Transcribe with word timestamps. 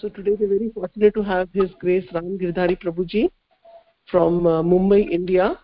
So 0.00 0.08
today 0.08 0.36
we're 0.38 0.46
very 0.46 0.70
fortunate 0.72 1.12
to 1.14 1.22
have 1.22 1.48
His 1.52 1.70
Grace 1.80 2.06
Ram 2.12 2.38
Girdhari 2.38 2.80
Prabhuji 2.80 3.30
from 4.08 4.46
uh, 4.46 4.62
Mumbai, 4.62 5.10
India. 5.10 5.58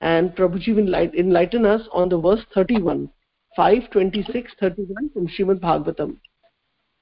And 0.00 0.34
Prabhuji 0.34 0.74
will 0.74 0.94
enlighten 0.94 1.66
us 1.66 1.82
on 1.92 2.08
the 2.08 2.18
verse 2.18 2.40
31, 2.54 3.10
5, 3.54 3.90
26, 3.90 4.52
31 4.58 5.10
from 5.12 5.28
Srimad 5.28 5.60
Bhagavatam. 5.60 6.16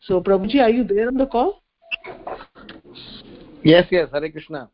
So 0.01 0.21
Prabhuji, 0.21 0.61
are 0.61 0.71
you 0.71 0.83
there 0.83 1.07
on 1.07 1.15
the 1.15 1.27
call? 1.27 1.63
Yes, 3.63 3.87
yes, 3.93 4.09
Hare 4.13 4.29
Krishna. 4.29 4.69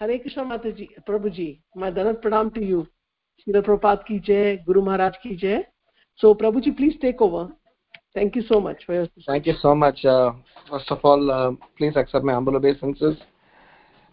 Hare 0.00 0.18
Krishna 0.18 0.44
Mataji, 0.44 0.88
Prabhuji, 1.06 1.60
my 1.74 1.90
Danat 1.90 2.22
Pranam 2.22 2.54
to 2.54 2.64
you. 2.64 2.86
Srila 3.46 3.62
Prabhupada 3.62 4.06
ki 4.06 4.20
jai, 4.20 4.62
Guru 4.64 4.80
Maharaj 4.80 5.16
ki 5.22 5.36
jai. 5.36 5.66
So 6.16 6.34
Prabhuji, 6.34 6.74
please 6.74 6.94
take 7.02 7.20
over. 7.20 7.50
Thank 8.14 8.36
you 8.36 8.42
so 8.42 8.60
much 8.60 8.84
for 8.86 8.94
your 8.94 9.08
Thank 9.26 9.44
you 9.46 9.54
so 9.60 9.74
much. 9.74 10.04
Uh, 10.04 10.32
first 10.70 10.88
of 10.92 11.00
all, 11.02 11.30
uh, 11.32 11.50
please 11.76 11.96
accept 11.96 12.24
my 12.24 12.32
humble 12.32 12.54
obeisances. 12.54 13.16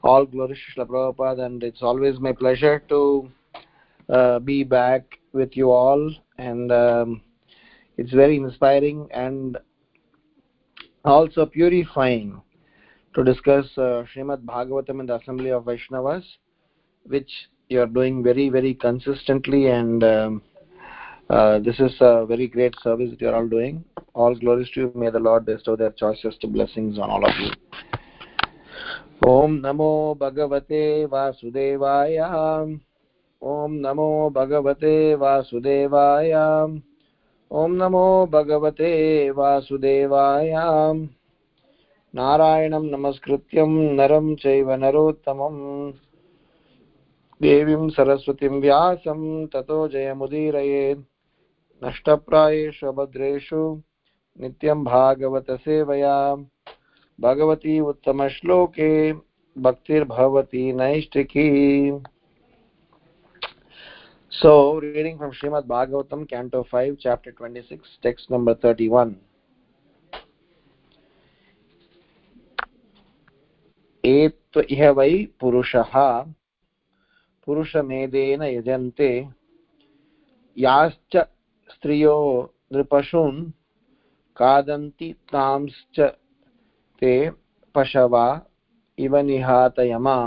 All 0.04 0.26
glory 0.26 0.60
to 0.76 0.82
Srila 0.82 0.88
Prabhupada, 0.88 1.46
and 1.46 1.62
it's 1.62 1.84
always 1.84 2.20
my 2.20 2.32
pleasure 2.32 2.80
to 2.90 3.30
uh, 4.10 4.40
be 4.40 4.64
back 4.64 5.20
with 5.34 5.56
you 5.56 5.70
all. 5.70 6.12
And 6.40 6.72
um, 6.72 7.22
it's 7.98 8.12
very 8.12 8.38
inspiring 8.38 9.08
and 9.14 9.60
also 11.06 11.46
purifying 11.46 12.42
to 13.14 13.24
discuss 13.24 13.66
uh, 13.78 14.06
Srimad 14.16 14.44
Bhagavatam 14.46 15.00
in 15.00 15.06
the 15.06 15.18
Assembly 15.18 15.52
of 15.52 15.66
Vaishnavas, 15.66 16.24
which 17.06 17.30
you 17.70 17.80
are 17.82 17.86
doing 17.86 18.24
very, 18.24 18.50
very 18.50 18.74
consistently 18.74 19.68
and 19.68 20.04
um, 20.04 20.42
uh, 21.31 21.59
this 21.59 21.79
is 21.81 21.95
a 22.01 22.25
very 22.27 22.47
great 22.47 22.75
service 22.83 23.11
that 23.11 23.21
you 23.21 23.29
are 23.29 23.35
all 23.35 23.49
doing. 23.49 23.85
All 24.15 24.35
glories 24.35 24.71
to 24.71 24.81
you. 24.81 24.93
May 24.95 25.11
the 25.11 25.19
Lord 25.19 25.47
bestow 25.47 25.77
their 25.77 25.91
choicest 25.91 26.41
blessings 26.53 26.99
on 26.99 27.11
all 27.11 27.25
of 27.25 27.37
you. 27.41 27.51
ॐ 29.27 29.53
नमो 29.65 29.93
भगवते 30.21 31.05
वासुदेवाय 31.13 32.19
ॐ 33.43 33.73
नमो 33.85 34.09
भगवते 34.31 34.93
वासुदेवाय 35.23 36.33
ॐ 37.51 37.77
नमो 37.81 38.05
भगवते 38.33 38.91
वासुदेवाय 39.39 40.53
नारायणं 42.15 42.85
नमस्कृत्यं 42.91 43.73
नरं 43.97 44.35
चैव 44.43 44.71
नरोत्तमम् 44.85 45.93
देवीं 47.43 47.89
सरस्वतीं 47.97 48.61
व्यासं 48.61 49.21
ततो 49.55 49.87
जयमुदीरयेत् 49.89 51.05
नष्टप्रायेषु 51.82 52.92
भद्रेषु 52.92 53.64
नित्यं 54.40 54.84
भागवतसेवया 54.84 56.16
भगवती 57.20 57.80
उत्तमश्लोके 57.82 58.92
भक्तिर्भवति 59.56 60.72
नैष्टिकी 60.74 61.50
So, 64.32 64.80
reading 64.80 65.18
from 65.18 65.34
Srimad 65.34 65.68
Bhagavatam, 65.68 66.28
Canto 66.28 66.64
5, 66.64 66.96
Chapter 66.98 67.34
26, 67.34 67.98
text 68.02 68.30
number 68.30 68.56
31. 68.56 69.16
एत्व 74.04 74.62
इह 74.62 74.90
वै 74.92 75.12
पुरुषः 75.40 75.92
पुरुषमेधेन 77.48 78.44
यजन्ते 78.44 79.10
याश्च 80.58 81.18
स्त्रियो 81.74 82.16
नृपशून् 82.74 83.52
खादन्ति 84.38 85.14
तांश्च 85.14 86.00
ते 87.00 87.30
पशवा 87.76 88.46
इव 89.00 89.18
निहातयमा। 89.18 90.18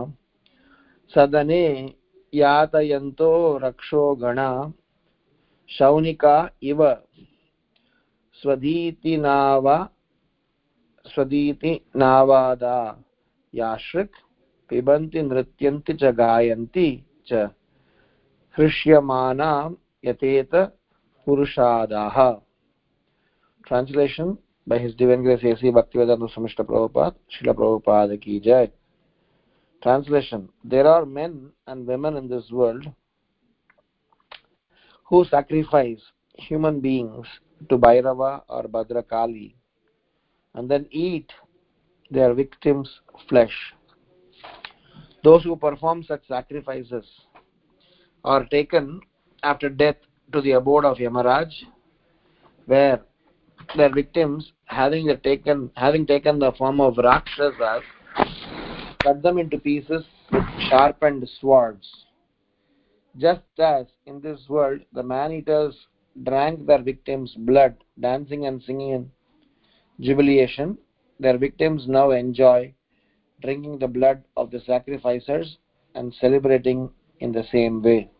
सदने 1.15 1.95
यातयन्तो 2.35 3.59
रक्षो 3.59 4.15
गणा। 4.15 4.73
शौनिका 5.69 6.51
इव 6.63 6.95
स्वधीतिनाव 8.35 9.89
स्वधीतिनावादा 11.07 12.79
याश्रिक् 13.55 14.17
पिबन्ति 14.69 15.23
नृत्यन्ति 15.23 15.93
च 15.93 16.05
गायन्ति 16.05 17.07
च। 17.27 17.33
हृष्यमाना 18.59 19.53
यतेत 20.05 20.55
translation 29.83 30.49
there 30.65 30.87
are 30.87 31.05
men 31.05 31.51
and 31.67 31.87
women 31.87 32.17
in 32.17 32.29
this 32.29 32.51
world 32.51 32.87
who 35.05 35.25
sacrifice 35.25 36.01
human 36.39 36.81
beings 36.81 37.27
to 37.69 37.79
Bhairava 37.79 38.43
or 38.49 38.65
Badrakali 38.65 39.55
and 40.55 40.71
then 40.71 40.87
eat 40.91 41.33
their 42.11 42.35
victims' 42.35 43.01
flesh. 43.29 43.75
Those 45.23 45.43
who 45.43 45.57
perform 45.57 46.03
such 46.03 46.27
sacrifices 46.27 47.05
are 48.25 48.45
taken 48.47 49.01
after 49.43 49.69
death 49.69 49.97
to 50.35 50.41
the 50.41 50.53
abode 50.53 50.85
of 50.85 50.99
Yamaraj, 50.99 51.53
where 52.67 53.01
their 53.77 53.95
victims, 53.95 54.51
having 54.65 55.07
taken 55.23 55.71
having 55.77 56.07
taken 56.07 56.41
the 56.41 56.51
form 56.59 56.81
of 56.81 56.99
rakshasas, 56.99 57.85
cut 58.99 59.23
them 59.23 59.39
into 59.39 59.59
pieces 59.59 60.05
with 60.33 60.43
sharpened 60.69 61.29
swords. 61.41 61.89
Just 63.17 63.61
as 63.61 63.87
in 64.07 64.21
this 64.21 64.41
world 64.49 64.81
the 64.93 65.05
man-eaters 65.05 65.77
drank 66.25 66.67
their 66.67 66.83
victims' 66.83 67.35
blood, 67.39 67.77
dancing 68.01 68.47
and 68.47 68.61
singing 68.61 68.91
in 68.91 69.11
jubilation, 70.01 70.77
their 71.21 71.39
victims 71.39 71.87
now 71.87 72.11
enjoy 72.11 72.75
drinking 73.41 73.79
the 73.79 73.87
blood 73.87 74.25
of 74.37 74.51
the 74.51 74.59
sacrificers 74.61 75.59
and 75.95 76.13
celebrating 76.21 76.91
in 77.21 77.31
the 77.31 77.45
same 77.53 77.81
way. 77.83 78.11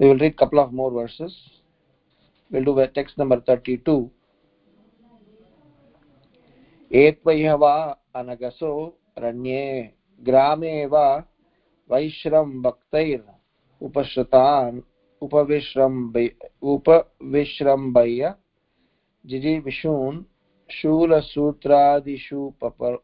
We 0.00 0.08
will 0.08 0.18
read 0.18 0.36
couple 0.36 0.58
of 0.60 0.72
more 0.72 0.90
verses. 0.90 1.34
We'll 2.50 2.64
do 2.64 2.86
text 2.94 3.16
number 3.18 3.40
32. 3.40 4.10
एत्वैह 6.90 7.54
वा 7.54 7.74
अनगसो 8.16 8.72
रण्ये 9.18 9.62
ग्रामे 10.22 10.74
वा 10.86 11.06
वैश्रम्भक्तैर् 11.90 13.24
उपश्रुतान् 13.80 14.80
उपविश्रम्बय 15.22 16.30
उपविश्रम्बय्य 16.72 18.34
जिजीविषून् 19.24 20.22
शूलसूत्रादिषु 20.70 22.48
पपर 22.62 22.96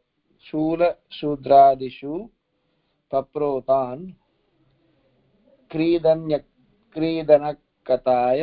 शूलशूद्रादिषु 0.47 2.14
पप्रोतान् 3.12 4.06
क्रीदन्य 5.70 6.38
क्रीदनकताय 6.94 8.41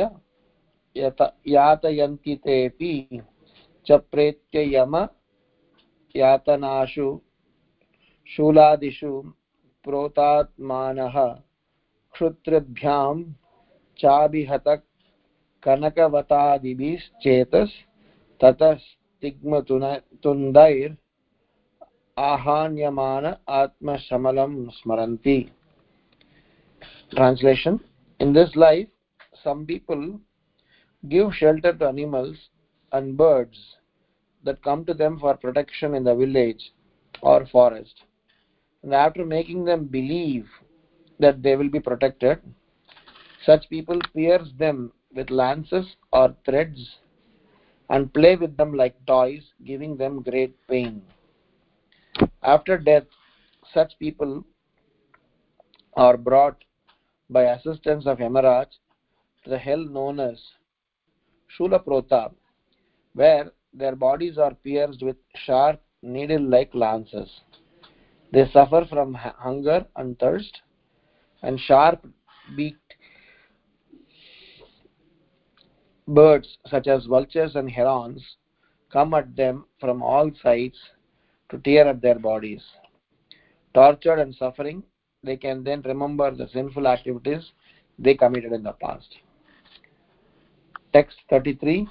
यत 0.95 1.21
यातयन्ति 1.47 2.35
तेऽपि 2.35 2.91
च 3.87 3.89
प्रेत्ययम 4.11 4.95
यातनाशु 6.15 7.07
शूलादिषु 8.29 9.11
प्रोतात्मानः 9.85 11.15
क्षुत्रिभ्यां 12.13 13.15
चाभिहत 13.99 14.67
कनकवतादिभिश्चेतस् 15.63 17.75
ततस्तिग्मतुन्दैर् 18.41 20.95
आहान्यमान 22.17 23.25
आत्मशमलं 23.49 24.69
स्मरन्ति। 24.69 25.49
Translation. 27.11 27.88
In 28.19 28.33
this 28.33 28.55
life, 28.55 28.87
some 29.43 29.65
people 29.65 30.19
give 31.07 31.33
shelter 31.33 31.73
to 31.73 31.87
animals 31.87 32.35
and 32.91 33.15
birds 33.15 33.77
that 34.43 34.61
come 34.61 34.83
to 34.85 34.93
them 34.93 35.17
for 35.19 35.37
protection 35.37 35.95
in 35.95 36.03
the 36.03 36.15
village 36.15 36.73
or 37.21 37.45
forest. 37.45 38.03
And 38.83 38.93
after 38.93 39.25
making 39.25 39.63
them 39.65 39.85
believe 39.85 40.47
that 41.19 41.41
they 41.41 41.55
will 41.55 41.69
be 41.69 41.79
protected, 41.79 42.39
such 43.45 43.69
people 43.69 43.99
pierce 44.13 44.49
them 44.57 44.91
with 45.15 45.29
lances 45.29 45.85
or 46.11 46.35
threads 46.45 46.97
and 47.89 48.13
play 48.13 48.35
with 48.35 48.55
them 48.57 48.73
like 48.73 49.05
toys, 49.05 49.43
giving 49.65 49.95
them 49.95 50.21
great 50.21 50.55
pain. 50.67 51.01
After 52.43 52.77
death, 52.77 53.07
such 53.73 53.97
people 53.97 54.43
are 55.95 56.17
brought 56.17 56.63
by 57.29 57.43
assistance 57.43 58.05
of 58.07 58.17
Yamaraj 58.17 58.67
to 59.43 59.49
the 59.49 59.57
hell 59.57 59.83
known 59.83 60.19
as 60.19 60.41
Shulaprota, 61.57 62.31
where 63.13 63.51
their 63.73 63.95
bodies 63.95 64.37
are 64.37 64.53
pierced 64.53 65.03
with 65.03 65.17
sharp 65.45 65.81
needle-like 66.01 66.73
lances. 66.73 67.41
They 68.31 68.49
suffer 68.51 68.85
from 68.89 69.13
hunger 69.13 69.85
and 69.95 70.17
thirst, 70.19 70.61
and 71.41 71.59
sharp-beaked 71.59 72.93
birds 76.07 76.57
such 76.67 76.87
as 76.87 77.05
vultures 77.05 77.55
and 77.55 77.69
herons 77.69 78.37
come 78.91 79.13
at 79.13 79.35
them 79.35 79.65
from 79.79 80.01
all 80.01 80.31
sides 80.41 80.77
to 81.49 81.59
tear 81.59 81.87
at 81.87 82.01
their 82.01 82.17
bodies. 82.17 82.63
Tortured 83.73 84.19
and 84.19 84.33
suffering, 84.33 84.83
they 85.23 85.37
can 85.37 85.63
then 85.63 85.81
remember 85.83 86.31
the 86.31 86.47
sinful 86.49 86.87
activities 86.87 87.51
they 87.99 88.15
committed 88.15 88.53
in 88.53 88.63
the 88.63 88.73
past. 88.73 89.17
Text 90.93 91.17
33 91.29 91.85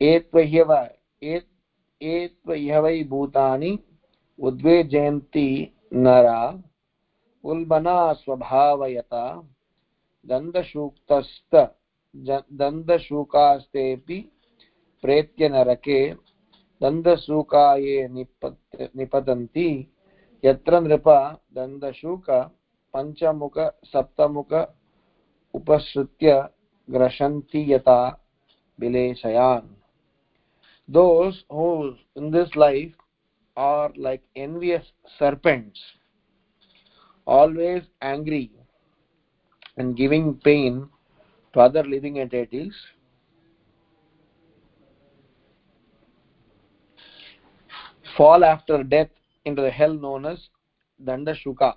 एत्वह्यव 0.00 0.70
एत्वह्यवै 2.00 3.02
भूतानि 3.04 3.72
उद्वेजयन्ति 4.38 5.48
नरा 5.94 6.40
उल्बना 7.44 7.96
स्वभावयता 8.12 9.24
दन्दशूक्तस्त 10.24 11.56
दन्दशूकास्तेऽपि 12.60 14.18
प्रेत्य 15.04 15.48
नरके 15.48 16.00
दन्दशूकाये 16.80 18.08
निपत् 18.08 18.82
निपतन्ति 18.96 19.68
यत्र 20.42 20.80
नृप 20.80 21.08
दन्दशूक 21.54 22.30
पञ्चमुख 22.94 23.58
सप्तमुख 23.84 24.52
उपसृत्य 25.54 26.34
ग्रशन्ति 26.88 27.72
यथा 27.72 28.00
विलेशयान् 28.78 29.70
those 30.88 31.44
who 31.48 31.94
in 32.16 32.30
this 32.30 32.54
life 32.56 32.92
are 33.56 33.92
like 33.96 34.22
envious 34.36 34.84
serpents 35.18 35.80
always 37.26 37.82
angry 38.02 38.50
and 39.76 39.96
giving 39.96 40.34
pain 40.44 40.88
to 41.54 41.60
other 41.60 41.84
living 41.84 42.18
entities 42.18 42.74
fall 48.16 48.44
after 48.44 48.82
death 48.82 49.10
into 49.44 49.62
the 49.62 49.70
hell 49.70 49.94
known 49.94 50.26
as 50.26 50.38
Dandashuka. 51.04 51.74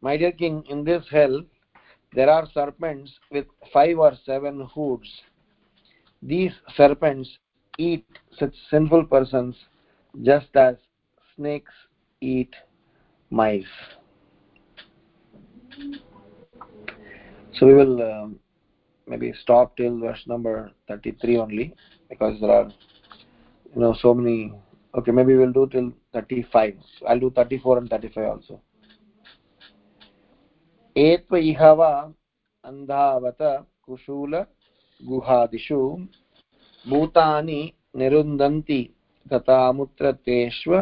My 0.00 0.16
dear 0.16 0.32
king, 0.32 0.64
in 0.68 0.84
this 0.84 1.04
hell 1.10 1.42
there 2.14 2.30
are 2.30 2.48
serpents 2.54 3.12
with 3.30 3.46
five 3.72 3.98
or 3.98 4.12
seven 4.24 4.68
hoods. 4.72 5.08
These 6.22 6.52
serpents 6.76 7.28
eat 7.76 8.06
such 8.38 8.54
sinful 8.70 9.06
persons 9.06 9.56
just 10.22 10.54
as 10.54 10.76
snakes 11.36 11.72
eat 12.20 12.54
mice. 13.30 13.64
So 17.58 17.66
we 17.66 17.74
will 17.74 18.02
um, 18.02 18.38
maybe 19.06 19.32
stop 19.42 19.76
till 19.76 19.98
verse 19.98 20.22
number 20.26 20.70
33 20.88 21.38
only 21.38 21.74
because 22.08 22.40
there 22.40 22.50
are 22.50 22.70
you 23.74 23.80
know 23.80 23.94
so 24.00 24.14
many 24.14 24.52
okay 24.96 25.10
maybe 25.10 25.36
we'll 25.36 25.52
do 25.52 25.66
till 25.66 25.92
35 26.13 27.07
i'll 27.07 27.19
do 27.19 27.29
34 27.31 27.77
and 27.77 27.89
35 27.89 28.25
also 28.25 28.61
एत्व 30.95 31.35
इह 31.37 31.61
वा 31.71 31.89
अन्धावत 32.63 33.41
कुशूल 33.85 34.35
गुहादिषु 35.01 35.77
भूतानि 36.85 37.61
निरुन्दन्ति 37.95 38.81
तथामुत्र 39.25 40.11
तेष्व 40.11 40.75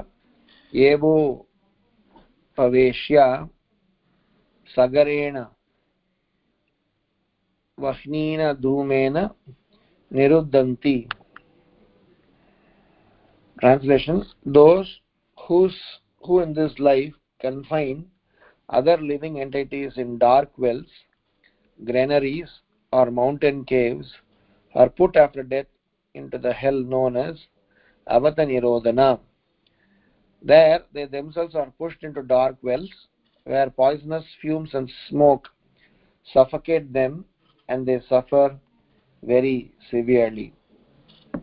एवो 0.74 1.18
पवेश्य 2.58 3.26
सगरेण 4.76 5.38
वह्नीन 7.78 8.52
धूमेन 8.62 9.18
निरुद्धन्ति 10.12 10.98
translation 13.58 14.24
those 14.46 14.88
whose 15.47 15.77
who 16.25 16.41
in 16.41 16.53
this 16.55 16.79
life 16.79 17.15
confine 17.41 18.07
other 18.69 18.97
living 18.97 19.41
entities 19.41 19.93
in 19.97 20.19
dark 20.19 20.51
wells 20.57 20.91
granaries 21.85 22.51
or 22.93 23.11
mountain 23.11 23.65
caves 23.65 24.13
are 24.75 24.89
put 24.89 25.17
after 25.17 25.43
death 25.43 25.67
into 26.15 26.39
the 26.39 26.53
hell 26.53 26.81
known 26.95 27.17
as 27.17 27.37
Avatanirodhana. 28.09 29.21
There, 30.43 30.81
they 30.93 31.07
themselves 31.07 31.55
are 31.55 31.73
pushed 31.79 32.03
into 32.03 32.23
dark 32.23 32.57
wells 32.63 32.91
where 33.45 33.71
poisonous 33.71 34.25
fumes 34.41 34.75
and 34.75 34.91
smoke 35.09 35.49
suffocate 36.33 36.93
them 36.93 37.25
and 37.69 37.87
they 37.87 38.01
suffer 38.09 38.59
very 39.23 39.73
severely. 39.91 40.53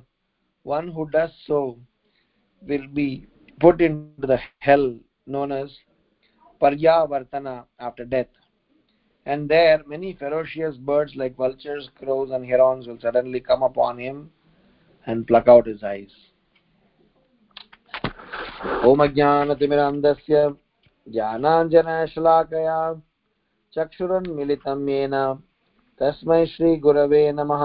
one 0.63 0.87
who 0.87 1.09
does 1.09 1.31
so 1.45 1.77
will 2.61 2.87
be 2.93 3.27
put 3.59 3.81
into 3.81 4.25
the 4.25 4.39
hell 4.59 4.97
known 5.25 5.51
as 5.51 5.77
Paryavartana 6.61 7.65
after 7.77 8.05
death. 8.05 8.27
And 9.25 9.49
there 9.49 9.83
many 9.85 10.13
ferocious 10.13 10.77
birds 10.77 11.17
like 11.17 11.35
vultures, 11.35 11.89
crows 11.99 12.31
and 12.31 12.45
herons 12.45 12.87
will 12.87 13.01
suddenly 13.01 13.41
come 13.41 13.63
upon 13.63 13.97
him 13.97 14.31
and 15.07 15.25
pluck 15.25 15.47
out 15.47 15.67
his 15.67 15.83
eyes. 15.83 16.13
ॐ 18.85 19.01
अज्ञानतिमिरन्धस्य 19.01 20.39
ज्ञानाञ्जनशलाकया 21.07 22.77
चक्षुरुन्मिलितं 23.73 24.87
येन 24.89 25.15
तस्मै 25.99 26.45
श्रीगुरवे 26.45 27.21
नमः 27.31 27.63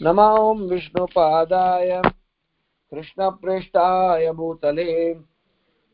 नमो 0.00 0.54
विष्णुपादाय 0.70 2.00
कृष्णप्रेष्ठाय 2.92 4.30
भूतले 4.32 4.88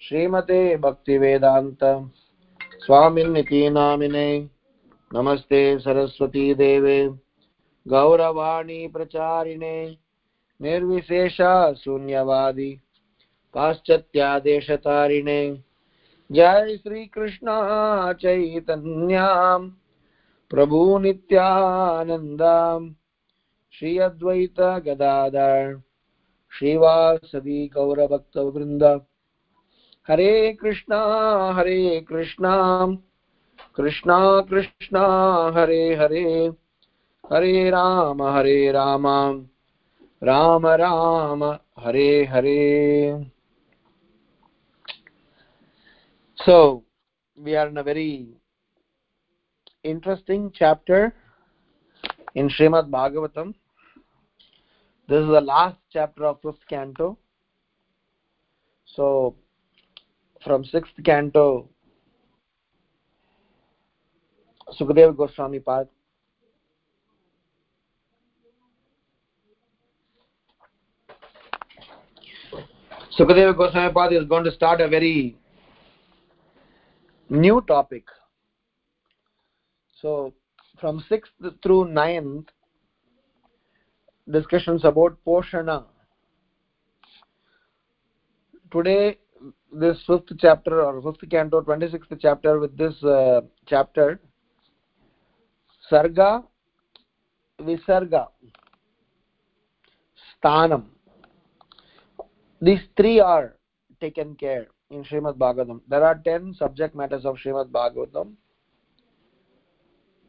श्रीमते 0.03 0.61
भक्तिवेदान्त 0.79 1.85
स्वामिन्निति 2.85 3.69
नामिने 3.71 4.29
नमस्ते 5.11 5.63
सरस्वती 5.79 6.53
देवे 6.55 6.99
गौरवाणी 7.87 8.87
प्रचारिणे 8.89 9.77
निर्विशेषा 10.61 11.73
शून्यवादी 11.73 12.81
पाश्चात्यादेशतारिणे। 13.55 15.65
जय 16.33 16.77
श्रीकृष्ण 16.77 17.47
प्रभु 20.51 20.99
नित्यानन्दाम्। 20.99 22.91
श्री 23.73 23.99
अद्वैत 23.99 24.61
गदाधर। 24.61 25.83
श्रीवासदि 26.59 27.71
गौरभक्तवृन्द। 27.75 29.01
हरे 30.09 30.53
कृष्णा 30.53 31.53
हरे 31.53 32.01
कृष्णा। 32.01 32.87
कृष्णा 33.77 34.41
कृष्णा, 34.41 35.51
हरे 35.55 35.95
हरे। 35.95 36.53
हरे 37.33 37.71
राम 37.71 38.23
हरे 38.23 38.73
Ram. 38.73 39.47
Ram 40.24 40.68
Ram 40.68 41.44
Hare 41.84 42.10
Hare 42.32 43.32
so 46.46 46.84
we 47.38 47.56
are 47.56 47.68
in 47.68 47.78
a 47.78 47.84
very 47.84 48.28
interesting 49.84 50.52
chapter 50.56 51.14
in 52.36 52.50
Srimad 52.50 52.90
Bhagavatam. 52.90 53.54
This 55.08 55.22
is 55.22 55.28
the 55.28 55.42
last 55.42 55.78
chapter 55.92 56.26
of 56.26 56.42
fifth 56.42 56.66
canto. 56.68 57.18
So, 58.86 59.36
from 60.44 60.66
sixth 60.66 60.94
canto, 61.06 61.70
Sukadeva 64.80 65.16
Goswami 65.16 65.60
Pad. 65.60 65.90
Sukadeva 73.19 73.57
Goswami 73.57 73.95
Pad 73.95 74.13
is 74.13 74.25
going 74.29 74.45
to 74.45 74.51
start 74.51 74.83
a 74.83 74.89
very 74.89 75.35
new 77.31 77.63
topic. 77.63 78.05
So, 80.03 80.35
from 80.79 81.03
sixth 81.09 81.33
through 81.63 81.87
ninth, 81.87 82.49
discussions 84.31 84.85
about 84.85 85.17
Poshana. 85.27 85.85
Today, 88.71 89.17
this 89.73 89.97
fifth 90.07 90.37
chapter 90.39 90.83
or 90.83 91.01
fifth 91.01 91.31
canto, 91.31 91.63
26th 91.63 92.19
chapter, 92.21 92.59
with 92.59 92.77
this 92.77 93.03
uh, 93.03 93.41
chapter, 93.67 94.21
Sarga, 95.91 96.45
Visarga, 97.63 98.27
Stanam. 100.45 100.96
These 102.61 102.81
three 102.97 103.21
are 103.21 103.57
taken 104.01 104.35
care 104.35 104.67
in 104.91 105.05
Srimad 105.05 105.35
Bhagavatam. 105.37 105.81
There 105.89 106.05
are 106.05 106.21
10 106.25 106.55
subject 106.55 106.95
matters 106.95 107.25
of 107.25 107.37
Srimad 107.37 107.71
Bhagavatam. 107.71 108.33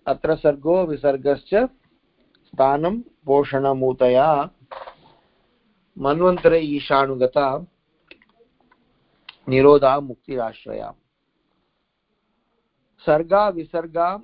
Atra 0.06 0.38
Sargo 0.38 0.88
Visargascha 0.88 1.70
Stanam 2.54 3.04
Poshana 3.26 3.74
Mutaya 3.76 4.50
Manvantare 5.98 6.62
Ishanugata 6.62 7.66
Nirodha 9.48 10.02
Mukti 10.06 10.36
Rashraya. 10.36 10.94
Sarga 13.06 13.54
Visarga 13.56 14.22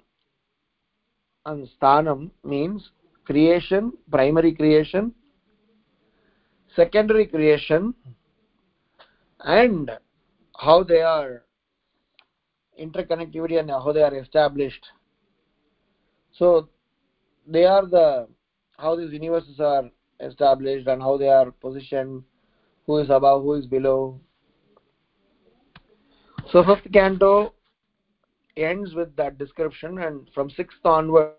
and 1.45 1.67
Stanam 1.79 2.31
means 2.43 2.89
creation, 3.25 3.93
primary 4.10 4.53
creation, 4.53 5.13
secondary 6.75 7.25
creation, 7.27 7.94
and 9.39 9.92
how 10.58 10.84
they 10.84 11.01
are 11.01 11.44
interconnectivity 12.80 13.60
and 13.60 13.70
how 13.70 13.92
they 13.92 14.01
are 14.01 14.15
established. 14.15 14.86
So 16.32 16.70
they 17.48 17.65
are 17.65 17.86
the 17.86 18.27
how 18.77 18.96
these 18.96 19.12
universes 19.12 19.60
are 19.60 19.84
established 20.20 20.88
and 20.88 21.01
how 21.01 21.18
they 21.18 21.30
are 21.30 21.51
positioned, 21.51 22.24
who 22.88 22.98
is 22.98 23.10
above, 23.10 23.44
who 23.44 23.53
is 23.53 23.68
below. 23.68 24.20
So 26.51 26.63
fifth 26.63 26.92
canto 26.92 27.53
ends 28.58 28.94
with 28.94 29.15
that 29.15 29.38
description, 29.38 30.00
and 30.00 30.30
from 30.34 30.50
sixth 30.50 30.77
onwards, 30.84 31.36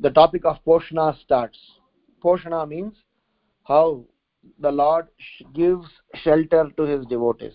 the 0.00 0.10
topic 0.10 0.44
of 0.44 0.58
Poshana 0.66 1.18
starts. 1.20 1.58
Poshana 2.22 2.68
means 2.68 2.94
how 3.66 4.04
the 4.60 4.70
Lord 4.70 5.08
gives 5.54 5.86
shelter 6.14 6.70
to 6.76 6.82
his 6.82 7.04
devotees. 7.06 7.54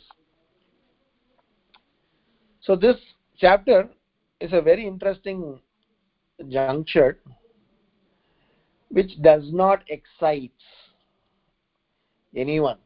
So 2.60 2.75
this 2.75 2.98
chapter 3.38 3.89
is 4.39 4.51
a 4.53 4.62
very 4.62 4.86
interesting 4.86 5.60
juncture 6.50 7.18
which 8.89 9.22
does 9.22 9.44
not 9.51 9.84
excite 9.88 10.51
anyone. 12.36 12.77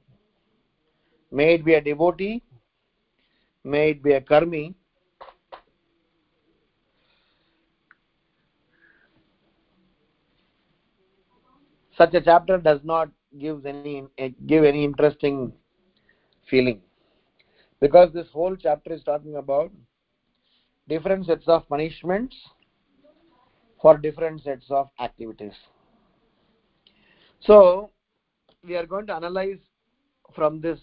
May 1.31 1.55
it 1.55 1.65
be 1.65 1.73
a 1.73 1.81
devotee, 1.81 2.43
may 3.63 3.91
it 3.91 4.03
be 4.03 4.13
a 4.13 4.21
karmi, 4.21 4.75
such 11.97 12.13
a 12.13 12.21
chapter 12.21 12.57
does 12.57 12.79
not 12.83 13.09
give 13.39 13.65
any 13.65 14.03
eh, 14.17 14.29
give 14.45 14.63
any 14.63 14.83
interesting 14.83 15.51
feeling. 16.49 16.81
Because 17.79 18.13
this 18.13 18.27
whole 18.31 18.55
chapter 18.55 18.93
is 18.93 19.03
talking 19.03 19.35
about 19.35 19.71
different 20.87 21.25
sets 21.25 21.47
of 21.47 21.67
punishments 21.67 22.35
for 23.81 23.97
different 23.97 24.41
sets 24.43 24.65
of 24.69 24.89
activities. 24.99 25.53
So 27.41 27.91
we 28.65 28.75
are 28.75 28.85
going 28.85 29.07
to 29.07 29.13
analyze 29.13 29.59
from 30.33 30.61
this 30.61 30.79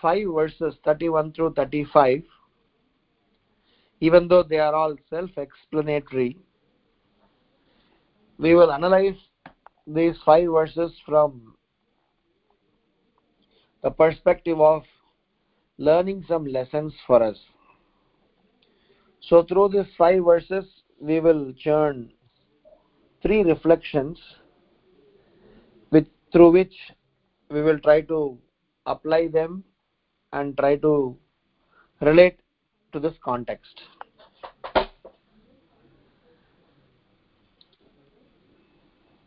five 0.00 0.26
verses 0.32 0.74
31 0.84 1.32
through 1.32 1.54
35 1.54 2.22
even 4.00 4.28
though 4.28 4.44
they 4.44 4.58
are 4.58 4.74
all 4.74 4.94
self 5.10 5.30
explanatory 5.36 6.38
we 8.38 8.54
will 8.54 8.72
analyze 8.72 9.16
these 9.86 10.16
five 10.24 10.48
verses 10.48 10.92
from 11.04 11.54
the 13.82 13.90
perspective 13.90 14.60
of 14.60 14.82
learning 15.78 16.24
some 16.28 16.46
lessons 16.46 16.92
for 17.06 17.22
us. 17.22 17.36
So, 19.20 19.42
through 19.42 19.70
these 19.70 19.92
five 19.96 20.24
verses, 20.24 20.64
we 21.00 21.20
will 21.20 21.52
churn 21.58 22.12
three 23.22 23.42
reflections 23.42 24.18
with, 25.90 26.06
through 26.32 26.52
which 26.52 26.74
we 27.50 27.62
will 27.62 27.78
try 27.80 28.00
to 28.02 28.38
apply 28.86 29.28
them 29.28 29.64
and 30.32 30.56
try 30.56 30.76
to 30.76 31.16
relate 32.00 32.38
to 32.92 33.00
this 33.00 33.14
context. 33.24 33.80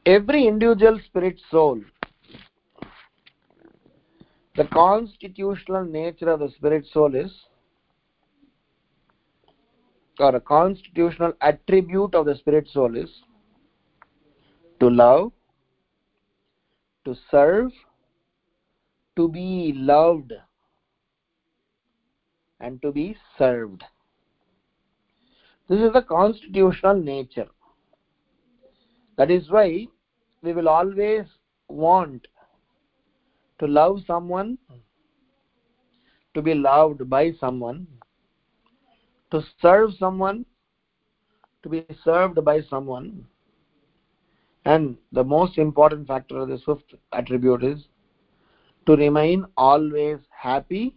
Every 0.05 0.47
individual 0.47 0.99
spirit 1.05 1.39
soul, 1.51 1.79
the 4.55 4.65
constitutional 4.65 5.85
nature 5.85 6.29
of 6.29 6.39
the 6.39 6.49
spirit 6.49 6.85
soul 6.91 7.15
is 7.15 7.31
or 10.19 10.35
a 10.35 10.41
constitutional 10.41 11.33
attribute 11.41 12.15
of 12.15 12.25
the 12.25 12.35
spirit 12.35 12.67
soul 12.69 12.95
is 12.95 13.09
to 14.79 14.89
love, 14.89 15.31
to 17.05 17.15
serve, 17.29 17.71
to 19.15 19.27
be 19.29 19.73
loved, 19.75 20.33
and 22.59 22.81
to 22.81 22.91
be 22.91 23.15
served. 23.37 23.83
This 25.69 25.79
is 25.79 25.93
the 25.93 26.01
constitutional 26.01 26.95
nature. 26.95 27.47
That 29.21 29.29
is 29.29 29.51
why 29.51 29.87
we 30.41 30.51
will 30.51 30.67
always 30.67 31.27
want 31.67 32.27
to 33.59 33.67
love 33.67 33.99
someone, 34.07 34.57
to 36.33 36.41
be 36.41 36.55
loved 36.55 37.07
by 37.07 37.33
someone, 37.39 37.85
to 39.29 39.43
serve 39.61 39.91
someone, 39.99 40.43
to 41.61 41.69
be 41.69 41.85
served 42.03 42.43
by 42.43 42.61
someone. 42.61 43.27
And 44.65 44.97
the 45.11 45.23
most 45.23 45.59
important 45.59 46.07
factor 46.07 46.39
of 46.39 46.49
the 46.49 46.57
fifth 46.57 46.99
attribute 47.13 47.63
is 47.63 47.85
to 48.87 48.95
remain 48.95 49.45
always 49.55 50.17
happy 50.31 50.95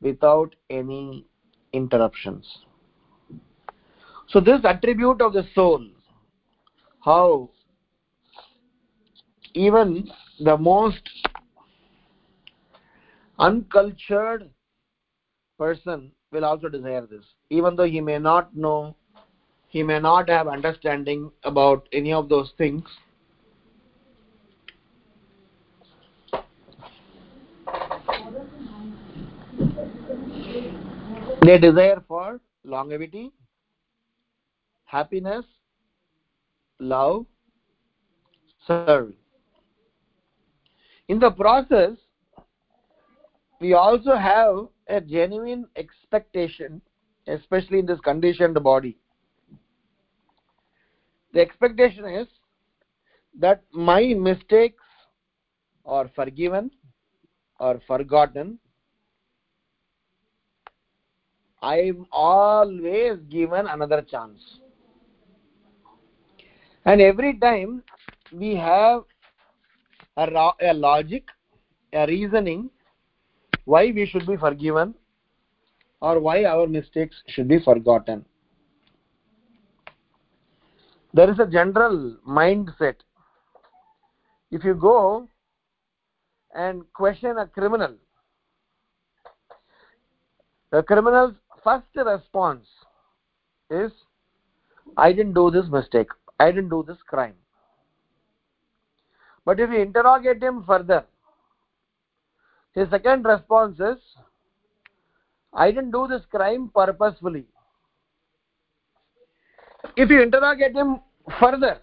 without 0.00 0.54
any 0.70 1.26
interruptions. 1.72 2.46
So, 4.28 4.38
this 4.38 4.60
attribute 4.64 5.20
of 5.20 5.32
the 5.32 5.48
soul, 5.52 5.84
how 7.04 7.48
even 9.54 10.10
the 10.38 10.56
most 10.56 11.08
uncultured 13.38 14.50
person 15.58 16.12
will 16.30 16.44
also 16.44 16.68
desire 16.68 17.06
this, 17.06 17.24
even 17.48 17.74
though 17.74 17.84
he 17.84 18.00
may 18.00 18.18
not 18.18 18.54
know, 18.54 18.94
he 19.68 19.82
may 19.82 19.98
not 19.98 20.28
have 20.28 20.46
understanding 20.46 21.30
about 21.44 21.88
any 21.92 22.12
of 22.12 22.28
those 22.28 22.52
things. 22.58 22.84
They 31.42 31.58
desire 31.58 32.02
for 32.06 32.40
longevity, 32.64 33.32
happiness, 34.84 35.44
love, 36.80 37.26
serving. 38.66 39.16
In 41.08 41.18
the 41.18 41.30
process, 41.30 41.90
we 43.60 43.74
also 43.74 44.16
have 44.16 44.68
a 44.88 45.00
genuine 45.00 45.66
expectation, 45.76 46.80
especially 47.26 47.78
in 47.78 47.86
this 47.86 48.00
conditioned 48.00 48.60
body. 48.62 48.96
The 51.32 51.40
expectation 51.40 52.06
is 52.06 52.26
that 53.38 53.62
my 53.72 54.14
mistakes 54.16 54.82
are 55.84 56.10
forgiven 56.14 56.70
or 57.58 57.80
forgotten. 57.86 58.58
I 61.62 61.76
am 61.76 62.06
always 62.10 63.18
given 63.28 63.66
another 63.66 64.02
chance. 64.02 64.40
And 66.84 67.00
every 67.00 67.38
time 67.38 67.82
we 68.32 68.56
have 68.56 69.04
a, 70.16 70.52
a 70.60 70.72
logic, 70.72 71.24
a 71.92 72.06
reasoning 72.06 72.70
why 73.64 73.92
we 73.94 74.06
should 74.06 74.26
be 74.26 74.36
forgiven 74.36 74.94
or 76.00 76.18
why 76.20 76.44
our 76.44 76.66
mistakes 76.66 77.22
should 77.26 77.48
be 77.48 77.60
forgotten. 77.60 78.24
There 81.12 81.30
is 81.30 81.38
a 81.38 81.46
general 81.46 82.16
mindset. 82.26 82.96
If 84.50 84.64
you 84.64 84.74
go 84.74 85.28
and 86.54 86.84
question 86.92 87.36
a 87.38 87.46
criminal, 87.46 87.94
the 90.70 90.82
criminal's 90.82 91.34
first 91.62 91.86
response 91.94 92.66
is, 93.70 93.92
I 94.96 95.12
didn't 95.12 95.34
do 95.34 95.50
this 95.50 95.66
mistake, 95.68 96.08
I 96.40 96.50
didn't 96.50 96.70
do 96.70 96.82
this 96.88 96.96
crime. 97.06 97.34
But 99.44 99.60
if 99.60 99.68
you 99.70 99.80
interrogate 99.80 100.42
him 100.42 100.64
further, 100.66 101.04
his 102.74 102.88
second 102.88 103.26
response 103.26 103.78
is, 103.78 103.98
I 105.52 105.70
didn't 105.70 105.90
do 105.90 106.06
this 106.08 106.22
crime 106.30 106.70
purposefully. 106.74 107.44
If 109.96 110.08
you 110.08 110.22
interrogate 110.22 110.74
him 110.74 111.00
further, 111.38 111.78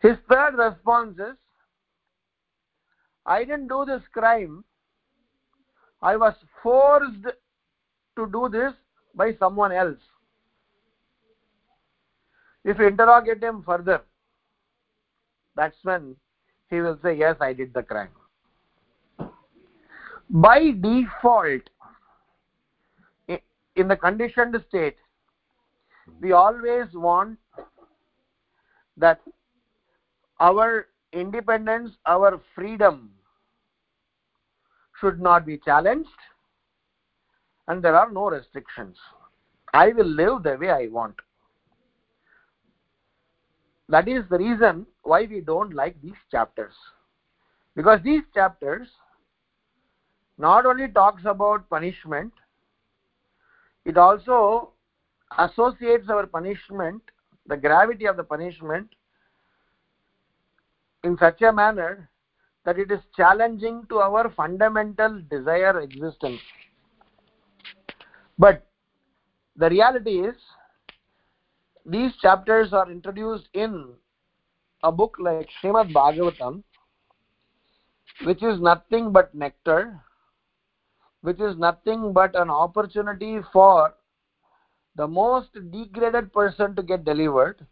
his 0.00 0.16
third 0.28 0.56
response 0.56 1.18
is, 1.18 1.36
I 3.24 3.44
didn't 3.44 3.68
do 3.68 3.84
this 3.86 4.02
crime, 4.12 4.64
I 6.00 6.16
was 6.16 6.34
forced 6.60 7.22
to 8.16 8.26
do 8.26 8.48
this 8.50 8.72
by 9.14 9.36
someone 9.38 9.70
else. 9.70 10.00
If 12.64 12.78
you 12.78 12.86
interrogate 12.86 13.42
him 13.42 13.62
further, 13.62 14.02
that's 15.56 15.76
when 15.82 16.16
he 16.70 16.80
will 16.80 16.98
say, 17.02 17.14
Yes, 17.16 17.36
I 17.40 17.52
did 17.52 17.74
the 17.74 17.82
crime. 17.82 18.10
By 20.30 20.70
default, 20.70 21.62
in 23.76 23.88
the 23.88 23.96
conditioned 23.96 24.56
state, 24.68 24.96
we 26.20 26.32
always 26.32 26.86
want 26.94 27.38
that 28.96 29.20
our 30.40 30.86
independence, 31.12 31.92
our 32.06 32.40
freedom 32.54 33.10
should 35.00 35.20
not 35.20 35.46
be 35.46 35.58
challenged 35.58 36.08
and 37.68 37.82
there 37.82 37.96
are 37.96 38.10
no 38.10 38.30
restrictions. 38.30 38.96
I 39.72 39.88
will 39.88 40.06
live 40.06 40.42
the 40.42 40.56
way 40.56 40.70
I 40.70 40.88
want. 40.88 41.16
That 43.92 44.08
is 44.08 44.24
the 44.30 44.38
reason 44.38 44.86
why 45.02 45.26
we 45.30 45.42
don't 45.42 45.74
like 45.74 46.00
these 46.00 46.20
chapters. 46.30 46.72
Because 47.76 48.00
these 48.02 48.22
chapters 48.32 48.88
not 50.38 50.64
only 50.64 50.88
talks 50.88 51.24
about 51.26 51.68
punishment, 51.68 52.32
it 53.84 53.98
also 53.98 54.70
associates 55.36 56.08
our 56.08 56.26
punishment, 56.26 57.02
the 57.46 57.56
gravity 57.58 58.06
of 58.06 58.16
the 58.16 58.24
punishment, 58.24 58.88
in 61.04 61.18
such 61.18 61.42
a 61.42 61.52
manner 61.52 62.08
that 62.64 62.78
it 62.78 62.90
is 62.90 63.00
challenging 63.14 63.84
to 63.90 63.98
our 63.98 64.30
fundamental 64.30 65.20
desire 65.28 65.80
existence. 65.80 66.40
But 68.38 68.66
the 69.54 69.68
reality 69.68 70.20
is, 70.20 70.36
these 71.84 72.12
chapters 72.20 72.72
are 72.72 72.90
introduced 72.90 73.48
in 73.54 73.94
a 74.82 74.92
book 74.92 75.16
like 75.18 75.48
Srimad 75.62 75.92
Bhagavatam, 75.92 76.62
which 78.24 78.42
is 78.42 78.60
nothing 78.60 79.12
but 79.12 79.34
nectar, 79.34 80.00
which 81.22 81.40
is 81.40 81.56
nothing 81.56 82.12
but 82.12 82.34
an 82.34 82.50
opportunity 82.50 83.38
for 83.52 83.94
the 84.96 85.06
most 85.06 85.48
degraded 85.70 86.32
person 86.32 86.74
to 86.76 86.82
get 86.82 87.04
delivered. 87.04 87.66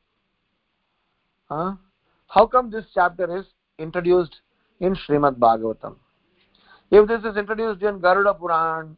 Huh? 1.48 1.74
How 2.28 2.46
come 2.46 2.70
this 2.70 2.86
chapter 2.94 3.38
is 3.38 3.44
introduced 3.78 4.40
in 4.78 4.94
Srimad 4.94 5.36
Bhagavatam? 5.36 5.96
If 6.90 7.06
this 7.06 7.22
is 7.24 7.36
introduced 7.36 7.82
in 7.82 8.00
Garuda 8.00 8.34
Puran, 8.34 8.96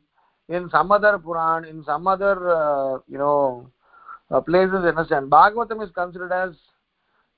in 0.48 0.68
some 0.70 0.92
other 0.92 1.18
Puran, 1.18 1.64
in 1.64 1.85
some 1.85 2.07
other, 2.07 2.51
uh, 2.51 2.98
you 3.09 3.18
know, 3.18 3.70
uh, 4.33 4.40
places, 4.40 4.85
understand, 4.85 5.31
Bhagavatam 5.31 5.85
is 5.85 5.90
considered 5.90 6.33
as 6.33 6.55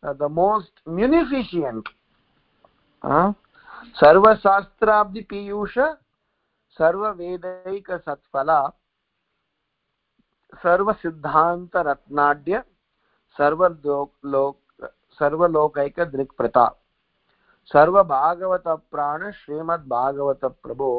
uh, 0.03 0.13
the 0.13 0.29
most 0.29 0.71
munificent. 0.87 1.87
Uh, 3.03 3.33
Sarva 4.01 4.41
Shastrabdi 4.41 5.27
Piyusha 5.27 5.97
Sarva 6.79 7.15
Vedaika 7.17 8.03
Satphala 8.05 8.73
सर्व 10.63 10.93
सिद्धांत 10.93 11.77
रत्नाड्य 11.77 12.61
सर्व 13.37 13.67
लोक 13.67 14.87
सर्व 15.21 15.47
लोकैक 15.47 16.01
दृक् 16.13 16.37
प्रता 16.39 16.67
सर्व 17.71 18.03
भागवत 18.03 18.69
प्राण 18.91 19.31
श्रीमद् 19.31 19.89
भागवत 19.89 20.45
प्रभो 20.45 20.91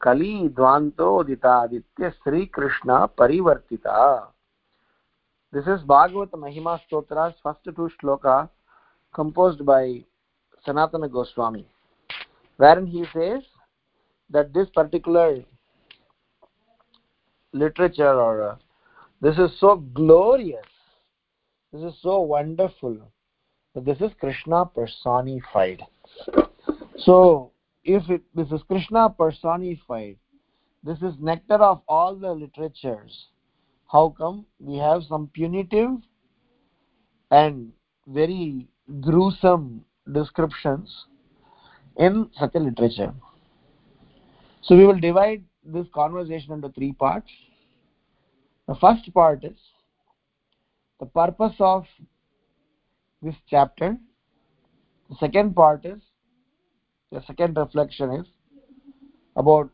कली 0.00 0.48
ध्वान्तोदितादित्य 0.48 2.10
Shri 2.10 2.44
Krishna 2.46 3.04
परिवर्तिता 3.18 3.98
this 5.52 5.66
is 5.66 5.80
bhagavata 5.92 6.40
mahima 6.44 6.78
stotras 6.86 7.34
first 7.42 7.64
two 7.64 7.90
shloka 7.96 8.48
composed 9.12 9.64
by 9.64 9.82
sanatana 10.66 11.10
goswami 11.18 11.66
wherein 12.56 12.86
he 12.86 13.04
says 13.12 13.42
that 14.30 14.52
this 14.52 14.68
particular 14.70 15.28
literature 17.52 18.14
or 18.20 18.42
uh, 18.50 18.56
this 19.20 19.38
is 19.38 19.50
so 19.60 19.76
glorious 19.76 20.74
this 21.72 21.82
is 21.82 21.94
so 22.02 22.20
wonderful 22.20 22.98
this 23.84 24.00
is 24.00 24.10
krishna 24.18 24.66
personified. 24.66 25.82
So 26.96 27.52
if 27.84 28.08
it, 28.10 28.22
this 28.34 28.50
is 28.50 28.60
krishna 28.66 29.08
personified 29.10 30.16
this 30.82 30.98
is 30.98 31.14
nectar 31.20 31.54
of 31.54 31.82
all 31.88 32.14
the 32.14 32.32
literatures 32.32 33.26
how 33.88 34.14
come 34.18 34.44
we 34.58 34.76
have 34.76 35.02
some 35.08 35.28
punitive 35.32 35.90
and 37.30 37.72
very 38.06 38.66
gruesome 39.00 39.84
descriptions 40.12 41.04
in 41.96 42.30
such 42.38 42.54
a 42.54 42.58
literature 42.58 43.12
so 44.62 44.76
we 44.76 44.86
will 44.86 45.00
divide 45.00 45.42
this 45.64 45.86
conversation 45.94 46.52
into 46.52 46.68
three 46.70 46.92
parts 46.92 47.30
The 48.68 48.74
first 48.74 49.12
part 49.14 49.44
is 49.44 49.56
the 51.00 51.06
purpose 51.06 51.54
of 51.58 51.86
this 53.22 53.34
chapter. 53.48 53.96
The 55.08 55.16
second 55.18 55.54
part 55.56 55.86
is 55.86 56.00
the 57.10 57.22
second 57.26 57.56
reflection 57.56 58.12
is 58.12 58.26
about 59.36 59.70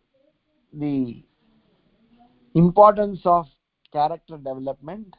the 0.72 1.24
importance 2.54 3.18
of 3.24 3.46
character 3.94 4.36
development. 4.36 5.14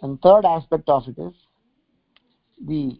And 0.00 0.20
third 0.20 0.44
aspect 0.44 0.88
of 0.88 1.06
it 1.06 1.18
is 1.18 1.34
the 2.66 2.98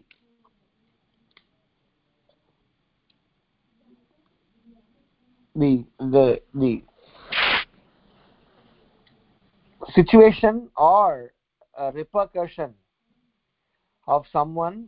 the 5.55 5.85
the 5.99 6.41
the 6.53 6.83
situation 9.93 10.69
or 10.77 11.33
repercussion 11.93 12.73
of 14.07 14.25
someone 14.31 14.87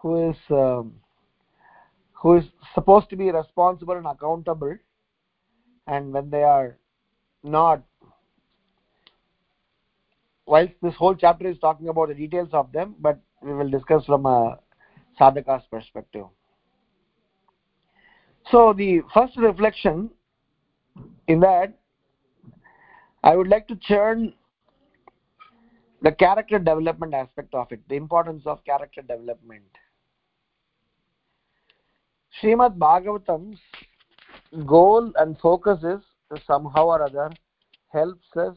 who 0.00 0.30
is 0.30 0.36
um, 0.50 0.94
who 2.14 2.36
is 2.36 2.44
supposed 2.74 3.10
to 3.10 3.16
be 3.16 3.30
responsible 3.30 3.96
and 3.96 4.06
accountable. 4.06 4.76
And 5.86 6.12
when 6.12 6.30
they 6.30 6.42
are 6.42 6.78
not 7.42 7.82
whilst 10.46 10.72
this 10.82 10.94
whole 10.94 11.14
chapter 11.14 11.48
is 11.48 11.58
talking 11.58 11.88
about 11.88 12.08
the 12.08 12.14
details 12.14 12.48
of 12.52 12.72
them 12.72 12.94
but 13.00 13.20
we 13.42 13.52
will 13.52 13.70
discuss 13.70 14.04
from 14.04 14.26
a 14.26 14.58
sadhaka's 15.18 15.62
perspective. 15.70 16.26
So 18.50 18.72
the 18.72 19.02
first 19.14 19.36
reflection 19.36 20.10
in 21.28 21.40
that 21.40 21.78
i 23.24 23.36
would 23.36 23.48
like 23.48 23.66
to 23.68 23.76
turn 23.76 24.34
the 26.02 26.10
character 26.10 26.58
development 26.58 27.14
aspect 27.14 27.54
of 27.54 27.70
it 27.70 27.80
the 27.88 27.94
importance 27.94 28.42
of 28.46 28.64
character 28.64 29.02
development. 29.02 29.62
Srimad 32.40 32.78
Bhagavatam's 32.78 33.60
goal 34.66 35.12
and 35.16 35.38
focus 35.38 35.84
is 35.84 36.02
somehow 36.46 36.86
or 36.86 37.02
other 37.02 37.30
helps 37.92 38.26
us 38.36 38.56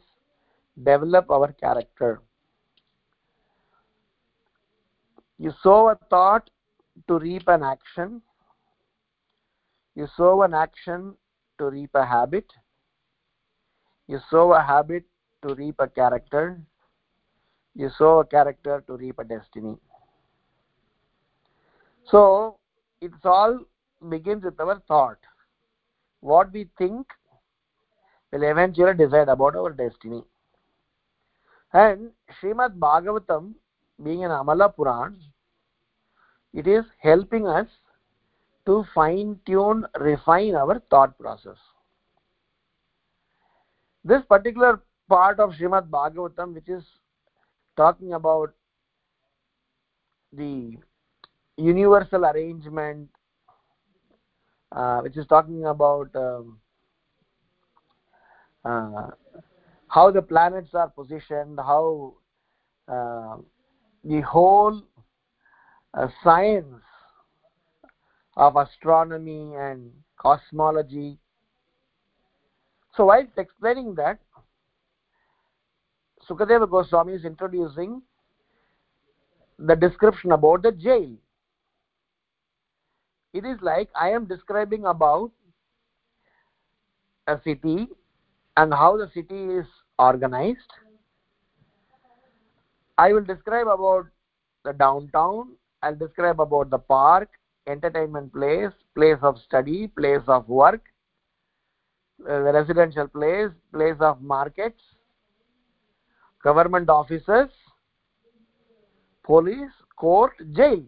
develop 0.83 1.29
our 1.29 1.51
character. 1.53 2.21
You 5.37 5.53
sow 5.61 5.89
a 5.89 5.95
thought 6.09 6.49
to 7.07 7.19
reap 7.19 7.47
an 7.47 7.63
action. 7.63 8.21
You 9.95 10.07
sow 10.15 10.43
an 10.43 10.53
action 10.53 11.15
to 11.57 11.69
reap 11.69 11.91
a 11.93 12.05
habit. 12.05 12.45
You 14.07 14.19
sow 14.29 14.53
a 14.53 14.61
habit 14.61 15.03
to 15.41 15.55
reap 15.55 15.75
a 15.79 15.87
character. 15.87 16.61
You 17.73 17.89
sow 17.97 18.19
a 18.19 18.25
character 18.25 18.83
to 18.87 18.97
reap 18.97 19.19
a 19.19 19.23
destiny. 19.23 19.75
So, 22.05 22.59
it's 23.01 23.25
all 23.25 23.59
begins 24.09 24.43
with 24.43 24.59
our 24.59 24.79
thought. 24.87 25.17
What 26.19 26.53
we 26.53 26.69
think 26.77 27.07
will 28.31 28.43
eventually 28.43 28.93
decide 28.93 29.27
about 29.27 29.55
our 29.55 29.71
destiny. 29.71 30.23
And 31.73 32.11
Srimad 32.41 32.77
Bhagavatam, 32.79 33.53
being 34.03 34.23
an 34.23 34.31
Amala 34.31 34.73
Puran, 34.73 35.17
it 36.53 36.67
is 36.67 36.85
helping 36.99 37.47
us 37.47 37.67
to 38.65 38.85
fine 38.93 39.39
tune, 39.45 39.85
refine 39.99 40.55
our 40.55 40.79
thought 40.89 41.17
process. 41.19 41.57
This 44.03 44.21
particular 44.27 44.81
part 45.09 45.39
of 45.39 45.51
Srimad 45.51 45.89
Bhagavatam, 45.89 46.53
which 46.53 46.69
is 46.69 46.83
talking 47.75 48.13
about 48.13 48.53
the 50.31 50.77
universal 51.57 52.25
arrangement, 52.25 53.09
uh, 54.71 54.99
which 55.01 55.17
is 55.17 55.25
talking 55.27 55.65
about 55.65 56.09
um, 56.15 56.59
uh, 58.63 59.11
how 59.87 60.11
the 60.11 60.21
planets 60.21 60.73
are 60.73 60.89
positioned, 60.89 61.59
how 61.59 62.15
uh, 62.87 63.37
the 64.03 64.21
whole 64.21 64.81
uh, 65.93 66.07
science 66.23 66.81
of 68.35 68.55
astronomy 68.55 69.53
and 69.55 69.91
cosmology. 70.17 71.17
So, 72.95 73.05
while 73.05 73.25
explaining 73.37 73.95
that, 73.95 74.19
Sukadeva 76.27 76.69
Goswami 76.69 77.13
is 77.13 77.25
introducing 77.25 78.01
the 79.59 79.75
description 79.75 80.31
about 80.31 80.63
the 80.63 80.71
jail. 80.71 81.15
It 83.33 83.45
is 83.45 83.57
like 83.61 83.89
I 83.95 84.09
am 84.09 84.25
describing 84.25 84.85
about 84.85 85.31
a 87.27 87.39
city 87.43 87.87
and 88.57 88.73
how 88.73 88.97
the 88.97 89.09
city 89.13 89.43
is 89.59 89.65
organized. 89.99 90.71
I 92.97 93.11
will 93.11 93.23
describe 93.23 93.67
about 93.67 94.05
the 94.63 94.73
downtown, 94.73 95.55
I'll 95.81 95.95
describe 95.95 96.39
about 96.39 96.69
the 96.69 96.79
park, 96.79 97.29
entertainment 97.67 98.33
place, 98.33 98.71
place 98.95 99.17
of 99.21 99.37
study, 99.39 99.87
place 99.87 100.21
of 100.27 100.47
work, 100.47 100.81
uh, 102.23 102.43
the 102.43 102.53
residential 102.53 103.07
place, 103.07 103.49
place 103.73 103.97
of 103.99 104.21
markets, 104.21 104.81
government 106.43 106.89
offices, 106.89 107.49
police, 109.23 109.71
court, 109.95 110.33
jail. 110.53 110.83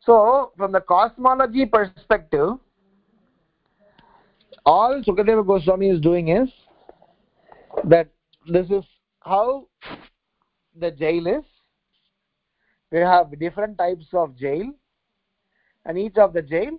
So, 0.00 0.52
from 0.56 0.72
the 0.72 0.80
cosmology 0.80 1.66
perspective, 1.66 2.58
all 4.66 5.00
Sukadeva 5.06 5.46
Goswami 5.46 5.88
is 5.90 6.00
doing 6.00 6.28
is 6.28 6.48
that 7.84 8.08
this 8.48 8.68
is 8.68 8.84
how 9.20 9.68
the 10.78 10.90
jail 10.90 11.26
is. 11.28 11.44
We 12.90 12.98
have 12.98 13.38
different 13.38 13.78
types 13.78 14.06
of 14.12 14.36
jail, 14.36 14.72
and 15.84 15.98
each 15.98 16.16
of 16.16 16.32
the 16.32 16.42
jail 16.42 16.78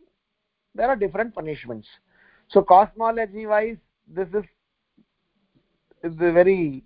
there 0.76 0.88
are 0.88 0.96
different 0.96 1.34
punishments. 1.34 1.88
So, 2.50 2.62
cosmology 2.62 3.46
wise, 3.46 3.78
this 4.08 4.28
is 4.30 4.44
is 6.04 6.14
very 6.16 6.84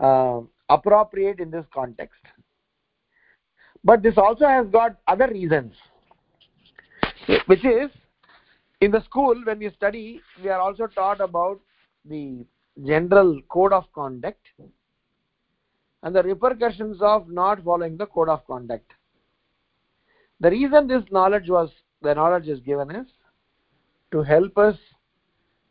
uh, 0.00 0.40
appropriate 0.68 1.40
in 1.40 1.50
this 1.50 1.64
context. 1.74 2.20
But 3.82 4.02
this 4.02 4.16
also 4.16 4.46
has 4.46 4.66
got 4.68 4.96
other 5.06 5.28
reasons, 5.28 5.74
which 7.46 7.64
is 7.64 7.90
in 8.86 8.92
the 8.92 9.02
school 9.02 9.34
when 9.44 9.58
we 9.58 9.70
study, 9.70 10.20
we 10.42 10.48
are 10.48 10.60
also 10.60 10.86
taught 10.86 11.20
about 11.20 11.60
the 12.04 12.46
general 12.86 13.40
code 13.48 13.72
of 13.72 13.84
conduct 13.92 14.46
and 16.02 16.14
the 16.14 16.22
repercussions 16.22 16.98
of 17.00 17.28
not 17.28 17.64
following 17.64 17.96
the 17.96 18.06
code 18.06 18.28
of 18.28 18.46
conduct. 18.46 18.92
The 20.38 20.50
reason 20.50 20.86
this 20.86 21.02
knowledge 21.10 21.48
was 21.48 21.70
the 22.02 22.14
knowledge 22.14 22.46
is 22.46 22.60
given 22.60 22.94
is 22.94 23.08
to 24.12 24.22
help 24.22 24.56
us 24.56 24.76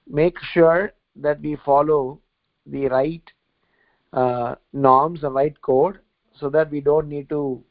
make 0.07 0.35
sure 0.53 0.91
that 1.15 1.39
we 1.39 1.55
follow 1.63 2.19
the 2.65 2.87
right 2.87 3.31
uh, 4.11 4.55
norms 4.73 5.23
and 5.23 5.35
right 5.35 5.61
code 5.61 5.99
so 6.37 6.49
that 6.49 6.69
we 6.69 6.81
don't 6.81 7.07
need 7.07 7.29
to 7.29 7.63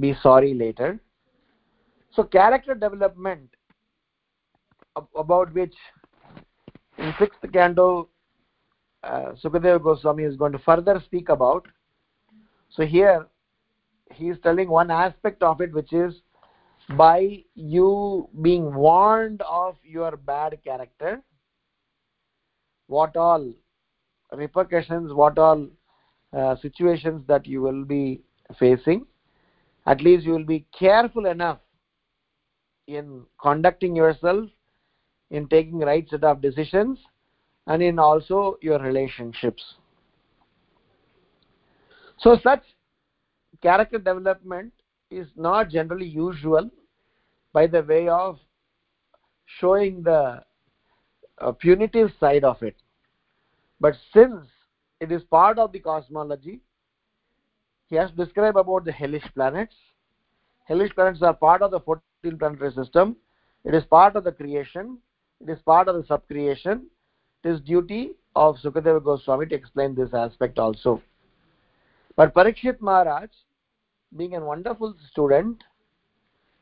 be 0.00 0.14
sorry 0.22 0.54
later. 0.54 0.98
So 2.14 2.22
character 2.22 2.74
development 2.74 3.50
about 5.16 5.52
which 5.54 5.74
in 6.98 7.14
sixth 7.18 7.40
canto 7.52 8.08
uh, 9.02 9.32
Sukadeva 9.42 9.82
Goswami 9.82 10.24
is 10.24 10.36
going 10.36 10.52
to 10.52 10.58
further 10.58 11.00
speak 11.04 11.28
about. 11.28 11.66
So 12.70 12.84
here 12.84 13.26
he 14.12 14.28
is 14.28 14.38
telling 14.42 14.68
one 14.68 14.90
aspect 14.90 15.42
of 15.42 15.60
it 15.60 15.72
which 15.72 15.92
is 15.92 16.14
by 16.96 17.42
you 17.54 18.28
being 18.42 18.72
warned 18.74 19.42
of 19.42 19.76
your 19.82 20.16
bad 20.16 20.58
character 20.62 21.20
what 22.86 23.16
all 23.16 23.52
repercussions 24.32 25.12
what 25.12 25.36
all 25.38 25.66
uh, 26.32 26.54
situations 26.56 27.24
that 27.26 27.46
you 27.46 27.60
will 27.60 27.84
be 27.84 28.20
facing 28.58 29.04
at 29.86 30.00
least 30.00 30.24
you 30.24 30.32
will 30.32 30.44
be 30.44 30.64
careful 30.78 31.26
enough 31.26 31.58
in 32.86 33.24
conducting 33.42 33.96
yourself 33.96 34.48
in 35.30 35.48
taking 35.48 35.78
right 35.78 36.08
set 36.08 36.24
of 36.24 36.40
decisions 36.40 36.98
and 37.66 37.82
in 37.82 37.98
also 37.98 38.56
your 38.62 38.78
relationships 38.78 39.74
so 42.18 42.38
such 42.42 42.62
character 43.62 43.98
development 43.98 44.72
is 45.10 45.26
not 45.36 45.68
generally 45.68 46.06
usual 46.06 46.70
by 47.52 47.66
the 47.66 47.82
way 47.82 48.08
of 48.08 48.38
showing 49.60 50.02
the 50.02 50.42
uh, 51.40 51.52
punitive 51.52 52.10
side 52.20 52.44
of 52.44 52.62
it 52.62 52.76
But 53.80 53.94
since 54.12 54.46
it 55.00 55.12
is 55.12 55.22
part 55.24 55.58
of 55.58 55.72
the 55.72 55.80
cosmology, 55.80 56.60
he 57.88 57.96
has 57.96 58.10
described 58.12 58.56
about 58.56 58.84
the 58.84 58.92
hellish 58.92 59.24
planets. 59.34 59.74
Hellish 60.64 60.94
planets 60.94 61.22
are 61.22 61.34
part 61.34 61.62
of 61.62 61.70
the 61.70 61.80
14 61.80 62.38
planetary 62.38 62.72
system. 62.72 63.16
It 63.64 63.74
is 63.74 63.84
part 63.84 64.16
of 64.16 64.24
the 64.24 64.32
creation. 64.32 64.98
It 65.40 65.50
is 65.50 65.58
part 65.62 65.88
of 65.88 65.96
the 65.96 66.02
subcreation. 66.02 66.84
It 67.44 67.48
is 67.50 67.60
duty 67.60 68.12
of 68.34 68.56
Sukadeva 68.56 69.02
Goswami 69.02 69.46
to 69.46 69.54
explain 69.54 69.94
this 69.94 70.12
aspect 70.14 70.58
also. 70.58 71.02
But 72.16 72.34
Parikshit 72.34 72.80
Maharaj, 72.80 73.28
being 74.16 74.34
a 74.34 74.40
wonderful 74.40 74.94
student, 75.10 75.62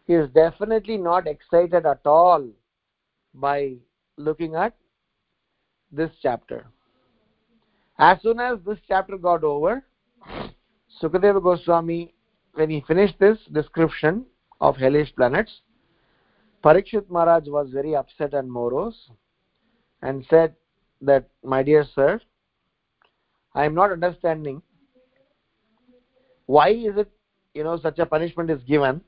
he 0.06 0.14
is 0.14 0.28
definitely 0.30 0.98
not 0.98 1.26
excited 1.26 1.86
at 1.86 2.00
all 2.04 2.46
by 3.34 3.76
looking 4.16 4.54
at 4.54 4.74
this 5.90 6.10
chapter. 6.20 6.66
As 7.98 8.20
soon 8.22 8.40
as 8.40 8.58
this 8.66 8.78
chapter 8.88 9.16
got 9.16 9.44
over, 9.44 9.84
Sukadeva 11.00 11.42
Goswami, 11.42 12.12
when 12.54 12.70
he 12.70 12.84
finished 12.86 13.18
this 13.18 13.38
description 13.52 14.26
of 14.60 14.76
hellish 14.76 15.14
planets, 15.14 15.60
Parikshit 16.64 17.10
Maharaj 17.10 17.46
was 17.48 17.68
very 17.70 17.94
upset 17.94 18.32
and 18.32 18.50
morose 18.50 19.10
and 20.00 20.24
said 20.30 20.54
that, 21.02 21.26
My 21.42 21.62
dear 21.62 21.84
sir, 21.94 22.18
I 23.54 23.66
am 23.66 23.74
not 23.74 23.92
understanding 23.92 24.62
why 26.46 26.70
is 26.70 26.96
it, 26.96 27.10
you 27.52 27.64
know, 27.64 27.78
such 27.78 27.98
a 27.98 28.06
punishment 28.06 28.50
is 28.50 28.62
given, 28.62 29.02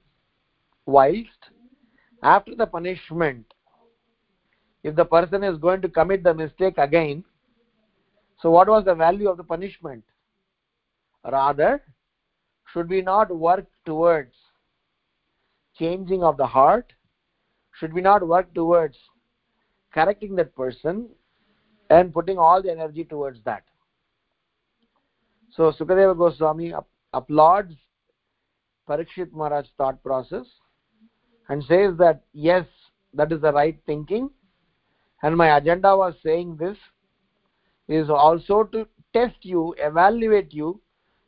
whilst 0.84 1.50
after 2.22 2.54
the 2.54 2.66
punishment, 2.66 3.46
if 4.82 4.94
the 4.94 5.04
person 5.04 5.42
is 5.42 5.56
going 5.56 5.80
to 5.80 5.88
commit 5.88 6.22
the 6.22 6.34
mistake 6.34 6.76
again, 6.76 7.24
so 8.40 8.50
what 8.50 8.68
was 8.68 8.84
the 8.84 8.94
value 8.94 9.30
of 9.30 9.38
the 9.38 9.44
punishment? 9.44 10.04
Rather, 11.24 11.82
should 12.72 12.90
we 12.90 13.00
not 13.00 13.34
work 13.34 13.66
towards 13.86 14.34
changing 15.78 16.22
of 16.22 16.36
the 16.36 16.46
heart? 16.46 16.92
Should 17.78 17.92
we 17.92 18.00
not 18.00 18.26
work 18.26 18.52
towards 18.54 18.96
correcting 19.92 20.34
that 20.36 20.54
person 20.56 21.08
and 21.90 22.12
putting 22.12 22.38
all 22.38 22.62
the 22.62 22.70
energy 22.70 23.04
towards 23.04 23.38
that? 23.44 23.64
So 25.50 25.72
Sukadeva 25.72 26.16
Goswami 26.16 26.72
applauds 27.12 27.74
Parikshit 28.88 29.32
Maharaj's 29.32 29.70
thought 29.76 30.02
process 30.02 30.46
and 31.48 31.62
says 31.64 31.96
that 31.98 32.22
yes, 32.32 32.66
that 33.14 33.32
is 33.32 33.40
the 33.40 33.52
right 33.52 33.78
thinking, 33.86 34.30
and 35.22 35.36
my 35.36 35.56
agenda 35.56 35.96
was 35.96 36.14
saying 36.22 36.56
this 36.56 36.76
is 37.88 38.10
also 38.10 38.64
to 38.64 38.86
test 39.12 39.36
you, 39.42 39.74
evaluate 39.78 40.52
you, 40.52 40.80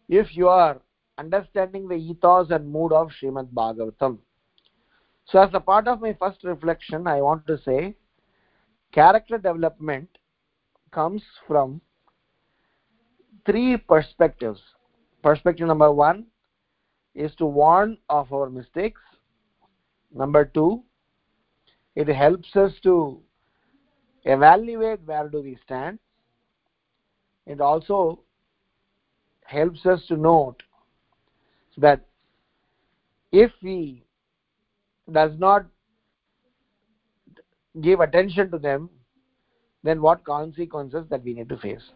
if 0.08 0.36
you 0.36 0.48
are 0.48 0.80
understanding 1.18 1.88
the 1.88 1.94
ethos 1.94 2.50
and 2.50 2.70
mood 2.70 2.92
of 2.92 3.10
Srimad 3.10 3.48
Bhagavatam. 3.52 4.18
So, 5.30 5.38
as 5.40 5.50
a 5.52 5.60
part 5.60 5.86
of 5.88 6.00
my 6.00 6.14
first 6.14 6.42
reflection, 6.42 7.06
I 7.06 7.20
want 7.20 7.46
to 7.48 7.58
say 7.62 7.94
character 8.92 9.36
development 9.36 10.08
comes 10.90 11.22
from 11.46 11.82
three 13.44 13.76
perspectives. 13.76 14.60
Perspective 15.22 15.66
number 15.66 15.92
one 15.92 16.26
is 17.14 17.34
to 17.36 17.44
warn 17.44 17.98
of 18.08 18.32
our 18.32 18.48
mistakes. 18.48 19.02
Number 20.14 20.46
two, 20.46 20.82
it 21.94 22.08
helps 22.08 22.56
us 22.56 22.72
to 22.84 23.20
evaluate 24.24 25.00
where 25.04 25.28
do 25.28 25.42
we 25.42 25.58
stand. 25.62 25.98
It 27.46 27.60
also 27.60 28.20
helps 29.44 29.84
us 29.84 30.06
to 30.06 30.16
note 30.16 30.62
that 31.76 32.06
if 33.30 33.50
we 33.62 34.04
does 35.10 35.32
not 35.38 35.64
give 37.80 38.00
attention 38.00 38.50
to 38.50 38.58
them 38.58 38.90
then 39.82 40.02
what 40.02 40.24
consequences 40.24 41.06
that 41.08 41.22
we 41.22 41.34
need 41.34 41.48
to 41.48 41.56
face? 41.56 41.92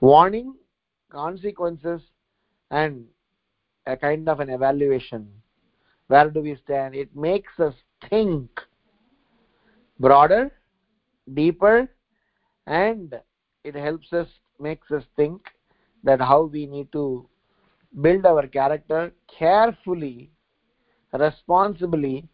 Warning 0.00 0.54
consequences 1.10 2.02
and 2.70 3.06
a 3.86 3.96
kind 3.96 4.28
of 4.28 4.40
an 4.40 4.50
evaluation. 4.50 5.28
Where 6.08 6.30
do 6.30 6.40
we 6.40 6.56
stand? 6.64 6.94
It 6.94 7.14
makes 7.16 7.58
us 7.58 7.74
think 8.08 8.48
broader 9.98 10.50
deeper 11.34 11.88
and 12.66 13.14
it 13.64 13.74
helps 13.74 14.12
us 14.12 14.28
makes 14.58 14.90
us 14.90 15.04
think 15.16 15.40
that 16.04 16.20
how 16.20 16.42
we 16.42 16.66
need 16.66 16.90
to 16.92 17.28
build 18.00 18.24
our 18.26 18.46
character 18.46 19.12
carefully 19.38 20.30
responsibly 21.12 22.28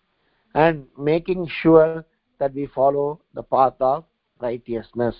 and 0.54 0.86
making 0.98 1.48
sure 1.62 2.04
that 2.38 2.54
we 2.54 2.66
follow 2.66 3.20
the 3.34 3.42
path 3.42 3.74
of 3.80 4.04
righteousness 4.40 5.14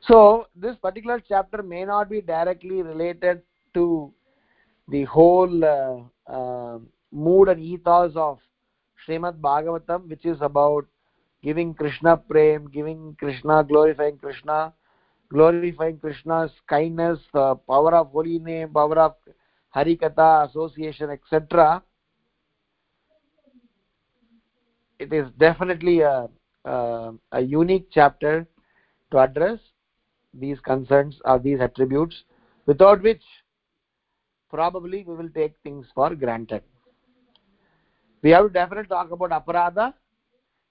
so 0.00 0.46
this 0.54 0.76
particular 0.76 1.22
chapter 1.26 1.62
may 1.62 1.84
not 1.84 2.10
be 2.10 2.20
directly 2.20 2.82
related 2.82 3.42
to 3.72 4.12
the 4.88 5.04
whole 5.04 5.64
uh, 5.64 6.30
uh, 6.30 6.78
mood 7.10 7.48
and 7.48 7.60
ethos 7.60 8.12
of 8.14 8.38
Srimad 9.06 9.40
Bhagavatam 9.40 10.08
which 10.08 10.26
is 10.26 10.38
about 10.40 10.84
giving 11.42 11.74
Krishna 11.74 12.16
prem 12.16 12.68
giving 12.70 13.16
Krishna 13.18 13.64
glorifying 13.64 14.18
Krishna 14.18 14.72
glorifying 15.34 15.98
Krishna's 15.98 16.52
kindness, 16.68 17.18
the 17.32 17.56
power 17.68 17.94
of 17.96 18.12
holy 18.12 18.38
name, 18.38 18.68
power 18.68 18.98
of 18.98 19.14
Harikatha, 19.74 20.48
association, 20.48 21.10
etc. 21.10 21.82
It 24.98 25.12
is 25.12 25.30
definitely 25.38 26.00
a, 26.00 26.28
a, 26.64 27.12
a 27.32 27.40
unique 27.40 27.86
chapter 27.92 28.46
to 29.10 29.18
address 29.18 29.58
these 30.34 30.60
concerns 30.60 31.20
or 31.24 31.38
these 31.38 31.60
attributes, 31.60 32.24
without 32.66 33.02
which 33.02 33.22
probably 34.48 35.04
we 35.04 35.14
will 35.14 35.28
take 35.30 35.52
things 35.62 35.86
for 35.94 36.14
granted. 36.14 36.62
We 38.22 38.30
have 38.30 38.46
to 38.46 38.52
definitely 38.52 38.88
talk 38.88 39.10
about 39.10 39.30
aparada 39.30 39.92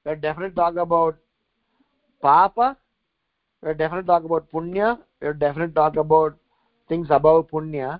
we 0.05 0.09
have 0.11 0.21
definitely 0.21 0.55
talk 0.55 0.75
about 0.77 1.17
papa, 2.21 2.75
we'll 3.61 3.73
definitely 3.75 4.07
talk 4.07 4.23
about 4.23 4.49
punya. 4.51 4.99
We'll 5.21 5.33
definitely 5.33 5.73
talk 5.73 5.95
about 5.97 6.35
things 6.89 7.07
above 7.11 7.47
punya. 7.49 7.99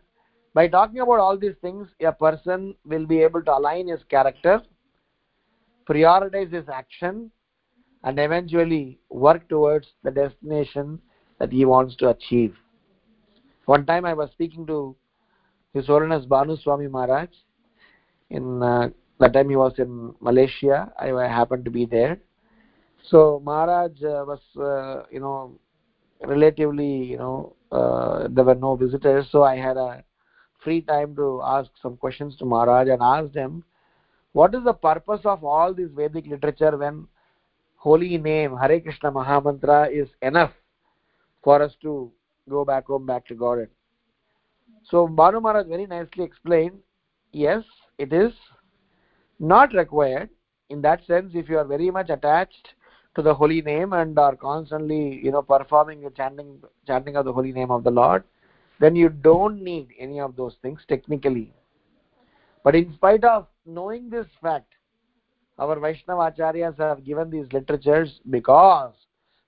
By 0.53 0.67
talking 0.67 0.99
about 0.99 1.19
all 1.19 1.37
these 1.37 1.55
things 1.61 1.87
a 2.01 2.11
person 2.13 2.75
will 2.85 3.05
be 3.05 3.21
able 3.23 3.43
to 3.43 3.57
align 3.57 3.87
his 3.87 4.03
character 4.09 4.61
prioritize 5.87 6.51
his 6.51 6.69
action 6.69 7.31
and 8.03 8.19
eventually 8.19 8.99
work 9.09 9.47
towards 9.49 9.87
the 10.03 10.11
destination 10.11 10.99
that 11.39 11.51
he 11.51 11.65
wants 11.65 11.95
to 11.97 12.09
achieve. 12.09 12.55
One 13.65 13.85
time 13.85 14.05
i 14.05 14.13
was 14.13 14.29
speaking 14.31 14.65
to 14.67 14.95
his 15.73 15.87
holiness 15.87 16.25
Bhanu 16.25 16.61
swami 16.61 16.87
maharaj. 16.87 17.29
In 18.29 18.61
uh, 18.63 18.89
that 19.19 19.33
time 19.33 19.49
he 19.49 19.55
was 19.55 19.73
in 19.77 20.13
malaysia. 20.19 20.91
I, 20.99 21.11
I 21.11 21.27
happened 21.27 21.65
to 21.65 21.71
be 21.71 21.85
there. 21.85 22.17
So 23.03 23.41
maharaj 23.43 23.91
uh, 24.03 24.25
was 24.27 24.41
uh, 24.57 25.05
you 25.11 25.19
know 25.19 25.57
relatively 26.25 27.05
you 27.13 27.17
know 27.17 27.55
uh, 27.71 28.27
there 28.29 28.43
were 28.43 28.55
no 28.55 28.75
visitors. 28.75 29.27
So 29.31 29.43
i 29.43 29.55
had 29.55 29.77
a 29.77 30.03
free 30.63 30.81
time 30.81 31.15
to 31.15 31.41
ask 31.43 31.69
some 31.81 31.97
questions 31.97 32.35
to 32.37 32.45
maharaj 32.45 32.87
and 32.87 33.01
asked 33.01 33.35
him 33.35 33.63
what 34.33 34.53
is 34.55 34.63
the 34.63 34.73
purpose 34.73 35.21
of 35.25 35.43
all 35.43 35.73
this 35.73 35.89
vedic 36.01 36.25
literature 36.27 36.75
when 36.77 37.07
holy 37.87 38.17
name 38.17 38.57
hare 38.63 38.79
krishna 38.79 39.11
mahamantra 39.11 39.79
is 40.01 40.09
enough 40.21 40.53
for 41.43 41.61
us 41.61 41.73
to 41.81 42.11
go 42.49 42.65
back 42.65 42.85
home 42.87 43.05
back 43.05 43.25
to 43.27 43.35
god 43.45 43.67
so 44.89 45.07
Bhanu 45.07 45.41
maharaj 45.41 45.67
very 45.67 45.85
nicely 45.87 46.23
explained 46.23 46.79
yes 47.31 47.63
it 47.97 48.11
is 48.13 48.33
not 49.39 49.73
required. 49.73 50.29
In 50.69 50.81
that 50.81 51.05
sense 51.05 51.33
if 51.35 51.49
you 51.49 51.57
are 51.57 51.65
very 51.65 51.91
much 51.91 52.09
attached 52.09 52.73
to 53.15 53.21
the 53.21 53.33
holy 53.33 53.61
name 53.61 53.93
and 53.93 54.17
are 54.17 54.35
constantly 54.35 55.19
you 55.23 55.31
know 55.31 55.41
performing 55.41 56.01
the 56.01 56.09
chanting 56.09 56.59
chanting 56.87 57.15
of 57.15 57.25
the 57.25 57.33
holy 57.33 57.51
name 57.51 57.69
of 57.69 57.83
the 57.83 57.91
lord 57.91 58.23
then 58.79 58.95
you 58.95 59.09
don't 59.09 59.61
need 59.61 59.89
any 59.99 60.19
of 60.19 60.35
those 60.35 60.55
things 60.61 60.79
technically. 60.87 61.53
But 62.63 62.75
in 62.75 62.93
spite 62.93 63.23
of 63.23 63.47
knowing 63.65 64.09
this 64.09 64.27
fact 64.41 64.73
our 65.59 65.79
vaishnava 65.79 66.31
acharyas 66.31 66.77
have 66.77 67.03
given 67.05 67.29
these 67.29 67.45
literatures 67.53 68.19
because 68.29 68.93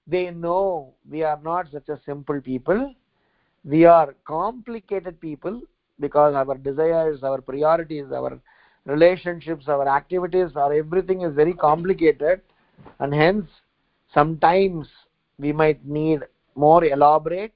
they 0.08 0.30
know 0.30 0.94
we 1.10 1.24
are 1.24 1.40
not 1.44 1.72
such 1.72 1.90
a 1.90 2.00
simple 2.06 2.40
people. 2.40 2.94
We 3.64 3.86
are 3.86 4.14
complicated 4.28 5.20
people 5.20 5.62
because 6.00 6.36
our 6.36 6.56
desires 6.56 7.24
our 7.24 7.42
priorities 7.42 8.12
our 8.12 8.40
relationships 8.86 9.68
our 9.68 9.88
activities 9.88 10.52
our 10.56 10.74
everything 10.74 11.22
is 11.22 11.34
very 11.34 11.54
complicated. 11.54 12.42
And 13.00 13.14
hence 13.14 13.50
sometimes 14.14 14.88
we 15.40 15.52
might 15.52 15.84
need 15.86 16.20
more 16.56 16.84
elaborate 16.84 17.54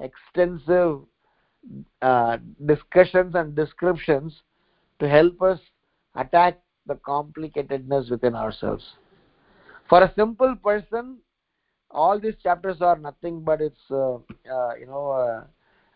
extensive 0.00 1.00
uh, 2.02 2.36
discussions 2.66 3.34
and 3.34 3.54
descriptions 3.54 4.42
to 4.98 5.08
help 5.08 5.40
us 5.40 5.58
attack 6.16 6.60
the 6.86 6.94
complicatedness 6.94 8.10
within 8.10 8.34
ourselves. 8.34 8.84
For 9.88 10.02
a 10.02 10.12
simple 10.16 10.56
person 10.56 11.18
all 11.90 12.18
these 12.18 12.34
chapters 12.42 12.80
are 12.80 12.96
nothing 12.96 13.40
but 13.40 13.60
it's 13.60 13.90
uh, 13.90 14.14
uh, 14.14 14.74
you 14.78 14.86
know 14.86 15.10
uh, 15.10 15.44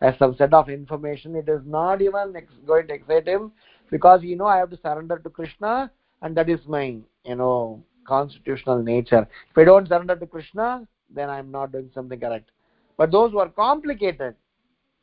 as 0.01 0.17
some 0.17 0.35
set 0.35 0.53
of 0.53 0.69
information. 0.69 1.35
It 1.35 1.47
is 1.49 1.61
not 1.65 2.01
even 2.01 2.33
going 2.65 2.87
to 2.87 2.93
excite 2.93 3.27
him 3.27 3.51
because 3.89 4.23
you 4.23 4.35
know 4.35 4.45
i 4.45 4.57
have 4.57 4.69
to 4.69 4.79
surrender 4.81 5.17
to 5.19 5.29
krishna 5.29 5.91
and 6.21 6.35
that 6.37 6.49
is 6.49 6.59
my 6.67 6.95
you 7.25 7.35
know 7.35 7.83
constitutional 8.07 8.81
nature. 8.81 9.27
If 9.51 9.57
i 9.57 9.63
don't 9.63 9.87
surrender 9.87 10.15
to 10.15 10.25
krishna 10.25 10.87
then 11.13 11.29
i'm 11.29 11.51
not 11.51 11.71
doing 11.71 11.89
something 11.93 12.19
correct. 12.19 12.49
But 12.97 13.11
those 13.11 13.31
who 13.31 13.39
are 13.39 13.49
complicated 13.49 14.35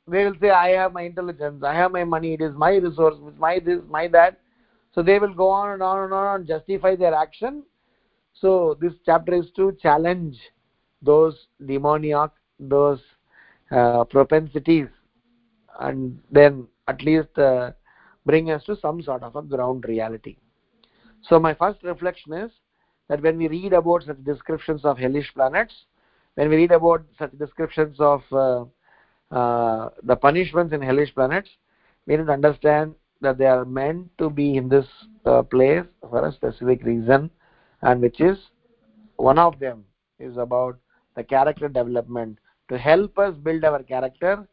they 0.07 0.25
will 0.25 0.35
say 0.41 0.51
i 0.51 0.69
have 0.71 0.93
my 0.93 1.03
intelligence. 1.03 1.63
I 1.63 1.75
have 1.75 1.93
my 1.93 2.05
money. 2.05 2.35
It 2.35 2.41
is 2.41 2.55
my 2.55 2.77
resource. 2.77 3.17
It's 3.27 3.39
my 3.39 3.59
this 3.59 3.81
my 3.89 4.09
that 4.09 4.39
so 4.99 5.03
they 5.05 5.21
will 5.21 5.33
go 5.33 5.49
on 5.49 5.75
and 5.75 5.81
on 5.81 6.03
and 6.03 6.13
on 6.13 6.41
and 6.41 6.49
justify 6.49 6.97
their 6.97 7.15
action. 7.15 7.63
So 8.35 8.77
this 8.81 8.95
chapter 9.07 9.33
is 9.33 9.47
to 9.55 9.71
challenge 9.81 10.37
those 11.03 11.37
demoniac 11.65 12.33
those 12.59 12.99
uh, 13.71 14.03
propensities 14.03 14.89
and 15.79 16.19
then 16.33 16.67
at 16.89 17.01
least 17.03 17.39
uh, 17.39 17.71
bring 18.27 18.51
us 18.51 18.65
to 18.65 18.75
some 18.75 19.01
sort 19.01 19.23
of 19.23 19.37
a 19.37 19.43
ground 19.43 19.85
reality. 19.87 20.37
So 21.23 21.39
my 21.39 21.55
first 21.55 21.85
reflection 21.85 22.33
is 22.33 22.51
that 23.09 23.23
when 23.23 23.39
we 23.39 23.47
read 23.47 23.75
about 23.75 24.03
such 24.03 24.25
descriptions 24.25 24.85
of 24.85 24.99
hellish 24.99 25.33
planets 25.33 25.75
when 26.35 26.49
we 26.49 26.57
read 26.57 26.73
about 26.73 27.05
such 27.17 27.39
descriptions 27.39 27.95
of 28.01 28.23
uh, 28.33 28.65
uh, 29.31 29.91
the 30.03 30.17
punishments 30.17 30.75
in 30.75 30.83
hellish 30.83 31.15
planets 31.15 31.51
we 32.05 32.17
need 32.17 32.27
to 32.27 32.33
understand 32.33 32.97
that 33.21 33.39
they 33.39 33.47
are 33.47 33.65
meant 33.65 34.09
to 34.19 34.31
be 34.31 34.57
in 34.57 34.69
this 34.69 34.87
uh, 35.25 35.43
place 35.43 35.85
for 36.09 36.27
a 36.27 36.33
specific 36.33 36.83
reason 36.85 37.31
and 37.83 38.01
which 38.01 38.21
is 38.21 38.39
one 39.17 39.39
of 39.39 39.59
them 39.59 39.85
is 40.19 40.37
about 40.37 40.77
the 41.17 41.25
character 41.25 41.69
development. 41.69 42.39
To 42.69 42.79
help 42.79 43.19
us 43.19 43.35
build 43.37 43.65
our 43.65 43.83
character 43.83 44.47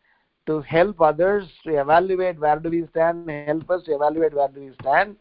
to 0.48 0.62
help 0.62 1.02
others 1.02 1.48
to 1.64 1.80
evaluate 1.80 2.40
where 2.40 2.60
do 2.60 2.70
we 2.70 2.86
stand 2.88 3.30
help 3.30 3.70
us 3.70 3.84
to 3.84 3.94
evaluate 3.94 4.34
where 4.34 4.48
do 4.48 4.60
we 4.62 4.72
stand 4.82 5.16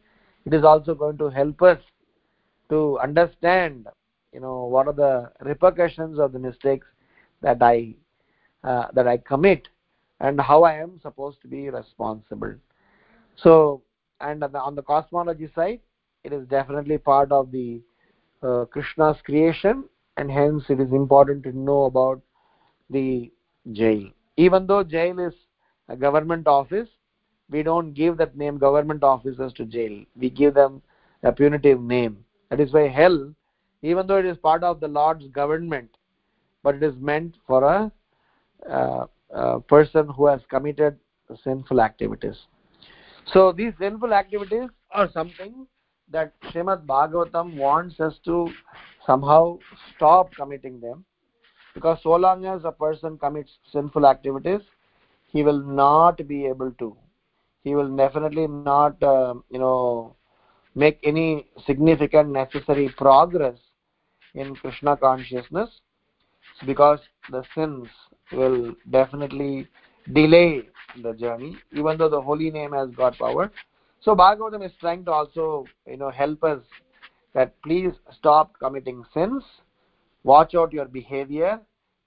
it 0.45 0.53
is 0.53 0.65
also 0.65 0.95
going 0.95 1.17
to 1.17 1.29
help 1.29 1.61
us 1.63 1.79
to 2.69 2.99
understand 2.99 3.87
you 4.33 4.41
know 4.41 4.65
what 4.65 4.87
are 4.87 4.93
the 4.93 5.31
repercussions 5.41 6.19
of 6.19 6.33
the 6.33 6.39
mistakes 6.39 6.87
that 7.41 7.63
i 7.63 7.95
uh, 8.65 8.87
that 8.93 9.07
i 9.09 9.17
commit 9.17 9.69
and 10.21 10.41
how 10.41 10.63
i 10.65 10.75
am 10.75 10.99
supposed 11.03 11.41
to 11.41 11.49
be 11.49 11.69
responsible 11.71 12.55
so 13.37 13.83
and 14.21 14.43
on 14.43 14.53
the, 14.53 14.59
on 14.59 14.75
the 14.75 14.83
cosmology 14.83 15.49
side 15.55 15.81
it 16.23 16.33
is 16.33 16.47
definitely 16.49 16.99
part 16.99 17.33
of 17.33 17.51
the 17.51 17.81
uh, 18.43 18.65
krishna's 18.67 19.17
creation 19.25 19.85
and 20.17 20.31
hence 20.31 20.65
it 20.69 20.81
is 20.81 20.93
important 20.93 21.43
to 21.43 21.53
know 21.53 21.85
about 21.85 22.21
the 22.91 23.31
jail. 23.73 24.11
Even 24.37 24.67
though 24.67 24.83
jail 24.83 25.19
is 25.19 25.35
a 25.89 25.97
government 25.97 26.47
office 26.47 26.89
we 27.51 27.63
don't 27.63 27.93
give 27.93 28.17
that 28.17 28.37
name 28.37 28.57
government 28.59 29.03
officers 29.03 29.53
to 29.53 29.67
jail. 29.67 30.03
We 30.17 30.31
give 30.31 30.55
them 30.55 30.83
a 31.23 31.31
punitive 31.31 31.81
name. 31.81 32.25
That 32.51 32.61
is 32.61 32.73
why 32.73 32.89
hell 32.89 33.35
even 33.83 34.07
though 34.07 34.19
it 34.19 34.25
is 34.27 34.39
part 34.39 34.63
of 34.63 34.81
the 34.81 34.89
lord's 34.89 35.27
government 35.29 35.91
but 36.63 36.75
it 36.77 36.83
is 36.83 36.95
meant 36.97 37.35
for 37.47 37.63
a, 37.65 37.93
uh, 38.71 39.07
a 39.31 39.61
person 39.61 40.09
who 40.09 40.27
has 40.27 40.41
committed 40.49 40.99
sinful 41.43 41.81
activities 41.81 42.37
so 43.33 43.53
these 43.53 43.73
sinful 43.79 44.13
activities 44.13 44.69
are 44.91 45.11
something 45.13 45.67
that 46.11 46.33
Srimad 46.51 46.87
Bhagavatam 46.87 47.57
wants 47.57 47.99
us 48.01 48.15
to 48.25 48.51
somehow 49.07 49.59
stop 49.95 50.33
committing 50.35 50.81
them. 50.81 51.05
Because 51.75 51.99
so 52.03 52.11
long 52.11 52.45
as 52.47 52.63
a 52.65 52.71
person 52.71 53.19
commits 53.19 53.51
sinful 53.73 54.07
activities 54.07 54.61
he 55.33 55.43
will 55.43 55.59
not 55.59 56.27
be 56.29 56.47
able 56.47 56.71
to. 56.73 56.97
He 57.65 57.75
will 57.75 57.95
definitely 57.97 58.47
not 58.47 59.03
uh, 59.03 59.35
you 59.51 59.59
know 59.59 60.15
make 60.75 60.99
any 61.03 61.47
significant 61.67 62.31
necessary 62.31 62.89
progress 62.97 63.57
in 64.35 64.55
krishna 64.57 64.97
consciousness 64.97 65.71
because 66.67 66.99
the 67.31 67.43
sins 67.55 67.87
will 68.33 68.75
definitely 68.91 69.69
delay 70.13 70.63
the 71.03 71.13
journey 71.15 71.57
even 71.73 71.99
though 71.99 72.09
the 72.09 72.21
holy 72.21 72.51
name 72.51 72.73
has 72.73 72.91
got 72.91 73.19
power. 73.19 73.51
So 74.01 74.15
bhagavatam 74.15 74.65
is 74.65 74.73
trying 74.81 75.05
to 75.07 75.13
also 75.13 75.67
you 75.87 75.97
know 75.97 76.11
help 76.11 76.45
us 76.45 76.61
that 77.35 77.61
please 77.63 77.93
stop 78.17 78.53
committing 78.59 79.05
sins 79.13 79.43
watch 80.23 80.55
out 80.55 80.73
your 80.73 80.87
behavior 80.87 81.61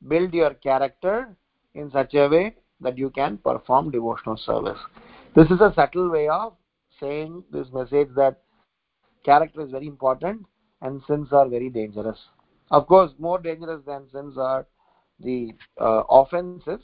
build 0.08 0.34
your 0.34 0.54
character 0.54 1.36
in 1.74 1.92
such 1.92 2.14
a 2.14 2.28
way 2.28 2.56
that 2.82 2.98
you 2.98 3.10
can 3.10 3.38
perform 3.38 3.92
devotional 3.92 4.38
service. 4.38 4.78
This 5.36 5.48
is 5.48 5.62
a 5.62 5.74
subtle 5.76 6.10
way 6.10 6.28
of 6.28 6.54
saying 7.00 7.44
this 7.52 7.68
message 7.74 8.10
that 8.16 8.42
character 9.24 9.62
is 9.62 9.72
very 9.72 9.88
important 9.88 10.46
and 10.82 11.02
sins 11.08 11.30
are 11.32 11.48
very 11.48 11.70
dangerous. 11.70 12.18
Of 12.72 12.88
course 12.88 13.12
more 13.18 13.40
dangerous 13.40 13.82
than 13.86 14.10
sins 14.12 14.38
are 14.38 14.66
the 15.20 15.54
uh, 15.80 16.04
offenses 16.10 16.82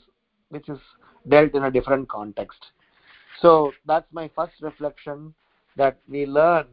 which 0.54 0.68
is 0.68 0.78
dealt 1.28 1.54
in 1.54 1.64
a 1.64 1.70
different 1.70 2.08
context. 2.08 2.70
So 3.42 3.72
that's 3.86 4.10
my 4.12 4.30
first 4.36 4.54
reflection 4.60 5.34
that 5.76 5.98
we 6.08 6.24
learn 6.26 6.66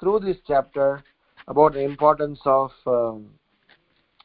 through 0.00 0.20
this 0.20 0.38
chapter 0.46 1.04
about 1.46 1.74
the 1.74 1.80
importance 1.80 2.40
of 2.44 2.70
um, 2.86 3.30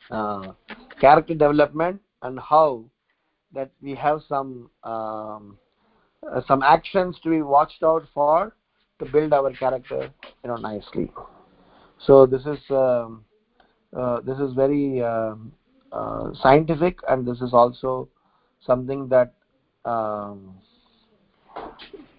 uh, 0.09 0.53
character 0.99 1.33
development 1.33 2.01
and 2.21 2.39
how 2.39 2.85
that 3.53 3.69
we 3.81 3.93
have 3.95 4.21
some 4.29 4.69
um, 4.83 5.57
uh, 6.31 6.41
some 6.47 6.63
actions 6.63 7.17
to 7.23 7.29
be 7.29 7.41
watched 7.41 7.83
out 7.83 8.03
for 8.13 8.55
to 8.99 9.05
build 9.05 9.33
our 9.33 9.51
character 9.53 10.09
you 10.43 10.49
know 10.49 10.55
nicely. 10.55 11.11
So 12.05 12.25
this 12.25 12.45
is 12.45 12.59
um, 12.69 13.25
uh, 13.97 14.21
this 14.21 14.39
is 14.39 14.53
very 14.53 15.03
um, 15.03 15.51
uh, 15.91 16.31
scientific 16.41 16.99
and 17.09 17.27
this 17.27 17.41
is 17.41 17.53
also 17.53 18.07
something 18.65 19.07
that 19.09 19.33
um, 19.85 20.55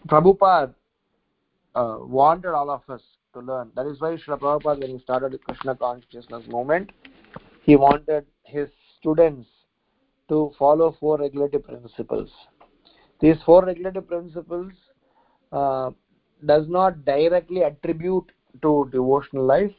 Prabhupada 0.09 0.75
uh, 1.75 1.99
wanted 2.01 2.51
all 2.51 2.71
of 2.71 2.83
us 2.89 3.01
to 3.35 3.41
learn. 3.41 3.71
That 3.75 3.87
is 3.87 4.01
why 4.01 4.17
Srila 4.17 4.41
Prabhupada, 4.41 4.81
when 4.81 4.91
he 4.91 4.99
started 4.99 5.33
the 5.33 5.39
Krishna 5.39 5.75
consciousness 5.75 6.45
movement, 6.49 6.91
he 7.63 7.77
wanted 7.77 8.27
his 8.45 8.69
students 8.99 9.49
to 10.29 10.53
follow 10.59 10.97
four 10.99 11.19
regulative 11.19 11.65
principles. 11.65 12.31
These 13.21 13.37
four 13.47 13.65
regulative 13.65 14.09
principles 14.09 14.73
uh, 15.53 15.91
does 16.45 16.69
not 16.69 17.05
directly 17.05 17.63
attribute 17.63 18.33
to 18.63 18.89
devotional 18.93 19.45
life, 19.45 19.73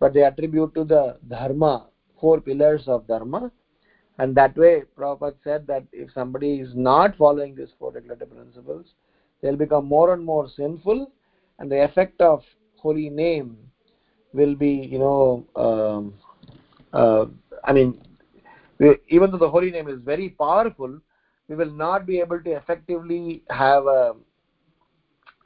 but 0.00 0.14
they 0.14 0.22
attribute 0.24 0.74
to 0.74 0.84
the 0.84 1.18
dharma, 1.28 1.86
four 2.20 2.40
pillars 2.40 2.84
of 2.86 3.06
dharma. 3.06 3.52
And 4.18 4.34
that 4.36 4.56
way, 4.56 4.82
Prabhupada 4.96 5.36
said 5.44 5.66
that 5.68 5.84
if 5.92 6.10
somebody 6.12 6.56
is 6.60 6.70
not 6.74 7.16
following 7.16 7.54
these 7.54 7.68
four 7.78 7.92
regulative 7.92 8.30
principles, 8.34 8.86
they'll 9.40 9.56
become 9.56 9.86
more 9.86 10.12
and 10.12 10.24
more 10.24 10.48
sinful, 10.56 11.10
and 11.58 11.70
the 11.70 11.84
effect 11.84 12.20
of 12.20 12.42
holy 12.76 13.08
name 13.08 13.56
will 14.32 14.54
be, 14.54 14.70
you 14.70 14.98
know, 14.98 15.44
um, 15.54 16.14
uh, 16.92 17.26
I 17.64 17.72
mean, 17.72 18.00
even 19.08 19.30
though 19.30 19.38
the 19.38 19.48
holy 19.48 19.70
name 19.70 19.88
is 19.88 20.00
very 20.00 20.30
powerful, 20.30 20.98
we 21.48 21.54
will 21.54 21.70
not 21.70 22.06
be 22.06 22.20
able 22.20 22.40
to 22.42 22.50
effectively 22.50 23.42
have 23.50 23.86
a, 23.86 24.14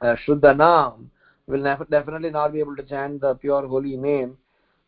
a 0.01 0.17
Shuddha 0.27 0.55
Nam. 0.55 1.11
We 1.47 1.59
will 1.59 1.77
definitely 1.89 2.29
not 2.29 2.53
be 2.53 2.59
able 2.59 2.75
to 2.75 2.83
chant 2.83 3.21
the 3.21 3.35
pure 3.35 3.67
holy 3.67 3.97
name. 3.97 4.37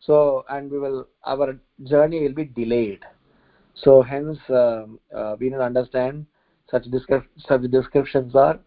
So, 0.00 0.44
and 0.48 0.70
we 0.70 0.78
will, 0.78 1.08
our 1.24 1.58
journey 1.84 2.22
will 2.22 2.34
be 2.34 2.44
delayed. 2.44 3.04
So, 3.76 4.02
hence, 4.02 4.38
um, 4.50 4.98
uh, 5.14 5.36
we 5.38 5.50
need 5.50 5.56
to 5.56 5.62
understand 5.62 6.26
such, 6.70 6.86
such 7.38 7.62
descriptions 7.70 8.34
are 8.34 8.58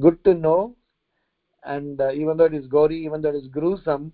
good 0.00 0.22
to 0.24 0.34
know. 0.34 0.74
And 1.64 2.00
uh, 2.00 2.10
even 2.12 2.36
though 2.36 2.44
it 2.44 2.54
is 2.54 2.66
gory, 2.66 3.04
even 3.04 3.22
though 3.22 3.30
it 3.30 3.36
is 3.36 3.48
gruesome, 3.48 4.12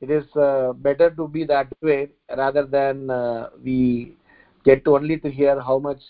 it 0.00 0.10
is 0.10 0.24
uh, 0.36 0.72
better 0.74 1.10
to 1.10 1.28
be 1.28 1.44
that 1.44 1.68
way 1.82 2.08
rather 2.36 2.64
than 2.66 3.10
uh, 3.10 3.50
we 3.62 4.16
get 4.64 4.84
to 4.84 4.96
only 4.96 5.18
to 5.18 5.30
hear 5.30 5.60
how 5.60 5.78
much 5.78 6.00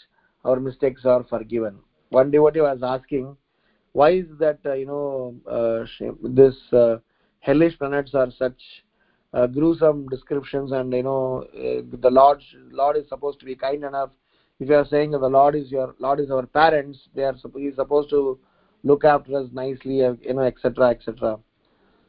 our 0.45 0.61
mistakes 0.61 1.05
are 1.05 1.25
forgiven 1.25 1.79
one 2.11 2.31
devotee 2.31 2.61
was 2.61 2.81
asking 2.83 3.37
why 3.93 4.11
is 4.11 4.27
that 4.39 4.59
uh, 4.67 4.73
you 4.75 4.87
know 4.87 5.35
uh, 5.51 5.85
this 6.25 6.57
hellish 7.41 7.79
planets 7.79 8.15
are 8.15 8.31
such 8.31 8.61
uh, 9.33 9.47
gruesome 9.47 10.07
descriptions 10.09 10.73
and 10.73 10.93
you 10.93 11.03
know 11.03 11.45
uh, 11.55 11.83
the 12.01 12.11
lord 12.11 12.43
lord 12.71 12.97
is 12.97 13.09
supposed 13.09 13.39
to 13.39 13.47
be 13.47 13.55
kind 13.55 13.85
enough 13.85 14.11
if 14.61 14.69
you 14.69 14.75
are 14.75 14.85
saying 14.85 15.13
the 15.13 15.19
Lord 15.19 15.57
is 15.57 15.71
your 15.71 15.95
Lord 15.99 16.21
is 16.21 16.31
our 16.31 16.45
parents, 16.45 17.09
they 17.15 17.23
are 17.23 17.35
he 17.57 17.63
is 17.63 17.77
supposed 17.77 18.11
to 18.11 18.39
look 18.85 19.05
after 19.05 19.39
us 19.39 19.49
nicely, 19.53 20.05
uh, 20.05 20.13
you 20.21 20.35
know, 20.35 20.43
etc., 20.43 20.91
etc. 20.91 21.39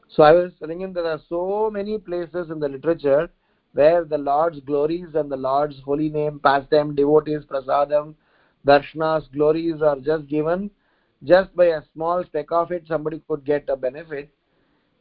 So 0.10 0.24
I 0.24 0.34
was 0.34 0.52
telling 0.60 0.82
him 0.82 0.92
there 0.92 1.06
are 1.06 1.22
so 1.30 1.70
many 1.72 1.98
places 1.98 2.50
in 2.52 2.60
the 2.60 2.68
literature 2.68 3.30
where 3.72 4.04
the 4.04 4.18
Lord's 4.18 4.60
glories 4.60 5.16
and 5.16 5.32
the 5.32 5.38
Lord's 5.38 5.80
holy 5.86 6.10
name, 6.10 6.42
pastime, 6.44 6.94
devotees, 6.94 7.46
prasadam, 7.46 8.16
darshnas, 8.68 9.32
glories 9.32 9.82
are 9.82 9.96
just 9.96 10.28
given 10.28 10.70
just 11.24 11.56
by 11.56 11.68
a 11.68 11.82
small 11.94 12.24
speck 12.26 12.52
of 12.52 12.72
it, 12.72 12.84
somebody 12.86 13.22
could 13.30 13.46
get 13.46 13.70
a 13.70 13.78
benefit 13.78 14.30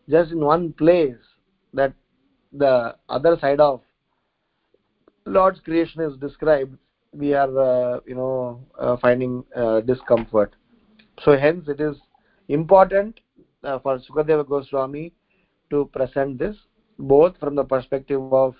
just 0.08 0.30
in 0.30 0.38
one 0.38 0.72
place 0.74 1.16
that 1.74 1.94
the 2.52 2.96
other 3.08 3.38
side 3.40 3.60
of 3.60 3.80
Lord's 5.26 5.60
creation 5.60 6.00
is 6.00 6.16
described, 6.16 6.76
we 7.12 7.34
are, 7.34 7.58
uh, 7.58 8.00
you 8.06 8.14
know, 8.14 8.60
uh, 8.78 8.96
finding 8.96 9.44
uh, 9.56 9.80
discomfort. 9.80 10.54
So 11.22 11.36
hence 11.36 11.68
it 11.68 11.80
is 11.80 11.96
important 12.48 13.20
uh, 13.64 13.78
for 13.78 13.98
Sukadeva 13.98 14.48
Goswami 14.48 15.12
to 15.70 15.88
present 15.92 16.38
this 16.38 16.56
both 16.98 17.36
from 17.38 17.54
the 17.54 17.64
perspective 17.64 18.20
of 18.32 18.54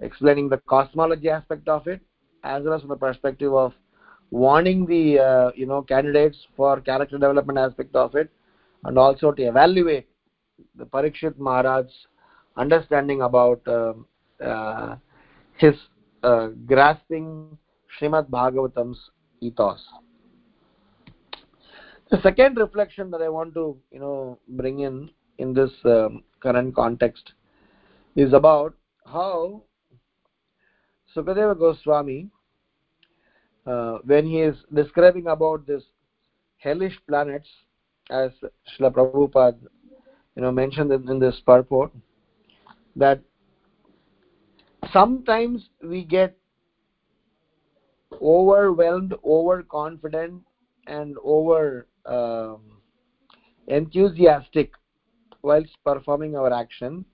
explaining 0.00 0.48
the 0.48 0.58
cosmology 0.58 1.28
aspect 1.28 1.68
of 1.68 1.86
it 1.86 2.00
as 2.44 2.62
well 2.64 2.74
as 2.74 2.80
from 2.80 2.90
the 2.90 2.96
perspective 2.96 3.52
of 3.52 3.72
warning 4.30 4.86
the 4.86 5.18
uh, 5.18 5.50
you 5.54 5.66
know 5.66 5.82
candidates 5.82 6.36
for 6.56 6.80
character 6.80 7.18
development 7.18 7.58
aspect 7.58 7.94
of 7.94 8.14
it 8.14 8.30
and 8.84 8.98
also 8.98 9.32
to 9.32 9.42
evaluate 9.42 10.08
the 10.76 10.84
Parikshit 10.84 11.38
Maharaj's 11.38 11.92
understanding 12.56 13.22
about 13.22 13.60
uh, 13.66 14.96
his 15.56 15.74
uh, 16.22 16.48
grasping 16.66 17.58
Srimad 17.98 18.28
Bhagavatam's 18.28 19.10
ethos. 19.40 19.82
The 22.10 22.20
second 22.22 22.58
reflection 22.58 23.10
that 23.10 23.22
I 23.22 23.28
want 23.28 23.54
to, 23.54 23.76
you 23.90 23.98
know, 23.98 24.38
bring 24.48 24.80
in 24.80 25.10
in 25.38 25.54
this 25.54 25.70
um, 25.84 26.22
current 26.40 26.74
context 26.74 27.32
is 28.14 28.32
about 28.32 28.74
how 29.04 29.62
Sukadeva 31.14 31.58
Goswami, 31.58 32.28
uh, 33.66 33.98
when 34.04 34.26
he 34.26 34.40
is 34.40 34.56
describing 34.72 35.26
about 35.28 35.66
this 35.66 35.82
hellish 36.58 36.98
planets, 37.08 37.48
as 38.10 38.30
Srila 38.78 38.92
Prabhupada, 38.92 39.58
you 40.36 40.42
know, 40.42 40.52
mentioned 40.52 40.92
in, 40.92 41.08
in 41.08 41.18
this 41.18 41.40
purport, 41.46 41.90
that 42.96 43.20
sometimes 44.92 45.68
we 45.82 46.04
get 46.04 46.36
overwhelmed, 48.22 49.14
overconfident, 49.24 50.42
and 50.86 51.16
over 51.24 51.86
um, 52.06 52.60
enthusiastic 53.68 54.72
whilst 55.42 55.76
performing 55.84 56.36
our 56.36 56.52
action 56.52 57.04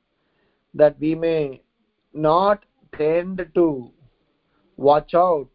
that 0.74 0.98
we 1.00 1.14
may 1.14 1.62
not 2.12 2.64
tend 2.96 3.44
to 3.54 3.90
watch 4.76 5.14
out 5.14 5.48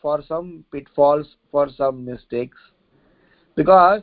for 0.00 0.22
some 0.26 0.64
pitfalls, 0.72 1.36
for 1.50 1.68
some 1.76 2.04
mistakes. 2.04 2.58
Because 3.54 4.02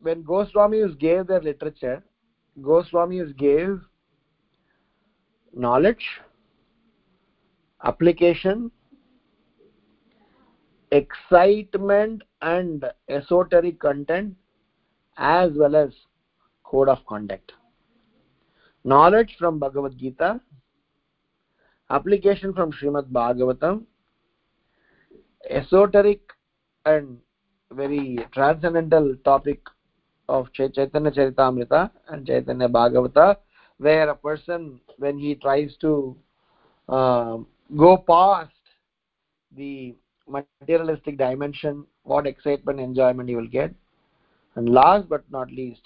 when 0.00 0.22
Goswamis 0.24 0.98
gave 0.98 1.26
their 1.26 1.40
literature, 1.40 2.02
Goswamis 2.60 3.36
gave 3.36 3.80
knowledge, 5.52 6.04
application, 7.84 8.70
excitement 10.92 12.22
and 12.42 12.84
esoteric 13.08 13.80
content 13.80 14.36
as 15.16 15.50
well 15.56 15.74
as 15.74 15.90
code 16.62 16.88
of 16.88 17.04
conduct. 17.06 17.52
Knowledge 18.84 19.36
from 19.38 19.58
Bhagavad 19.58 19.96
Gita, 19.98 20.40
application 21.90 22.52
from 22.52 22.70
Srimad 22.72 23.10
Bhagavatam, 23.10 23.84
esoteric 25.50 26.20
and 26.86 27.18
very 27.72 28.18
transcendental 28.32 29.16
topic 29.24 29.60
of 30.28 30.52
Chaitanya 30.52 31.10
Charitamrita 31.10 31.90
and 32.08 32.26
Chaitanya 32.26 32.68
Bhagavata, 32.68 33.36
where 33.78 34.08
a 34.08 34.14
person, 34.14 34.80
when 34.98 35.18
he 35.18 35.34
tries 35.34 35.76
to 35.80 36.16
uh, 36.88 37.38
go 37.76 37.96
past 37.96 38.52
the 39.56 39.94
materialistic 40.28 41.18
dimension, 41.18 41.86
what 42.02 42.26
excitement, 42.26 42.80
enjoyment 42.80 43.28
he 43.28 43.36
will 43.36 43.46
get. 43.46 43.74
And 44.56 44.68
last 44.68 45.08
but 45.08 45.24
not 45.30 45.50
least, 45.50 45.82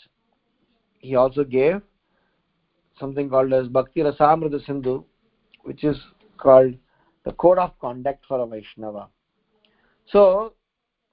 he 0.98 1.16
also 1.16 1.44
gave 1.44 1.80
something 2.98 3.30
called 3.30 3.52
as 3.52 3.68
Bhakti 3.68 4.00
Rasamrita 4.00 4.64
Sindhu, 4.64 5.04
which 5.62 5.84
is 5.84 5.96
called 6.36 6.74
the 7.24 7.32
code 7.32 7.58
of 7.58 7.78
conduct 7.80 8.24
for 8.26 8.40
a 8.40 8.46
Vaishnava. 8.46 9.08
So, 10.06 10.54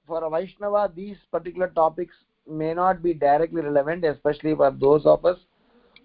for 0.06 0.24
a 0.24 0.30
Vaishnava, 0.30 0.90
these 0.94 1.16
particular 1.30 1.68
topics 1.68 2.14
may 2.48 2.74
not 2.74 3.02
be 3.02 3.14
directly 3.14 3.62
relevant, 3.62 4.04
especially 4.04 4.54
for 4.54 4.70
those 4.70 5.06
of 5.06 5.24
us 5.24 5.38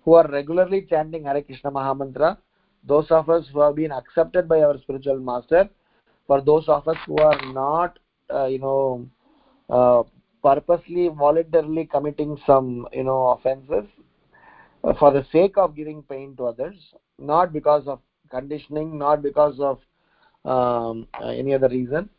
who 0.04 0.14
are 0.14 0.28
regularly 0.28 0.88
chanting 0.90 1.26
Hare 1.26 1.42
Krishna 1.42 1.72
Mahamantra, 1.72 2.38
those 2.84 3.10
of 3.12 3.30
us 3.30 3.46
who 3.54 3.62
have 3.62 3.76
been 3.76 3.92
accepted 3.92 4.48
by 4.48 4.62
our 4.62 4.78
spiritual 4.80 5.20
master, 5.20 5.70
for 6.28 6.42
those 6.42 6.68
of 6.68 6.88
us 6.88 6.98
who 7.06 7.18
are 7.18 7.40
not, 7.54 8.00
uh, 8.34 8.46
you 8.46 8.60
know, 8.60 9.08
uh, 9.70 10.04
purposely, 10.44 11.08
voluntarily 11.10 11.86
committing 11.86 12.38
some, 12.46 12.88
you 12.92 13.04
know, 13.04 13.30
offenses 13.30 13.86
uh, 14.84 14.94
for 14.96 15.12
the 15.12 15.26
sake 15.32 15.58
of 15.58 15.76
giving 15.76 16.02
pain 16.04 16.36
to 16.36 16.46
others, 16.46 16.76
not 17.20 17.54
because 17.54 17.88
of 17.88 18.00
conditioning, 18.30 18.98
not 18.98 19.22
because 19.22 19.60
of 19.60 19.80
um, 20.46 21.08
uh, 21.22 21.28
any 21.28 21.54
other 21.54 21.70
reason. 21.70 22.10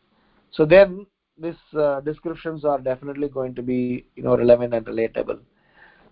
So 0.51 0.65
then 0.65 1.05
these 1.37 1.55
uh, 1.77 1.99
descriptions 2.01 2.63
are 2.63 2.79
definitely 2.79 3.27
going 3.27 3.55
to 3.55 3.61
be, 3.61 4.05
you 4.15 4.23
know, 4.23 4.37
relevant 4.37 4.73
and 4.73 4.85
relatable. 4.85 5.39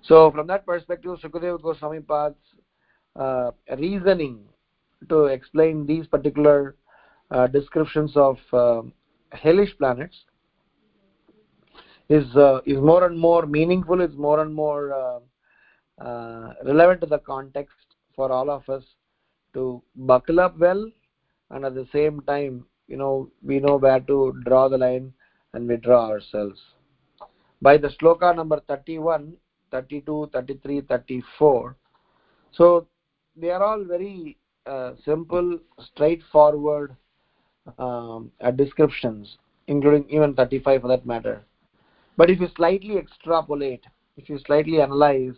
So 0.02 0.32
from 0.32 0.48
that 0.48 0.66
perspective, 0.66 1.18
Sukadeva 1.24 1.62
Goswami 1.62 2.00
Pad's 2.00 2.36
uh, 3.16 3.52
reasoning 3.78 4.40
to 5.10 5.26
explain 5.26 5.86
these 5.86 6.08
particular 6.08 6.76
uh, 7.30 7.48
descriptions 7.48 8.14
of 8.16 8.38
uh, 8.54 8.82
hellish 9.32 9.78
planets 9.78 10.16
is 12.10 12.36
uh, 12.36 12.60
is 12.66 12.78
more 12.78 13.06
and 13.06 13.18
more 13.18 13.46
meaningful 13.46 14.02
is 14.02 14.16
more 14.18 14.42
and 14.42 14.54
more 14.54 14.94
uh, 14.94 16.04
uh, 16.04 16.54
relevant 16.66 17.00
to 17.02 17.08
the 17.08 17.20
context 17.20 17.96
for 18.16 18.32
all 18.32 18.50
of 18.50 18.68
us 18.70 18.84
to 19.54 19.82
buckle 19.96 20.40
up 20.40 20.58
well 20.60 20.90
and 21.52 21.66
at 21.66 21.74
the 21.74 21.88
same 21.94 22.22
time 22.22 22.66
you 22.92 22.98
know 22.98 23.30
we 23.42 23.60
know 23.66 23.78
where 23.78 24.02
to 24.12 24.18
draw 24.46 24.68
the 24.68 24.78
line 24.78 25.14
and 25.54 25.68
we 25.68 25.78
draw 25.78 26.08
ourselves. 26.10 26.60
By 27.62 27.78
the 27.78 27.90
sloka 27.90 28.36
number 28.36 28.60
31 28.68 29.34
32 29.72 30.30
33 30.34 30.82
34 30.82 31.76
so 32.52 32.88
they 33.36 33.50
are 33.50 33.64
all 33.64 33.84
very 33.84 34.38
uh, 34.66 34.92
simple 35.06 35.58
straightforward 35.80 36.96
um, 37.78 38.32
uh, 38.42 38.52
descriptions 38.52 39.38
including 39.68 40.06
even 40.10 40.34
35 40.36 40.82
for 40.82 40.88
that 40.90 41.06
matter. 41.06 41.46
But 42.18 42.30
if 42.30 42.42
you 42.42 42.50
slightly 42.56 42.98
extrapolate 42.98 43.86
if 44.18 44.28
you 44.28 44.38
slightly 44.46 44.82
analyze 44.82 45.36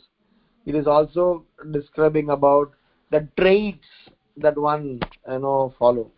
it 0.66 0.76
is 0.76 0.88
also 0.88 1.46
describing 1.72 2.30
about 2.30 2.72
the 3.12 3.28
traits 3.40 3.86
that 4.38 4.58
one 4.58 5.00
you 5.30 5.40
know 5.40 5.74
follow 5.78 6.10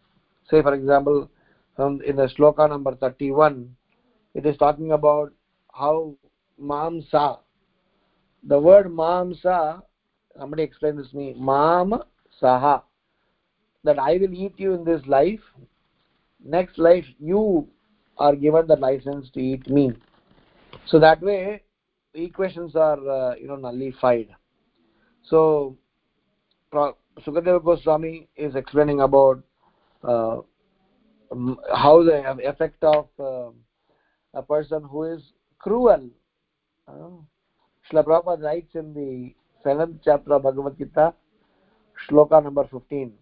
say 0.49 0.61
for 0.61 0.73
example 0.73 1.29
um, 1.77 2.01
in 2.05 2.15
the 2.15 2.27
sloka 2.37 2.69
number 2.69 2.95
31 2.95 3.75
it 4.33 4.45
is 4.45 4.57
talking 4.57 4.91
about 4.91 5.31
how 5.73 6.15
mamsa 6.61 7.39
the 8.43 8.59
word 8.59 8.87
mamsa 8.87 9.81
somebody 10.37 10.63
explain 10.63 10.95
this 10.95 11.09
to 11.11 11.17
me 11.17 11.33
mam 11.37 11.93
saha 12.41 12.81
that 13.83 13.99
i 13.99 14.13
will 14.17 14.33
eat 14.33 14.53
you 14.57 14.73
in 14.73 14.83
this 14.83 15.01
life 15.05 15.41
next 16.45 16.77
life 16.77 17.05
you 17.19 17.67
are 18.17 18.35
given 18.35 18.67
the 18.67 18.75
license 18.75 19.29
to 19.31 19.39
eat 19.39 19.67
me. 19.69 19.93
So 20.85 20.99
that 20.99 21.21
way 21.21 21.63
the 22.13 22.23
equations 22.23 22.75
are 22.75 23.09
uh, 23.09 23.35
you 23.35 23.47
know 23.47 23.55
nullified. 23.55 24.29
So 25.23 25.77
sukadeva 26.73 27.63
goswami 27.63 28.27
is 28.35 28.55
explaining 28.55 29.01
about 29.01 29.41
how 30.05 32.03
the 32.03 32.35
effect 32.43 32.83
of 32.83 33.07
uh, 33.19 33.51
a 34.33 34.43
person 34.43 34.83
who 34.83 35.03
is 35.03 35.21
cruel 35.59 36.09
uh, 36.87 37.09
Srila 37.91 38.41
writes 38.41 38.75
in 38.75 38.93
the 38.93 39.33
seventh 39.63 40.01
chapter 40.03 40.33
of 40.33 40.43
Bhagavad 40.43 40.77
Gita, 40.77 41.13
shloka 42.09 42.43
number 42.43 42.67
15. 42.71 43.13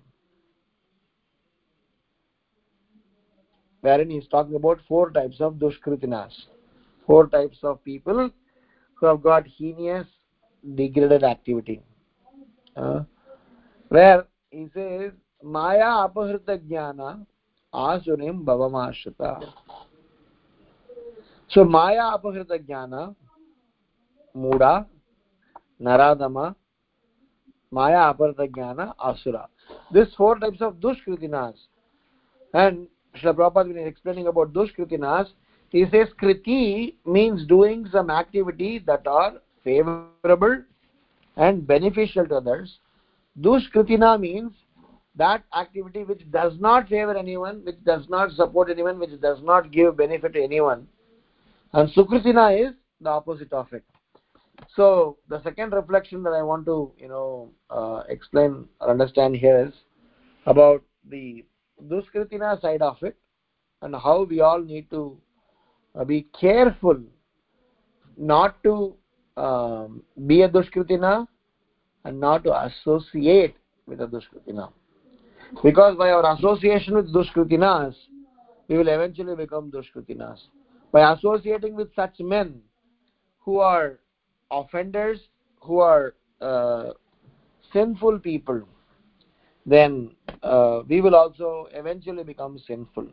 wherein 3.84 4.10
he's 4.10 4.28
talking 4.28 4.56
about 4.56 4.80
four 4.88 5.12
types 5.12 5.42
of 5.42 5.56
dushkritinas, 5.56 6.34
four 7.06 7.28
types 7.28 7.58
of 7.64 7.84
people 7.84 8.30
who 8.96 9.06
have 9.06 9.22
got 9.22 9.46
heinous, 9.46 10.08
degraded 10.76 11.24
activity. 11.24 11.82
Uh, 12.78 13.02
where 13.90 14.26
he 14.52 14.70
says, 14.74 15.12
Maya 15.44 16.08
apahrita 16.08 16.58
jnana 16.58 17.26
asunim 17.74 18.44
bhavamashita. 18.46 19.44
So 21.50 21.66
Maya 21.66 22.18
apahrita 22.18 22.58
jnana, 22.66 23.14
Muda, 24.34 24.88
Naradama, 25.82 26.56
Maya 27.72 28.14
apahrita 28.14 28.50
jnana, 28.50 28.94
Asura. 28.98 29.48
These 29.92 30.14
four 30.16 30.40
types 30.40 30.62
of 30.62 30.76
dushkritinas. 30.76 31.56
And 32.54 32.88
Srila 33.18 33.36
Prabhupada, 33.36 33.68
when 33.68 33.78
he's 33.78 33.88
explaining 33.88 34.28
about 34.28 34.54
dushkritinas, 34.54 35.28
he 35.70 35.86
says 35.92 36.08
kriti 36.22 36.96
means 37.06 37.46
doing 37.48 37.88
some 37.92 38.10
activity 38.10 38.80
that 38.86 39.06
are 39.08 39.34
favorable 39.64 40.64
and 41.36 41.66
beneficial 41.66 42.28
to 42.28 42.36
others. 42.36 42.80
Dushkritina 43.42 44.20
means 44.20 44.54
that 45.16 45.44
activity 45.56 46.04
which 46.04 46.30
does 46.32 46.54
not 46.60 46.90
favor 46.90 47.16
anyone, 47.16 47.64
which 47.64 47.82
does 47.84 48.08
not 48.10 48.32
support 48.32 48.70
anyone, 48.70 49.00
which 49.00 49.20
does 49.22 49.40
not 49.44 49.72
give 49.72 49.98
benefit 49.98 50.34
to 50.34 50.44
anyone. 50.44 50.88
And 51.74 51.90
Sukritina 51.90 52.70
is 52.70 52.74
the 53.02 53.10
opposite 53.10 53.54
of 53.54 53.72
it. 53.74 53.84
So 54.76 55.18
the 55.30 55.42
second 55.44 55.74
reflection 55.74 56.24
that 56.24 56.32
I 56.32 56.42
want 56.42 56.66
to, 56.66 56.92
you 56.98 57.08
know, 57.08 57.52
uh, 57.70 58.04
explain 58.10 58.66
or 58.80 58.90
understand 58.90 59.36
here 59.36 59.68
is 59.68 59.74
about 60.46 60.82
the 61.10 61.46
Duskritina 61.88 62.60
side 62.62 62.82
of 62.82 62.98
it 63.02 63.16
and 63.82 63.96
how 63.96 64.24
we 64.24 64.40
all 64.40 64.62
need 64.62 64.90
to 64.92 65.18
uh, 65.96 66.04
be 66.04 66.28
careful 66.40 67.00
not 68.18 68.62
to 68.64 68.96
um, 69.38 70.04
be 70.28 70.42
a 70.42 70.50
Duskritina 70.50 71.28
and 72.06 72.20
not 72.20 72.44
to 72.44 72.66
associate 72.66 73.56
with 73.88 74.02
a 74.02 74.08
Duskritina. 74.08 74.72
Because 75.62 75.96
by 75.98 76.12
our 76.12 76.36
association 76.36 76.96
with 76.96 77.14
Dushkritinas, 77.14 77.96
we 78.68 78.78
will 78.78 78.88
eventually 78.88 79.36
become 79.36 79.72
Dushkritinas. 79.72 80.40
By 80.92 81.14
associating 81.14 81.76
with 81.76 81.94
such 81.96 82.20
men 82.20 82.62
who 83.40 83.60
are 83.60 84.00
offenders, 84.52 85.20
who 85.62 85.80
are 85.80 86.16
uh, 86.42 86.92
sinful 87.72 88.20
people, 88.20 88.62
then 89.66 90.12
uh, 90.42 90.82
we 90.88 91.02
will 91.02 91.16
also 91.16 91.68
eventually 91.74 92.24
become 92.24 92.60
sinful. 92.68 93.08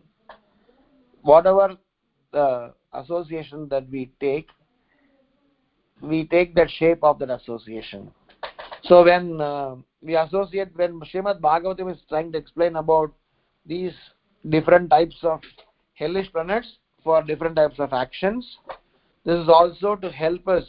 Whatever 1.23 1.77
the 2.33 2.75
association 2.93 3.69
that 3.71 3.89
we 3.91 4.11
take, 4.21 4.49
we 6.01 6.27
take 6.27 6.55
that 6.55 6.71
shape 6.71 7.03
of 7.03 7.19
that 7.19 7.31
association. 7.31 8.11
So 8.85 9.05
when 9.05 9.41
uh, 9.41 9.77
we 10.03 10.17
associate, 10.17 10.69
when 10.77 11.01
Srimad 11.01 11.41
Bhagavatam 11.41 11.93
is 11.93 11.99
trying 12.09 12.33
to 12.33 12.39
explain 12.39 12.77
about 12.77 13.13
these 13.67 13.93
different 14.49 14.91
types 14.91 15.17
of 15.23 15.41
hellish 15.95 16.33
planets 16.33 16.79
for 17.05 17.23
different 17.23 17.57
types 17.57 17.79
of 17.79 17.93
actions, 17.93 18.59
this 19.25 19.39
is 19.39 19.49
also 19.49 19.97
to 19.97 20.11
help 20.11 20.49
us 20.49 20.65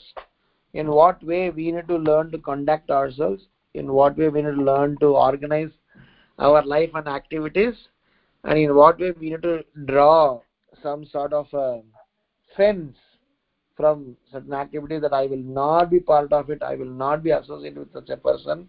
in 0.74 0.88
what 0.92 1.24
way 1.24 1.50
we 1.50 1.72
need 1.72 1.88
to 1.88 1.96
learn 1.96 2.32
to 2.32 2.38
conduct 2.38 2.90
ourselves, 2.90 3.44
in 3.74 3.92
what 3.92 4.18
way 4.18 4.28
we 4.30 4.42
need 4.42 4.56
to 4.56 4.64
learn 4.64 4.98
to 5.00 5.08
organize 5.08 5.72
our 6.40 6.62
life 6.64 6.90
and 6.94 7.08
activities, 7.08 7.76
and 8.44 8.58
in 8.58 8.76
what 8.76 9.00
way 9.00 9.12
we 9.12 9.30
need 9.30 9.44
to 9.44 9.64
draw 9.86 10.42
some 10.82 11.06
sort 11.06 11.32
of 11.32 11.48
a 11.54 11.82
fence 12.58 12.98
from 13.78 14.16
certain 14.32 14.54
activities 14.54 15.02
that 15.02 15.14
I 15.14 15.26
will 15.26 15.38
not 15.38 15.90
be 15.90 16.00
part 16.00 16.34
of 16.34 16.50
it, 16.50 16.62
I 16.62 16.76
will 16.76 16.86
not 16.86 17.24
be 17.24 17.32
associated 17.32 17.80
with 17.80 17.94
such 17.94 18.10
a 18.10 18.18
person, 18.18 18.68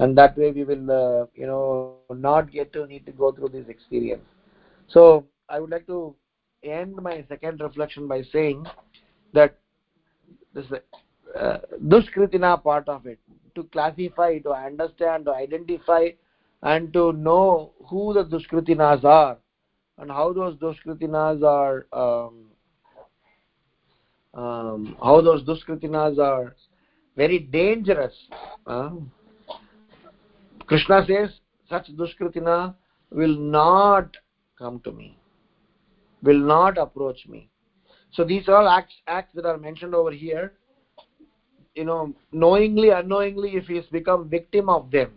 and 0.00 0.16
that 0.16 0.36
way 0.36 0.50
we 0.50 0.64
will, 0.64 0.90
uh, 0.90 1.26
you 1.34 1.46
know, 1.46 1.96
not 2.10 2.50
get 2.50 2.72
to 2.72 2.86
need 2.86 3.04
to 3.04 3.12
go 3.12 3.30
through 3.32 3.50
this 3.50 3.68
experience. 3.68 4.24
So 4.88 5.26
I 5.48 5.60
would 5.60 5.70
like 5.70 5.86
to 5.88 6.14
end 6.62 6.96
my 6.96 7.24
second 7.28 7.60
reflection 7.60 8.08
by 8.08 8.22
saying 8.22 8.66
that 9.34 9.58
this 10.54 10.66
uh, 11.38 11.58
duskritina 11.86 12.62
part 12.62 12.88
of 12.88 13.06
it 13.06 13.18
to 13.54 13.64
classify 13.64 14.38
to 14.38 14.50
understand 14.50 15.26
to 15.26 15.32
identify 15.32 16.08
and 16.62 16.92
to 16.92 17.12
know 17.12 17.72
who 17.88 18.12
the 18.14 18.24
dushkritinas 18.24 19.04
are 19.04 19.38
and 19.98 20.10
how 20.10 20.32
those 20.32 20.56
dushkritinas 20.56 21.42
are 21.42 21.86
um, 21.92 22.46
um, 24.34 24.96
how 25.02 25.20
those 25.20 25.42
dushkritinas 25.44 26.18
are 26.18 26.54
very 27.16 27.38
dangerous 27.38 28.14
uh, 28.66 28.90
krishna 30.70 31.04
says 31.06 31.30
such 31.68 31.88
dushkritina 32.00 32.58
will 33.20 33.36
not 33.54 34.16
come 34.58 34.80
to 34.84 34.92
me 34.92 35.08
will 36.22 36.38
not 36.38 36.78
approach 36.78 37.26
me. 37.26 37.48
So 38.12 38.24
these 38.24 38.48
are 38.48 38.56
all 38.56 38.68
acts 38.68 38.94
acts 39.06 39.34
that 39.34 39.46
are 39.46 39.56
mentioned 39.56 39.94
over 39.94 40.10
here 40.10 40.52
you 41.74 41.84
know 41.84 42.14
knowingly 42.32 42.90
unknowingly 42.90 43.50
if 43.60 43.66
he's 43.66 43.86
become 43.86 44.28
victim 44.28 44.68
of 44.68 44.90
them 44.90 45.12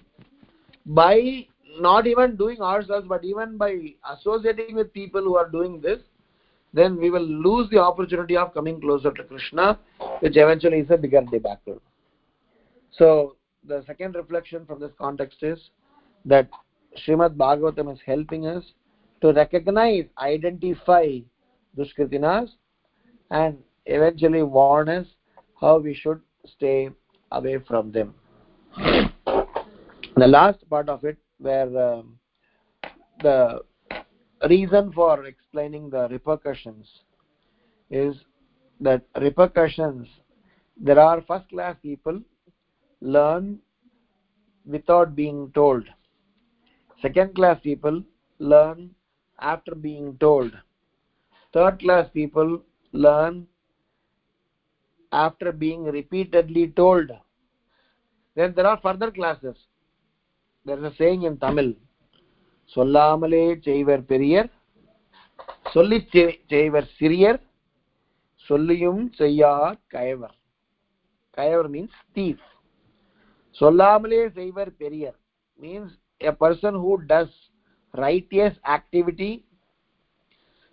by 0.86 1.48
not 1.80 2.06
even 2.06 2.36
doing 2.36 2.62
ourselves 2.62 3.08
but 3.10 3.24
even 3.24 3.58
by 3.58 3.72
associating 4.12 4.76
with 4.76 4.94
people 4.94 5.22
who 5.22 5.36
are 5.36 5.50
doing 5.50 5.82
this 5.82 6.00
then 6.74 7.00
we 7.00 7.10
will 7.10 7.28
lose 7.48 7.68
the 7.72 7.80
opportunity 7.80 8.38
of 8.38 8.54
coming 8.54 8.80
closer 8.80 9.12
to 9.12 9.24
krishna 9.24 9.80
which 10.20 10.38
eventually 10.38 10.80
is 10.80 10.92
a 10.92 10.98
bigger 10.98 11.22
debacle. 11.32 11.82
So 12.92 13.36
the 13.68 13.84
second 13.86 14.16
reflection 14.16 14.66
from 14.66 14.80
this 14.80 14.92
context 14.98 15.42
is 15.42 15.60
that 16.26 16.50
Srimad 17.06 17.36
Bhagavatam 17.36 17.92
is 17.94 18.00
helping 18.06 18.46
us 18.46 18.64
to 19.22 19.34
recognize, 19.34 20.06
identify 20.20 21.20
dushkritinas 21.78 22.50
and 23.32 23.58
eventually 23.86 24.44
warn 24.44 24.90
us 24.90 25.08
how 25.60 25.80
we 25.80 25.94
should 25.94 26.22
stay 26.46 26.90
away 27.32 27.58
from 27.68 27.92
them. 27.92 28.14
The 30.16 30.28
last 30.28 30.70
part 30.70 30.90
of 30.90 31.04
it, 31.04 31.18
where 31.40 31.94
um, 31.94 32.20
the 33.22 33.62
reason 34.50 34.92
for 34.92 35.26
explaining 35.26 35.90
the 35.90 36.08
repercussions 36.10 36.86
is 37.90 38.16
that 38.82 39.02
repercussions, 39.20 40.08
there 40.80 41.00
are 41.00 41.22
first 41.22 41.50
class 41.50 41.76
people 41.82 42.22
learn 43.03 43.59
without 44.67 45.15
being 45.15 45.51
told. 45.55 45.85
Second 47.03 47.35
class 47.35 47.59
people 47.61 48.03
learn 48.41 48.91
after 49.39 49.75
being 49.75 50.17
told. 50.19 50.53
Third 51.55 51.81
class 51.81 52.09
people 52.13 52.63
learn 52.95 53.47
after 55.13 55.53
being 55.53 55.85
repeatedly 55.85 56.69
told. 56.69 57.11
Then 58.37 58.53
there 58.55 58.67
are 58.67 58.79
further 58.79 59.11
classes. 59.11 59.57
There 60.67 60.79
is 60.79 60.85
a 60.85 60.95
saying 60.97 61.23
in 61.23 61.37
Tamil, 61.39 61.75
சொல்லாமலே 62.73 63.45
செய்வர் 63.67 64.03
பெரியர் 64.11 64.49
சொல்லி 65.75 65.99
செய்வர் 66.53 66.89
சிறியர் 66.99 67.39
சொல்லியும் 68.51 69.05
செய்யார் 69.21 69.79
கயவர் 69.95 70.35
கயவர் 71.39 71.69
means 71.75 71.95
thief 72.17 72.39
சொல்லாமலே 73.57 74.23
செய்வர் 74.39 74.73
பெரியர் 74.83 75.17
means 75.59 75.89
a 76.21 76.33
person 76.43 76.75
who 76.75 76.93
does 77.13 77.31
righteous 77.95 78.55
activity 78.77 79.31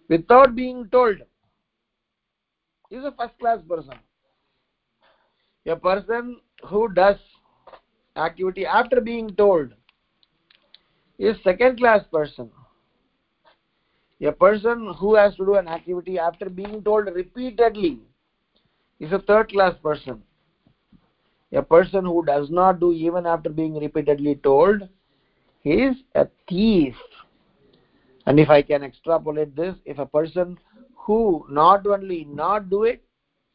without 0.10 0.50
being 0.56 0.82
told 0.90 1.18
is 2.92 3.04
a 3.04 3.14
first 3.20 3.36
class 3.40 3.60
person 3.72 3.98
a 5.66 5.78
person 5.88 6.24
who 6.70 6.82
does 7.02 7.18
activity 8.16 8.66
after 8.80 9.00
being 9.02 9.30
told 9.36 9.74
is 11.20 11.36
second 11.44 11.80
class 11.80 12.04
person 12.12 12.48
a 14.22 14.32
person 14.46 14.94
who 15.00 15.16
has 15.16 15.36
to 15.36 15.46
do 15.46 15.56
an 15.56 15.68
activity 15.68 16.18
after 16.20 16.50
being 16.50 16.78
told 16.84 17.08
repeatedly 17.14 17.94
is 19.02 19.12
a 19.12 19.20
third 19.20 19.50
class 19.52 19.76
person 19.82 20.22
a 21.53 21.63
person 21.63 22.05
who 22.05 22.25
does 22.25 22.51
not 22.51 22.81
do 22.81 22.93
even 22.93 23.27
after 23.27 23.51
being 23.51 23.79
repeatedly 23.79 24.37
told 24.37 24.89
is 25.65 25.97
a 26.15 26.27
thief. 26.49 26.95
And 28.27 28.39
if 28.39 28.49
i 28.49 28.63
can 28.63 28.83
extrapolate 28.83 29.57
this 29.57 29.75
if 29.85 29.99
a 29.99 30.07
person 30.07 30.59
who 30.95 31.45
not 31.51 31.87
only 31.87 32.25
not 32.25 32.71
do 32.71 32.85
it 32.85 33.03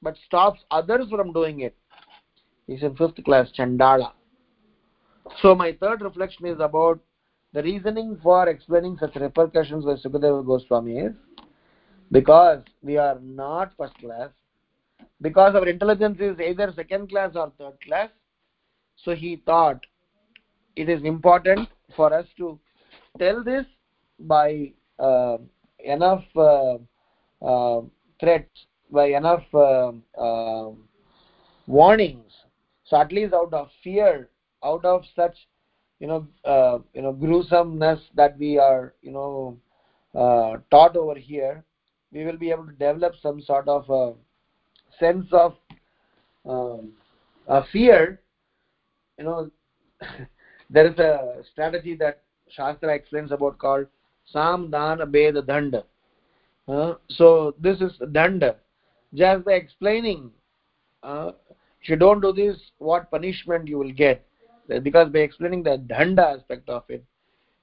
but 0.02 0.16
stops 0.26 0.60
others 0.72 1.08
from 1.10 1.32
doing 1.32 1.62
it 1.62 1.76
is 2.68 2.84
in 2.84 2.96
fifth 2.96 3.24
class 3.24 3.48
chandala. 3.58 4.12
So 5.42 5.56
my 5.56 5.74
third 5.80 6.02
reflection 6.02 6.46
is 6.46 6.60
about 6.60 7.00
the 7.54 7.64
reasoning 7.64 8.20
for 8.22 8.50
explaining 8.50 8.98
such 9.00 9.16
repercussions 9.16 9.86
by 9.86 9.94
Sukadeva 9.94 10.46
Goswami 10.46 10.98
is 10.98 11.14
because 12.12 12.62
we 12.84 12.98
are 12.98 13.20
not 13.22 13.72
first 13.78 13.98
class, 13.98 14.30
because 15.22 15.56
our 15.56 15.68
intelligence 15.68 16.20
is 16.20 16.40
either 16.40 16.72
second 16.76 17.10
class 17.10 17.32
or 17.36 17.52
third 17.58 17.80
class, 17.86 18.10
so 18.96 19.16
he 19.16 19.42
thought 19.46 19.86
it 20.76 20.90
is 20.90 21.04
important 21.04 21.70
for 21.96 22.14
us 22.14 22.26
to 22.38 22.60
tell 23.18 23.44
this 23.44 23.66
by 24.20 24.72
uh, 25.00 25.38
enough 25.84 26.24
uh, 26.36 26.78
uh, 27.42 27.82
threats, 28.20 28.66
by 28.92 29.08
enough 29.08 29.44
uh, 29.54 29.92
uh, 30.18 30.72
warnings. 31.68 32.32
So 32.86 32.98
at 32.98 33.12
least 33.12 33.34
out 33.34 33.54
of 33.54 33.70
fear, 33.84 34.30
out 34.64 34.86
of 34.86 35.04
such 35.16 35.36
you 36.00 36.08
know 36.08 36.28
uh, 36.44 36.80
you 36.94 37.02
know 37.02 37.14
gruesomeness 37.14 38.00
that 38.16 38.38
we 38.38 38.58
are 38.58 38.94
you 39.02 39.12
know 39.12 39.58
taught 40.72 40.96
over 40.96 41.16
here, 41.16 41.64
we 42.12 42.26
will 42.26 42.38
be 42.38 42.52
able 42.52 42.66
to 42.66 42.72
develop 42.74 43.16
some 43.22 43.42
sort 43.42 43.68
of 43.68 44.18
sense 45.00 45.26
of 45.32 45.56
um, 46.46 46.92
a 47.48 47.64
fear. 47.72 48.22
You 49.18 49.26
know, 49.26 49.52
there 50.70 50.88
is 50.88 50.98
a 51.00 51.44
strategy 51.52 51.96
that 51.96 52.22
Shastra 52.50 52.94
explains 52.94 53.32
about 53.32 53.58
called 53.58 53.88
Sam 54.26 54.70
Dana 54.72 55.06
Bheda 55.06 55.42
Danda. 55.42 55.84
Uh, 56.68 56.96
so 57.10 57.54
this 57.60 57.80
is 57.82 57.94
Danda. 58.12 58.56
Just 59.14 59.46
by 59.46 59.54
explaining, 59.54 60.32
uh, 61.04 61.32
if 61.82 61.90
you 61.90 61.96
don't 61.96 62.22
do 62.22 62.34
this, 62.34 62.58
what 62.80 63.10
punishment 63.12 63.68
you 63.68 63.78
will 63.78 63.92
get. 63.92 64.26
Because 64.82 65.10
by 65.10 65.20
explaining 65.20 65.64
the 65.64 65.78
Danda 65.78 66.36
aspect 66.38 66.70
of 66.70 66.84
it, 66.90 67.04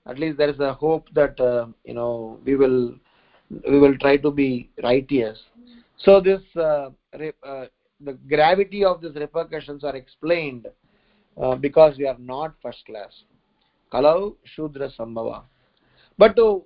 at 0.07 0.18
least 0.18 0.39
there 0.39 0.49
is 0.49 0.61
a 0.61 0.72
hope 0.72 1.09
that 1.14 1.39
uh, 1.41 1.66
you 1.85 1.95
know 1.95 2.39
we 2.45 2.55
will 2.55 2.95
we 3.68 3.78
will 3.78 3.97
try 3.99 4.16
to 4.16 4.30
be 4.30 4.70
righteous. 4.83 5.39
So 5.97 6.20
this 6.20 6.41
uh, 7.15 7.47
uh, 7.47 7.67
the 8.01 8.15
gravity 8.29 8.85
of 8.85 9.01
these 9.01 9.15
repercussions 9.15 9.85
are 9.85 9.97
explained 9.97 10.67
uh, 11.41 11.55
because 11.55 11.97
we 11.99 12.07
are 12.07 12.19
not 12.19 12.55
first 12.63 12.85
class. 12.87 13.13
Kalau 13.93 14.37
Shudra 14.45 14.91
Sambhava. 14.99 15.43
But 16.19 16.37
to 16.37 16.65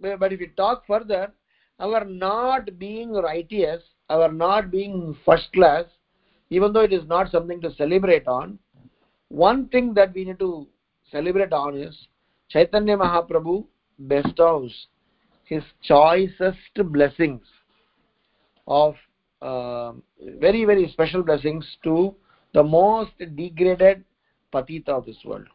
but 0.00 0.32
if 0.32 0.40
we 0.40 0.48
talk 0.56 0.86
further, 0.86 1.32
our 1.80 2.04
not 2.04 2.78
being 2.78 3.12
righteous, 3.12 3.82
our 4.10 4.30
not 4.30 4.70
being 4.70 5.16
first 5.24 5.52
class, 5.52 5.84
even 6.50 6.72
though 6.72 6.80
it 6.80 6.92
is 6.92 7.06
not 7.06 7.30
something 7.30 7.60
to 7.62 7.74
celebrate 7.74 8.26
on, 8.26 8.58
one 9.28 9.68
thing 9.68 9.94
that 9.94 10.14
we 10.14 10.24
need 10.24 10.38
to 10.38 10.66
celebrate 11.10 11.52
on 11.52 11.76
is 11.76 11.96
Chaitanya 12.50 12.96
Mahaprabhu 12.96 13.64
bestows 14.06 14.86
his 15.44 15.62
choicest 15.82 16.74
blessings 16.92 17.42
of 18.66 18.94
uh, 18.94 18.96
very 19.40 20.64
very 20.64 20.88
special 20.92 21.22
blessings 21.22 21.64
to 21.84 22.14
the 22.54 22.62
most 22.62 23.12
degraded 23.18 24.04
patita 24.52 24.88
of 24.88 25.04
this 25.04 25.16
world. 25.24 25.46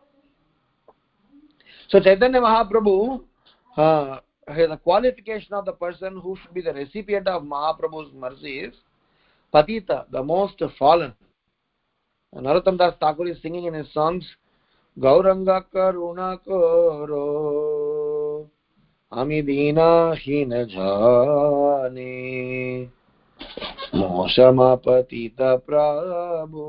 So 1.89 1.99
Chaitanya 1.99 2.39
Mahaprabhu, 2.39 3.23
uh, 3.75 4.19
the 4.47 4.79
qualification 4.84 5.53
of 5.53 5.65
the 5.65 5.73
person 5.73 6.19
who 6.21 6.38
should 6.41 6.53
be 6.53 6.61
the 6.61 6.73
recipient 6.73 7.27
of 7.27 7.43
Mahaprabhu's 7.43 8.13
mercy 8.13 8.59
is 8.59 8.73
patita, 9.53 10.05
the 10.11 10.23
most 10.23 10.61
fallen. 10.77 11.13
And 12.34 12.45
Narottam 12.45 12.77
Das 12.77 12.93
Thakur 12.99 13.27
is 13.27 13.41
singing 13.41 13.65
in 13.65 13.73
his 13.73 13.91
songs, 13.93 14.25
Gauranga 14.97 15.65
Karuna 15.73 16.38
Koro 16.45 18.49
Ami 19.11 19.41
Dina 19.41 20.15
Hina 20.15 20.65
Jane 20.65 22.89
मोशमपतित 23.95 25.35
प्राभो 25.41 26.67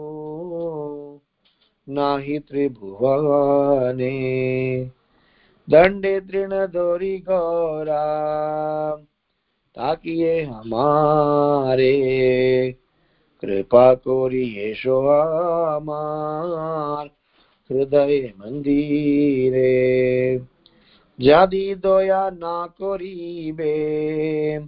नाहि 1.89 2.39
त्रिभुवने। 2.39 4.91
दंडे 5.71 6.21
तृणधोरी 6.21 7.19
गौरा 7.19 8.03
ताकिए 9.75 10.43
हमारे। 10.43 11.95
कृपा 13.41 13.95
कोरिए 13.95 14.75
show 14.75 15.01
हमार, 15.01 17.11
हृदय 17.73 18.33
मंदिरे 18.41 20.41
जादी 21.21 21.75
दोया 21.75 22.31
ना 22.31 22.67
कोरीबे। 22.67 24.59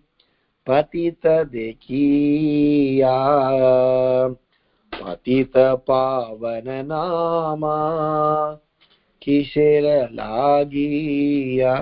Patita 0.66 1.44
dekiya, 1.44 3.14
patita 4.90 4.96
पतितदेखीया 4.96 5.76
पतितपावननामा 5.76 7.76
किशेरलागीया। 9.22 11.74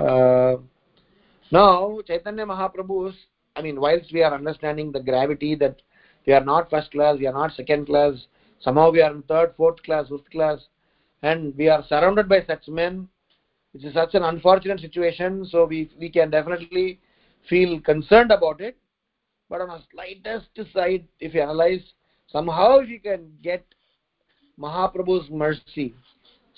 Now, 1.51 2.01
Chaitanya 2.05 2.45
Mahaprabhu, 2.45 3.13
I 3.55 3.61
mean, 3.61 3.79
whilst 3.79 4.11
we 4.11 4.21
are 4.21 4.33
understanding 4.33 4.91
the 4.91 4.99
gravity 4.99 5.55
that 5.55 5.81
we 6.27 6.33
are 6.33 6.43
not 6.43 6.69
first 6.69 6.91
class, 6.91 7.17
we 7.17 7.27
are 7.27 7.31
not 7.31 7.53
second 7.53 7.85
class, 7.85 8.27
somehow 8.59 8.91
we 8.91 9.01
are 9.01 9.11
in 9.11 9.21
third, 9.23 9.53
fourth 9.55 9.81
class, 9.83 10.09
fifth 10.09 10.29
class, 10.29 10.67
and 11.21 11.55
we 11.55 11.69
are 11.69 11.85
surrounded 11.87 12.27
by 12.27 12.43
such 12.43 12.67
men, 12.67 13.07
It 13.73 13.85
is 13.85 13.93
such 13.93 14.13
an 14.13 14.23
unfortunate 14.23 14.81
situation, 14.81 15.45
so 15.45 15.63
we, 15.65 15.89
we 15.99 16.09
can 16.09 16.29
definitely 16.29 16.99
feel 17.49 17.79
concerned 17.81 18.31
about 18.31 18.61
it 18.61 18.77
but 19.49 19.61
on 19.61 19.69
a 19.69 19.83
slightest 19.91 20.73
side 20.73 21.05
if 21.19 21.33
you 21.33 21.41
analyze 21.41 21.83
somehow 22.31 22.77
if 22.77 22.89
you 22.89 22.99
can 22.99 23.31
get 23.41 23.65
mahaprabhu's 24.59 25.29
mercy 25.29 25.93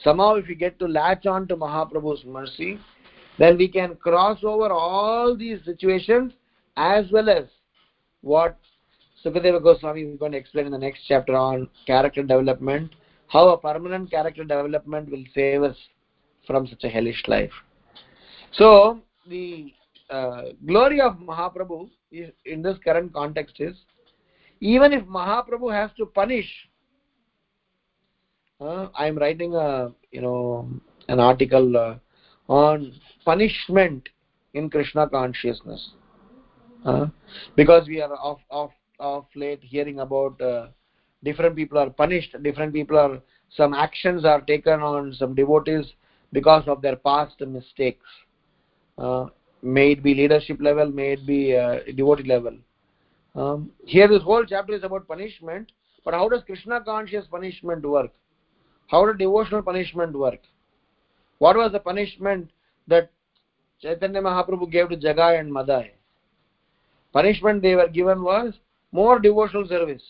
somehow 0.03 0.35
if 0.35 0.47
you 0.47 0.55
get 0.55 0.77
to 0.79 0.87
latch 0.87 1.25
on 1.25 1.47
to 1.47 1.55
mahaprabhu's 1.55 2.23
mercy 2.25 2.79
then 3.37 3.57
we 3.57 3.67
can 3.67 3.95
cross 3.95 4.39
over 4.43 4.71
all 4.71 5.35
these 5.35 5.59
situations 5.65 6.33
as 6.77 7.05
well 7.11 7.29
as 7.29 7.45
what 8.21 8.57
Sukadeva 9.23 9.61
Goswami 9.61 10.01
is 10.01 10.19
going 10.19 10.33
to 10.33 10.37
explain 10.37 10.67
in 10.67 10.71
the 10.71 10.77
next 10.77 11.01
chapter 11.07 11.35
on 11.35 11.67
character 11.87 12.21
development, 12.21 12.91
how 13.27 13.49
a 13.49 13.57
permanent 13.57 14.11
character 14.11 14.43
development 14.43 15.09
will 15.09 15.23
save 15.33 15.63
us 15.63 15.75
from 16.45 16.67
such 16.67 16.83
a 16.83 16.89
hellish 16.89 17.23
life. 17.27 17.51
So, 18.53 18.99
the 19.27 19.73
glory 20.65 21.01
of 21.01 21.17
Mahaprabhu 21.17 21.89
in 22.45 22.61
this 22.61 22.77
current 22.83 23.13
context 23.13 23.55
is 23.59 23.75
even 24.61 24.93
if 24.93 25.03
Mahaprabhu 25.05 25.73
has 25.73 25.91
to 25.97 26.05
punish 26.05 26.49
uh, 28.61 28.87
i 28.95 29.07
am 29.07 29.17
writing 29.17 29.53
a 29.55 29.91
you 30.11 30.21
know 30.21 30.69
an 31.07 31.19
article 31.19 31.77
uh, 31.77 31.95
on 32.47 32.93
punishment 33.23 34.09
in 34.53 34.69
krishna 34.69 35.07
consciousness 35.09 35.91
uh, 36.85 37.05
because 37.55 37.87
we 37.87 38.01
are 38.01 38.13
off 38.13 38.39
off 38.49 38.71
off 38.99 39.25
late 39.35 39.61
hearing 39.61 39.99
about 39.99 40.39
uh, 40.41 40.67
different 41.23 41.55
people 41.55 41.77
are 41.77 41.89
punished 41.89 42.35
different 42.43 42.73
people 42.73 42.97
are 42.97 43.19
some 43.49 43.73
actions 43.73 44.25
are 44.25 44.41
taken 44.41 44.79
on 44.79 45.13
some 45.13 45.35
devotees 45.35 45.85
because 46.31 46.63
of 46.67 46.81
their 46.81 46.95
past 46.95 47.39
mistakes 47.41 48.05
uh, 48.97 49.25
may 49.65 49.91
it 49.91 50.03
be 50.03 50.13
leadership 50.13 50.57
level 50.61 50.91
may 50.91 51.13
it 51.13 51.25
be 51.25 51.55
uh, 51.55 51.79
devotee 51.95 52.23
level 52.23 52.55
um, 53.35 53.71
here 53.85 54.07
this 54.07 54.23
whole 54.23 54.45
chapter 54.45 54.73
is 54.73 54.83
about 54.83 55.07
punishment 55.07 55.71
but 56.03 56.13
how 56.13 56.29
does 56.29 56.43
krishna 56.43 56.81
conscious 56.81 57.25
punishment 57.27 57.83
work 57.83 58.11
how 58.87 59.05
did 59.05 59.17
devotional 59.17 59.63
punishment 59.63 60.13
work? 60.13 60.39
What 61.39 61.57
was 61.57 61.71
the 61.71 61.79
punishment 61.79 62.51
that 62.87 63.09
Chaitanya 63.81 64.21
Mahaprabhu 64.21 64.71
gave 64.71 64.89
to 64.89 64.97
Jagai 64.97 65.39
and 65.39 65.51
Madai? 65.51 65.93
Punishment 67.13 67.61
they 67.61 67.75
were 67.75 67.87
given 67.87 68.23
was 68.23 68.53
more 68.91 69.19
devotional 69.19 69.67
service. 69.67 70.03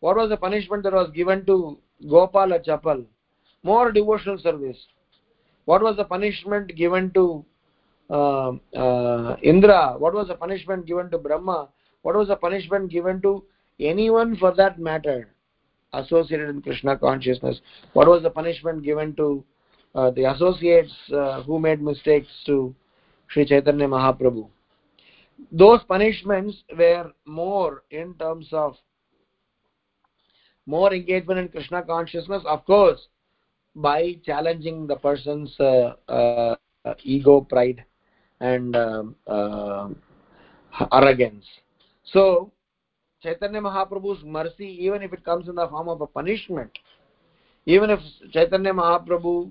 What 0.00 0.16
was 0.16 0.28
the 0.28 0.36
punishment 0.36 0.82
that 0.84 0.92
was 0.92 1.10
given 1.10 1.44
to 1.46 1.78
Gopala 2.04 2.64
Chapal? 2.64 3.06
More 3.62 3.92
devotional 3.92 4.38
service. 4.38 4.78
What 5.64 5.82
was 5.82 5.96
the 5.96 6.04
punishment 6.04 6.74
given 6.74 7.10
to 7.12 7.44
Indra? 8.10 9.94
What 9.98 10.14
was 10.14 10.28
the 10.28 10.36
punishment 10.38 10.86
given 10.86 11.10
to 11.10 11.18
Brahma? 11.18 11.68
What 12.02 12.16
was 12.16 12.28
the 12.28 12.36
punishment 12.36 12.90
given 12.90 13.20
to 13.22 13.44
anyone 13.78 14.36
for 14.36 14.54
that 14.54 14.78
matter? 14.78 15.28
associated 15.92 16.48
in 16.48 16.62
Krishna 16.62 16.96
consciousness? 16.96 17.60
What 17.92 18.08
was 18.08 18.22
the 18.22 18.30
punishment 18.30 18.82
given 18.82 19.14
to 19.16 19.44
uh, 19.94 20.10
the 20.10 20.30
associates 20.30 20.92
uh, 21.12 21.42
who 21.42 21.58
made 21.58 21.82
mistakes 21.82 22.28
to 22.46 22.74
Sri 23.28 23.44
Chaitanya 23.44 23.88
Mahaprabhu? 23.88 24.48
Those 25.52 25.80
punishments 25.88 26.56
were 26.76 27.12
more 27.24 27.82
in 27.90 28.14
terms 28.14 28.48
of 28.52 28.74
more 30.66 30.92
engagement 30.92 31.40
in 31.40 31.48
Krishna 31.48 31.82
consciousness. 31.82 32.42
Of 32.46 32.64
course, 32.66 33.00
by 33.74 34.16
challenging 34.24 34.86
the 34.86 34.96
person's 34.96 35.58
uh, 35.58 35.94
uh, 36.08 36.56
ego 37.02 37.40
pride 37.40 37.84
and 38.40 38.76
um, 38.76 39.16
uh, 39.26 39.88
arrogance. 40.92 41.44
So 42.04 42.52
chaitanya 43.22 43.60
mahaprabhu's 43.60 44.24
mercy 44.24 44.66
even 44.80 45.02
if 45.02 45.12
it 45.12 45.24
comes 45.24 45.48
in 45.48 45.54
the 45.54 45.68
form 45.68 45.88
of 45.88 46.00
a 46.00 46.06
punishment 46.06 46.70
even 47.66 47.90
if 47.90 48.00
chaitanya 48.32 48.72
mahaprabhu 48.72 49.50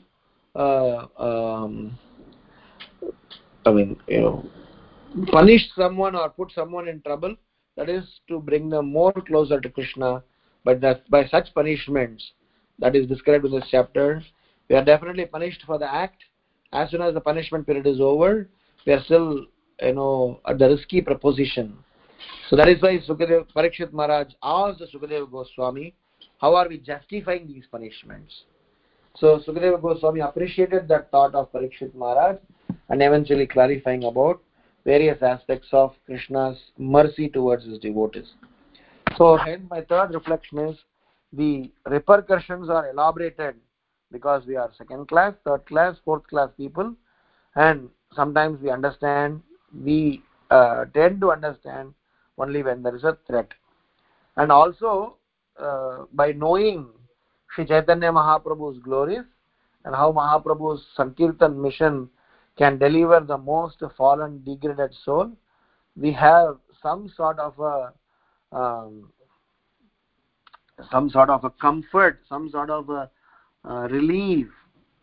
uh, 0.55 1.05
um, 1.17 1.97
i 3.65 3.71
mean 3.71 3.95
you 4.07 4.21
know 4.21 4.45
punish 5.31 5.61
someone 5.75 6.15
or 6.15 6.29
put 6.29 6.51
someone 6.51 6.87
in 6.87 7.01
trouble 7.01 7.35
that 7.75 7.89
is 7.89 8.03
to 8.27 8.39
bring 8.39 8.69
them 8.69 8.91
more 8.91 9.13
closer 9.13 9.59
to 9.61 9.69
krishna. 9.69 10.23
But 10.65 10.81
that 10.81 11.09
by 11.09 11.25
such 11.27 11.53
punishments 11.53 12.31
that 12.79 12.95
is 12.95 13.07
described 13.07 13.45
in 13.45 13.51
this 13.51 13.63
chapter 13.71 14.21
we 14.69 14.75
are 14.75 14.83
definitely 14.83 15.25
punished 15.25 15.63
for 15.65 15.79
the 15.79 15.91
act. 15.91 16.23
As 16.73 16.91
soon 16.91 17.01
as 17.01 17.13
the 17.13 17.21
punishment 17.21 17.65
period 17.65 17.87
is 17.87 17.99
over 17.99 18.47
we 18.85 18.93
are 18.93 19.03
still 19.03 19.45
you 19.81 19.93
know 19.93 20.39
at 20.47 20.59
the 20.59 20.69
risky 20.69 21.01
proposition 21.01 21.77
so 22.49 22.55
that 22.55 22.67
is 22.67 22.81
why 22.81 22.97
Sukadev 22.99 23.47
Parikshit 23.55 23.93
Maharaj 23.93 24.33
asked 24.43 24.81
Sukadeva 24.93 25.29
Goswami 25.29 25.95
how 26.39 26.55
are 26.55 26.67
we 26.67 26.77
justifying 26.77 27.47
these 27.47 27.65
punishments 27.71 28.43
so 29.15 29.39
Sukadeva 29.39 29.81
Goswami 29.81 30.21
appreciated 30.21 30.87
that 30.87 31.11
thought 31.11 31.35
of 31.35 31.51
Parikshit 31.51 31.93
Maharaj 31.93 32.37
and 32.89 33.01
eventually 33.01 33.47
clarifying 33.47 34.03
about 34.03 34.41
various 34.85 35.21
aspects 35.21 35.67
of 35.71 35.93
Krishna's 36.05 36.57
mercy 36.77 37.29
towards 37.29 37.65
his 37.65 37.79
devotees. 37.79 38.33
So 39.17 39.37
hence 39.37 39.63
my 39.69 39.81
third 39.81 40.13
reflection 40.13 40.59
is 40.59 40.77
the 41.33 41.71
repercussions 41.85 42.69
are 42.69 42.89
elaborated 42.89 43.55
because 44.11 44.45
we 44.47 44.55
are 44.55 44.71
second 44.77 45.07
class, 45.07 45.33
third 45.45 45.65
class, 45.65 45.95
fourth 46.05 46.25
class 46.27 46.49
people 46.57 46.95
and 47.55 47.89
sometimes 48.15 48.61
we 48.61 48.69
understand, 48.69 49.41
we 49.73 50.23
uh, 50.49 50.85
tend 50.93 51.21
to 51.21 51.31
understand 51.31 51.93
only 52.37 52.63
when 52.63 52.81
there 52.83 52.95
is 52.95 53.03
a 53.03 53.17
threat. 53.27 53.49
And 54.37 54.51
also 54.51 55.17
uh, 55.59 56.05
by 56.13 56.31
knowing 56.31 56.87
Sri 57.53 57.65
Chaitanya 57.65 58.11
Mahaprabhu's 58.11 58.79
glories 58.79 59.25
and 59.85 59.95
how 59.95 60.11
Mahaprabhu's 60.11 60.85
Sankirtan 60.95 61.61
mission 61.61 62.09
can 62.57 62.77
deliver 62.77 63.19
the 63.19 63.37
most 63.37 63.81
fallen, 63.97 64.43
degraded 64.43 64.93
soul, 65.05 65.31
we 65.95 66.11
have 66.13 66.57
some 66.81 67.11
sort 67.15 67.39
of 67.39 67.59
a 67.59 67.93
um, 68.55 69.11
some 70.91 71.09
sort 71.09 71.29
of 71.29 71.43
a 71.43 71.49
comfort, 71.49 72.21
some 72.27 72.49
sort 72.49 72.69
of 72.69 72.89
a 72.89 73.09
uh, 73.69 73.87
relief 73.89 74.47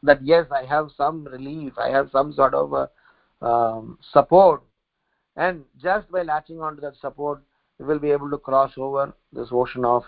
that 0.02 0.24
yes, 0.24 0.46
I 0.50 0.64
have 0.64 0.88
some 0.96 1.24
relief, 1.24 1.74
I 1.78 1.90
have 1.90 2.10
some 2.10 2.32
sort 2.32 2.54
of 2.54 2.72
a 2.72 2.88
um, 3.42 3.98
support, 4.12 4.62
and 5.36 5.64
just 5.80 6.10
by 6.10 6.22
latching 6.22 6.60
onto 6.60 6.80
that 6.80 6.96
support, 7.00 7.42
we 7.78 7.84
will 7.84 7.98
be 7.98 8.10
able 8.10 8.30
to 8.30 8.38
cross 8.38 8.72
over 8.76 9.12
this 9.32 9.48
ocean 9.52 9.84
of 9.84 10.04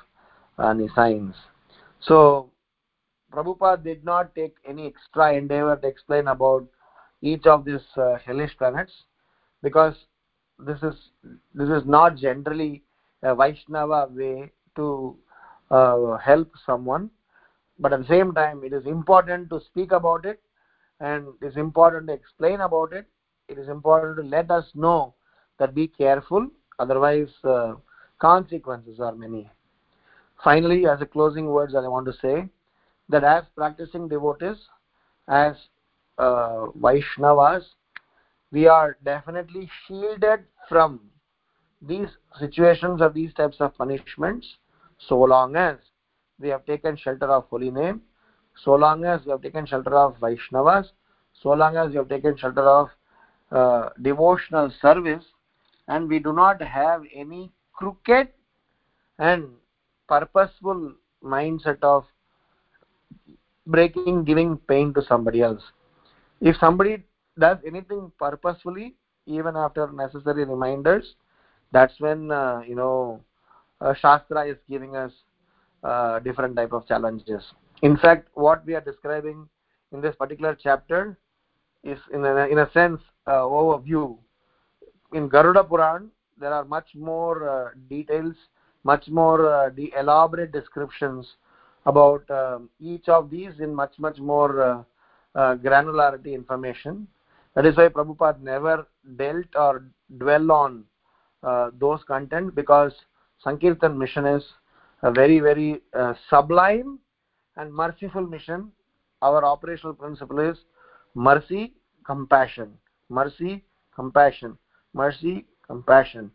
uh, 0.58 0.74
signs. 0.94 1.34
So, 2.00 2.50
Prabhupada 3.32 3.82
did 3.82 4.04
not 4.04 4.34
take 4.34 4.54
any 4.66 4.86
extra 4.86 5.34
endeavor 5.34 5.76
to 5.76 5.86
explain 5.86 6.28
about 6.28 6.66
each 7.20 7.46
of 7.46 7.64
these 7.64 7.84
uh, 7.96 8.16
hellish 8.24 8.56
planets 8.56 8.92
because 9.62 9.94
this 10.58 10.78
is 10.82 10.94
this 11.54 11.68
is 11.68 11.82
not 11.84 12.16
generally 12.16 12.82
a 13.22 13.34
Vaishnava 13.34 14.08
way 14.10 14.50
to 14.76 15.16
uh, 15.70 16.16
help 16.16 16.48
someone. 16.64 17.10
But 17.78 17.92
at 17.92 18.00
the 18.00 18.06
same 18.06 18.32
time 18.32 18.62
it 18.64 18.72
is 18.72 18.86
important 18.86 19.50
to 19.50 19.60
speak 19.60 19.92
about 19.92 20.24
it 20.24 20.40
and 21.00 21.28
it 21.40 21.46
is 21.46 21.56
important 21.56 22.08
to 22.08 22.14
explain 22.14 22.60
about 22.60 22.92
it 22.92 23.06
it 23.48 23.58
is 23.58 23.68
important 23.68 24.16
to 24.16 24.22
let 24.22 24.50
us 24.50 24.66
know 24.74 25.14
that 25.58 25.74
be 25.74 25.88
careful 25.88 26.48
otherwise 26.78 27.28
uh, 27.44 27.74
consequences 28.18 29.00
are 29.00 29.14
many. 29.14 29.50
Finally 30.44 30.86
as 30.86 31.00
a 31.00 31.06
closing 31.06 31.46
words 31.46 31.74
i 31.74 31.80
want 31.88 32.06
to 32.06 32.12
say 32.12 32.48
that 33.08 33.24
as 33.24 33.44
practicing 33.56 34.06
devotees 34.08 34.56
as 35.28 35.54
uh, 36.18 36.66
Vaishnavas, 36.80 37.62
we 38.50 38.66
are 38.66 38.96
definitely 39.04 39.68
shielded 39.86 40.44
from 40.68 41.00
these 41.80 42.08
situations 42.38 43.00
of 43.00 43.14
these 43.14 43.32
types 43.34 43.56
of 43.60 43.76
punishments 43.76 44.46
so 44.98 45.18
long 45.18 45.54
as 45.54 45.76
we 46.40 46.48
have 46.48 46.64
taken 46.66 46.96
shelter 46.96 47.26
of 47.26 47.44
holy 47.50 47.70
name, 47.70 48.02
so 48.64 48.74
long 48.74 49.04
as 49.04 49.24
we 49.24 49.30
have 49.30 49.42
taken 49.42 49.66
shelter 49.66 49.94
of 49.94 50.16
Vaishnavas, 50.16 50.86
so 51.40 51.50
long 51.50 51.76
as 51.76 51.90
we 51.90 51.96
have 51.96 52.08
taken 52.08 52.36
shelter 52.36 52.62
of 52.62 52.88
uh, 53.50 53.90
devotional 54.02 54.72
service, 54.80 55.24
and 55.88 56.08
we 56.08 56.18
do 56.18 56.32
not 56.32 56.60
have 56.62 57.02
any 57.14 57.50
crooked 57.72 58.28
and 59.18 59.48
purposeful 60.08 60.92
mindset 61.24 61.82
of 61.82 62.04
breaking, 63.66 64.24
giving 64.24 64.56
pain 64.56 64.92
to 64.94 65.02
somebody 65.02 65.42
else. 65.42 65.62
If 66.40 66.56
somebody 66.56 67.04
does 67.38 67.58
anything 67.66 68.10
purposefully 68.18 68.94
even 69.26 69.56
after 69.56 69.90
necessary 69.92 70.44
reminders 70.44 71.14
that's 71.72 71.94
when 72.00 72.30
uh, 72.30 72.62
you 72.66 72.74
know 72.74 73.20
uh, 73.80 73.94
shastra 73.94 74.46
is 74.46 74.56
giving 74.68 74.96
us 74.96 75.12
uh, 75.84 76.18
different 76.20 76.56
type 76.56 76.72
of 76.72 76.86
challenges. 76.86 77.42
In 77.82 77.96
fact 77.96 78.28
what 78.34 78.64
we 78.66 78.74
are 78.74 78.80
describing 78.80 79.48
in 79.92 80.00
this 80.00 80.16
particular 80.16 80.56
chapter 80.60 81.16
is 81.84 81.98
in 82.12 82.24
a, 82.24 82.46
in 82.46 82.58
a 82.58 82.70
sense 82.72 83.00
uh, 83.26 83.42
overview 83.60 84.16
in 85.12 85.28
garuda 85.28 85.64
puran 85.64 86.10
there 86.38 86.52
are 86.52 86.64
much 86.64 86.88
more 86.94 87.48
uh, 87.48 87.70
details 87.88 88.34
much 88.84 89.08
more 89.08 89.48
uh, 89.52 89.70
the 89.74 89.92
elaborate 89.98 90.52
descriptions 90.52 91.36
about 91.86 92.28
um, 92.30 92.68
each 92.80 93.08
of 93.08 93.30
these 93.30 93.52
in 93.60 93.74
much 93.74 93.94
much 93.98 94.18
more 94.18 94.84
uh, 95.34 95.54
granularity 95.56 96.34
information. 96.34 97.06
That 97.54 97.66
is 97.66 97.76
why 97.76 97.88
Prabhupada 97.88 98.40
never 98.40 98.86
dealt 99.16 99.46
or 99.54 99.84
dwell 100.18 100.50
on 100.52 100.84
uh, 101.42 101.70
those 101.78 102.02
content 102.04 102.54
because 102.54 102.92
Sankirtan 103.44 103.96
mission 103.96 104.26
is 104.26 104.42
a 105.02 105.12
very, 105.12 105.40
very 105.40 105.80
uh, 105.94 106.14
sublime 106.28 106.98
and 107.56 107.72
merciful 107.72 108.26
mission. 108.26 108.72
Our 109.22 109.44
operational 109.44 109.94
principle 109.94 110.40
is 110.40 110.56
mercy, 111.18 111.74
compassion. 112.04 112.72
Mercy, 113.08 113.64
compassion. 113.94 114.56
Mercy, 114.94 115.46
compassion. 115.66 116.30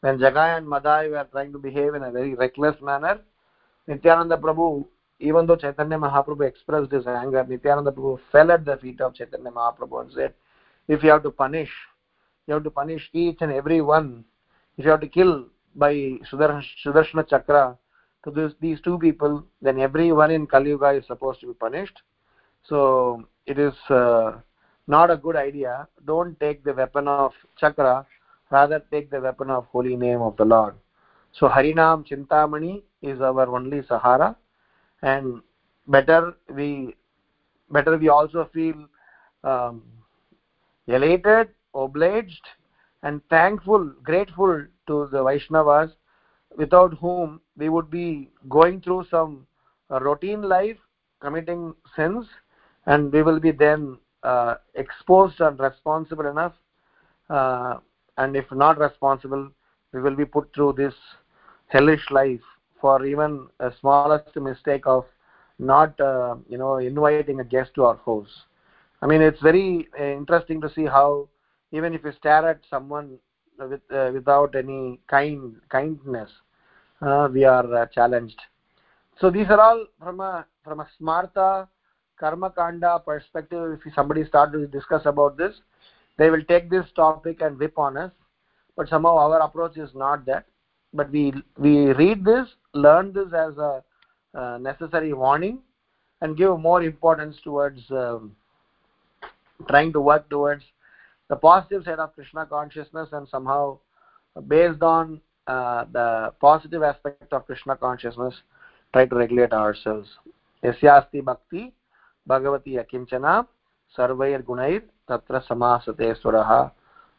When 0.00 0.18
Jagai 0.18 0.56
and 0.58 0.68
Madai 0.68 1.08
were 1.08 1.26
trying 1.30 1.52
to 1.52 1.58
behave 1.58 1.94
in 1.94 2.02
a 2.04 2.10
very 2.10 2.34
reckless 2.34 2.76
manner, 2.80 3.20
Nityananda 3.86 4.36
Prabhu 4.36 4.86
even 5.20 5.46
though 5.46 5.56
Chaitanya 5.56 5.98
Mahaprabhu 5.98 6.48
expressed 6.48 6.90
his 6.90 7.06
anger, 7.06 7.44
Nityananda 7.46 7.92
Prabhu 7.92 8.18
fell 8.32 8.50
at 8.50 8.64
the 8.64 8.76
feet 8.78 9.00
of 9.00 9.14
Chaitanya 9.14 9.50
Mahaprabhu 9.50 10.00
and 10.00 10.12
said, 10.12 10.34
if 10.88 11.02
you 11.02 11.10
have 11.10 11.22
to 11.22 11.30
punish, 11.30 11.68
you 12.46 12.54
have 12.54 12.64
to 12.64 12.70
punish 12.70 13.08
each 13.12 13.36
and 13.42 13.52
every 13.52 13.82
one. 13.82 14.24
If 14.78 14.84
you 14.86 14.90
have 14.90 15.00
to 15.00 15.08
kill 15.08 15.46
by 15.76 15.92
Sudarshana 16.32 17.28
Chakra 17.28 17.76
to 18.24 18.30
this, 18.30 18.52
these 18.60 18.80
two 18.80 18.98
people, 18.98 19.44
then 19.60 19.78
everyone 19.78 20.30
in 20.30 20.46
Kali 20.46 20.70
Yuga 20.70 20.90
is 20.92 21.06
supposed 21.06 21.40
to 21.40 21.48
be 21.48 21.52
punished. 21.52 22.00
So 22.64 23.26
it 23.46 23.58
is 23.58 23.74
uh, 23.88 24.32
not 24.86 25.10
a 25.10 25.16
good 25.16 25.36
idea. 25.36 25.86
Don't 26.06 26.38
take 26.40 26.62
the 26.64 26.72
weapon 26.72 27.08
of 27.08 27.32
Chakra, 27.56 28.04
rather 28.50 28.82
take 28.90 29.10
the 29.10 29.20
weapon 29.20 29.50
of 29.50 29.64
holy 29.66 29.96
name 29.96 30.20
of 30.20 30.36
the 30.36 30.44
Lord. 30.44 30.74
So 31.32 31.48
Harinam 31.48 32.06
Chintamani 32.06 32.82
is 33.02 33.20
our 33.20 33.48
only 33.54 33.82
Sahara 33.86 34.36
and 35.02 35.40
better 35.86 36.34
we 36.52 36.94
better 37.70 37.96
we 37.96 38.08
also 38.08 38.48
feel 38.52 38.86
um, 39.44 39.82
elated 40.86 41.48
obliged 41.74 42.46
and 43.02 43.20
thankful 43.30 43.92
grateful 44.02 44.66
to 44.86 45.08
the 45.12 45.18
vaishnavas 45.18 45.90
without 46.56 46.92
whom 46.94 47.40
we 47.56 47.68
would 47.68 47.90
be 47.90 48.28
going 48.48 48.80
through 48.80 49.04
some 49.10 49.46
routine 49.88 50.42
life 50.42 50.76
committing 51.20 51.72
sins 51.96 52.26
and 52.86 53.12
we 53.12 53.22
will 53.22 53.40
be 53.40 53.50
then 53.50 53.98
uh, 54.22 54.54
exposed 54.74 55.40
and 55.40 55.58
responsible 55.58 56.26
enough 56.26 56.52
uh, 57.30 57.76
and 58.18 58.36
if 58.36 58.50
not 58.52 58.78
responsible 58.78 59.50
we 59.92 60.00
will 60.00 60.14
be 60.14 60.24
put 60.24 60.48
through 60.54 60.72
this 60.72 60.94
hellish 61.68 62.10
life 62.10 62.40
for 62.80 63.04
even 63.04 63.46
a 63.60 63.70
smallest 63.80 64.34
mistake 64.36 64.82
of 64.86 65.04
not 65.58 65.98
uh, 66.00 66.34
you 66.48 66.56
know 66.58 66.76
inviting 66.78 67.40
a 67.40 67.44
guest 67.44 67.70
to 67.74 67.84
our 67.84 67.98
house. 68.06 68.44
I 69.02 69.06
mean 69.06 69.20
it's 69.20 69.40
very 69.40 69.88
uh, 69.98 70.02
interesting 70.02 70.60
to 70.62 70.70
see 70.70 70.84
how 70.84 71.28
even 71.72 71.94
if 71.94 72.02
you 72.04 72.12
stare 72.12 72.48
at 72.48 72.60
someone 72.68 73.18
with 73.58 73.80
uh, 73.92 74.10
without 74.12 74.54
any 74.54 75.00
kind 75.08 75.56
kindness 75.68 76.30
uh, 77.02 77.28
we 77.32 77.44
are 77.44 77.86
challenged. 77.92 78.40
So 79.20 79.30
these 79.30 79.46
are 79.50 79.60
all 79.60 79.86
from 79.98 80.20
a 80.20 80.46
from 80.64 80.80
a 80.80 80.86
smarta 81.00 81.68
karma 82.20 82.50
kanda 82.50 83.02
perspective 83.04 83.78
if 83.86 83.94
somebody 83.94 84.24
start 84.24 84.52
to 84.52 84.66
discuss 84.66 85.06
about 85.06 85.36
this 85.36 85.54
they 86.20 86.28
will 86.28 86.44
take 86.44 86.68
this 86.68 86.84
topic 86.94 87.40
and 87.40 87.58
whip 87.58 87.78
on 87.78 87.96
us. 87.96 88.12
But 88.76 88.88
somehow 88.90 89.16
our 89.16 89.40
approach 89.40 89.78
is 89.78 89.90
not 89.94 90.26
that. 90.26 90.44
But 90.92 91.10
we 91.10 91.32
we 91.56 91.92
read 91.92 92.24
this 92.24 92.46
learn 92.74 93.12
this 93.14 93.32
as 93.32 93.56
a 93.56 93.82
uh, 94.34 94.58
necessary 94.58 95.12
warning 95.14 95.60
and 96.20 96.36
give 96.36 96.58
more 96.60 96.82
importance 96.82 97.36
towards 97.42 97.80
um, 97.90 98.36
trying 99.68 99.92
to 99.94 100.00
work 100.00 100.28
towards 100.28 100.62
the 101.28 101.36
positive 101.36 101.84
side 101.84 101.98
of 101.98 102.14
krishna 102.14 102.44
consciousness 102.46 103.08
and 103.12 103.28
somehow 103.28 103.78
based 104.46 104.82
on 104.82 105.20
uh, 105.46 105.84
the 105.92 106.32
positive 106.40 106.82
aspect 106.82 107.32
of 107.32 107.46
krishna 107.46 107.76
consciousness 107.76 108.34
try 108.92 109.06
to 109.06 109.16
regulate 109.16 109.52
ourselves. 109.52 110.08
Yasyasti 110.62 111.24
bhakti 111.24 111.72
akinchana 112.28 113.46
sarvair 113.96 114.42
tatra 115.08 115.42
samasate 115.46 116.14
swaraha 116.22 116.70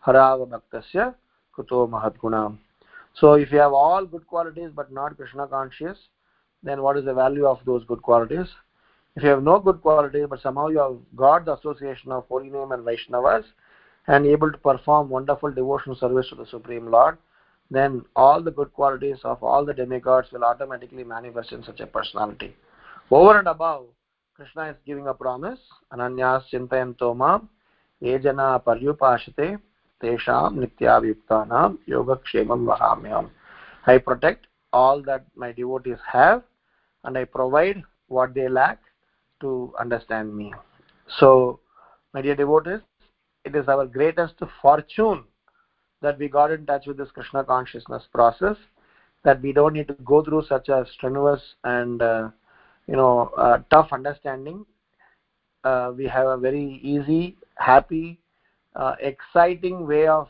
harava 0.06 0.46
bhaktasya 0.48 1.14
kuto 1.56 1.88
mahadguna 1.88 2.58
so 3.14 3.34
if 3.34 3.52
you 3.52 3.60
have 3.60 3.74
all 3.74 4.06
good 4.06 4.26
qualities 4.28 4.72
but 4.74 4.92
not 4.92 5.16
krishna 5.18 5.48
conscious 5.48 5.98
then 6.64 6.82
what 6.82 6.98
is 6.98 7.06
the 7.06 7.14
value 7.14 7.46
of 7.46 7.60
those 7.66 7.84
good 7.86 8.02
qualities? 8.04 8.48
If 9.16 9.24
you 9.24 9.30
have 9.30 9.44
no 9.44 9.60
good 9.60 9.82
qualities 9.82 10.28
but 10.30 10.42
somehow 10.42 10.68
you 10.68 10.80
have 10.80 10.96
got 11.16 11.46
the 11.46 11.56
association 11.56 12.12
of 12.12 12.26
holy 12.28 12.50
name 12.50 12.72
and 12.72 12.86
vaishnavas 12.86 13.44
and 14.08 14.26
able 14.26 14.52
to 14.52 14.58
perform 14.58 15.10
wonderful 15.10 15.52
devotional 15.52 15.96
service 15.96 16.30
to 16.30 16.36
the 16.36 16.46
supreme 16.46 16.90
lord 16.90 17.18
then 17.70 18.04
all 18.16 18.42
the 18.42 18.52
good 18.52 18.74
qualities 18.74 19.18
of 19.24 19.42
all 19.44 19.66
the 19.66 19.74
demigods 19.74 20.32
will 20.32 20.44
automatically 20.44 21.04
manifest 21.04 21.52
in 21.52 21.64
such 21.64 21.80
a 21.80 21.88
personality. 21.88 22.56
Over 23.10 23.40
and 23.40 23.48
above 23.48 23.86
krishna 24.42 24.72
is 24.72 24.78
giving 24.88 25.08
a 25.08 25.14
promise. 25.14 25.60
Ananyas 25.94 26.44
chintayanto 26.52 27.16
mam 27.16 27.48
ye 28.00 28.18
jana 28.18 28.60
paryupashate 28.66 29.60
tesham 30.02 30.58
nityavyuktanam 30.62 31.78
yogakshemam 31.88 32.66
vahamyam. 32.70 33.30
I 33.86 34.00
protect 34.00 34.48
all 34.74 35.04
that 35.04 35.26
my 35.36 35.52
devotees 35.52 36.00
have 36.12 36.42
and 37.04 37.18
i 37.18 37.24
provide 37.24 37.84
what 38.08 38.34
they 38.34 38.48
lack 38.48 38.80
to 39.42 39.74
understand 39.80 40.36
me. 40.36 40.54
So 41.20 41.60
my 42.14 42.22
dear 42.22 42.36
devotees 42.36 42.80
it 43.46 43.56
is 43.56 43.68
our 43.68 43.86
greatest 43.86 44.36
fortune 44.62 45.24
that 46.02 46.18
we 46.18 46.28
got 46.28 46.52
in 46.52 46.66
touch 46.66 46.88
with 46.88 46.98
this 46.98 47.12
krishna 47.12 47.44
consciousness 47.44 48.04
process 48.12 48.58
that 49.24 49.40
we 49.42 49.54
don't 49.54 49.74
need 49.74 49.88
to 49.88 49.94
go 50.04 50.24
through 50.24 50.44
such 50.50 50.70
a 50.70 50.86
strenuous 50.94 51.42
and 51.64 52.02
uh, 52.02 52.30
you 52.88 52.96
know 52.96 53.30
uh, 53.38 53.58
tough 53.70 53.88
understanding. 53.92 54.66
Uh, 55.64 55.92
we 55.96 56.06
have 56.06 56.28
a 56.28 56.38
very 56.38 56.80
easy 56.84 57.36
happy 57.56 58.20
uh, 58.76 58.96
exciting 59.00 59.86
way 59.86 60.08
of 60.08 60.28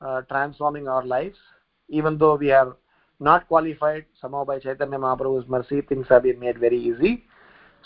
uh, 0.00 0.22
transforming 0.22 0.88
our 0.88 1.04
lives. 1.04 1.36
Even 1.88 2.18
though 2.18 2.34
we 2.34 2.50
are 2.50 2.76
not 3.20 3.46
qualified 3.48 4.04
somehow 4.20 4.44
by 4.44 4.58
chaitanya 4.58 4.98
mahaprabhu's 4.98 5.48
mercy 5.48 5.80
things 5.80 6.06
have 6.08 6.22
been 6.24 6.38
made 6.38 6.58
very 6.58 6.78
easy. 6.78 7.24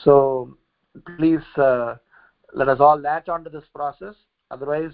So 0.03 0.57
please 1.16 1.44
uh, 1.57 1.96
let 2.55 2.68
us 2.68 2.80
all 2.80 2.98
latch 2.98 3.28
onto 3.28 3.51
this 3.51 3.64
process. 3.74 4.14
Otherwise 4.51 4.92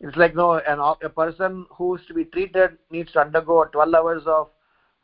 it's 0.00 0.16
like 0.16 0.34
no 0.34 0.54
an, 0.54 0.78
a 1.02 1.08
person 1.08 1.66
who 1.76 1.96
is 1.96 2.02
to 2.06 2.14
be 2.14 2.24
treated 2.24 2.76
needs 2.90 3.10
to 3.12 3.20
undergo 3.20 3.64
12 3.64 3.94
hours 3.94 4.22
of 4.26 4.48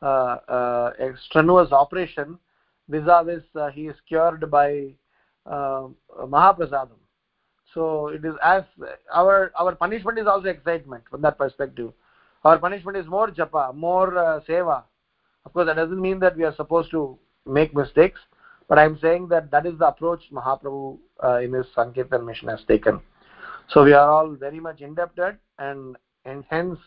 uh, 0.02 0.36
uh, 0.48 0.90
strenuous 1.26 1.72
operation 1.72 2.38
vis-a-vis 2.88 3.42
uh, 3.56 3.70
he 3.70 3.86
is 3.86 3.96
cured 4.08 4.50
by 4.50 4.94
uh, 5.46 5.88
mahaprasadam 6.26 7.02
so 7.74 8.08
it 8.08 8.24
is 8.24 8.34
as 8.42 8.64
our 9.12 9.50
our 9.58 9.74
punishment 9.74 10.18
is 10.18 10.26
also 10.26 10.48
excitement 10.48 11.04
from 11.10 11.22
that 11.22 11.38
perspective. 11.38 11.92
Our 12.44 12.58
punishment 12.58 12.96
is 12.98 13.06
more 13.06 13.28
japa 13.28 13.74
more 13.74 14.18
uh, 14.18 14.40
seva. 14.48 14.82
Of 15.46 15.52
course 15.52 15.66
that 15.66 15.76
doesn't 15.76 16.00
mean 16.00 16.18
that 16.20 16.36
we 16.36 16.44
are 16.44 16.54
supposed 16.54 16.90
to 16.90 17.18
make 17.46 17.74
mistakes 17.74 18.20
but 18.68 18.78
i'm 18.78 18.96
saying 19.00 19.26
that 19.26 19.50
that 19.50 19.66
is 19.66 19.76
the 19.78 19.86
approach 19.88 20.22
mahaprabhu 20.32 20.96
uh, 21.24 21.38
in 21.38 21.52
his 21.52 21.66
sankirtan 21.74 22.24
mission 22.24 22.48
has 22.48 22.60
taken. 22.68 23.00
So 23.68 23.84
we 23.84 23.92
are 23.92 24.08
all 24.08 24.30
very 24.34 24.60
much 24.60 24.80
indebted 24.80 25.38
and 25.58 25.96
and 26.24 26.44
hence 26.50 26.78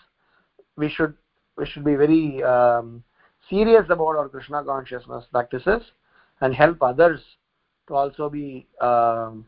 we 0.78 0.89
should 0.89 1.16
we 1.58 1.66
should 1.66 1.84
be 1.84 1.96
very 1.96 2.43
um, 2.43 3.04
serious 3.50 3.86
about 3.89 4.16
our 4.18 4.30
krishna 4.30 4.64
consciousness 4.64 5.26
practices 5.32 5.82
and 6.41 6.54
help 6.54 6.82
others 6.82 7.22
to 7.88 7.93
also 7.93 8.30
be 8.30 8.68
um, 8.82 9.46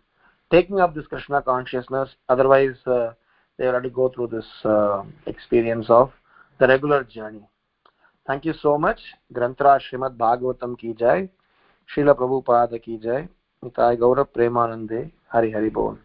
taking 0.51 0.79
up 0.79 0.93
this 0.93 1.07
krishna 1.07 1.41
consciousness. 1.41 2.09
Otherwise 2.29 2.75
uh, 2.85 3.11
they 3.57 3.65
to 3.65 3.89
go 3.89 4.09
through 4.09 4.27
this 4.27 4.45
uh, 4.65 5.03
experience 5.25 5.87
of 5.89 6.11
the 6.59 6.67
regular 6.67 7.03
journey. 7.03 7.43
Thank 8.27 8.45
you 8.45 8.53
so 8.61 8.77
much. 8.77 8.99
Grantra 9.33 9.79
srimad 9.79 10.17
bhagavatam 10.17 10.77
ki 10.77 10.93
jai. 10.93 11.29
Srila 11.95 12.15
prabhupada 12.15 12.81
ki 12.81 12.99
jai. 13.03 13.27
Nitai 13.63 13.97
gaurav 13.97 14.27
premanande. 14.35 15.11
Hari 15.29 15.51
hari 15.51 15.69
bol. 15.69 15.97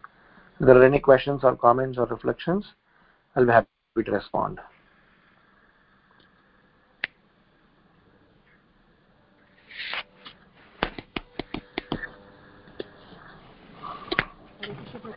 If 0.59 0.65
there 0.65 0.77
are 0.77 0.85
any 0.85 0.99
questions 0.99 1.41
or 1.43 1.55
comments 1.55 1.97
or 1.97 2.05
reflections? 2.05 2.65
I'll 3.35 3.45
be 3.45 3.51
happy 3.51 3.67
to 4.05 4.11
respond 4.11 4.59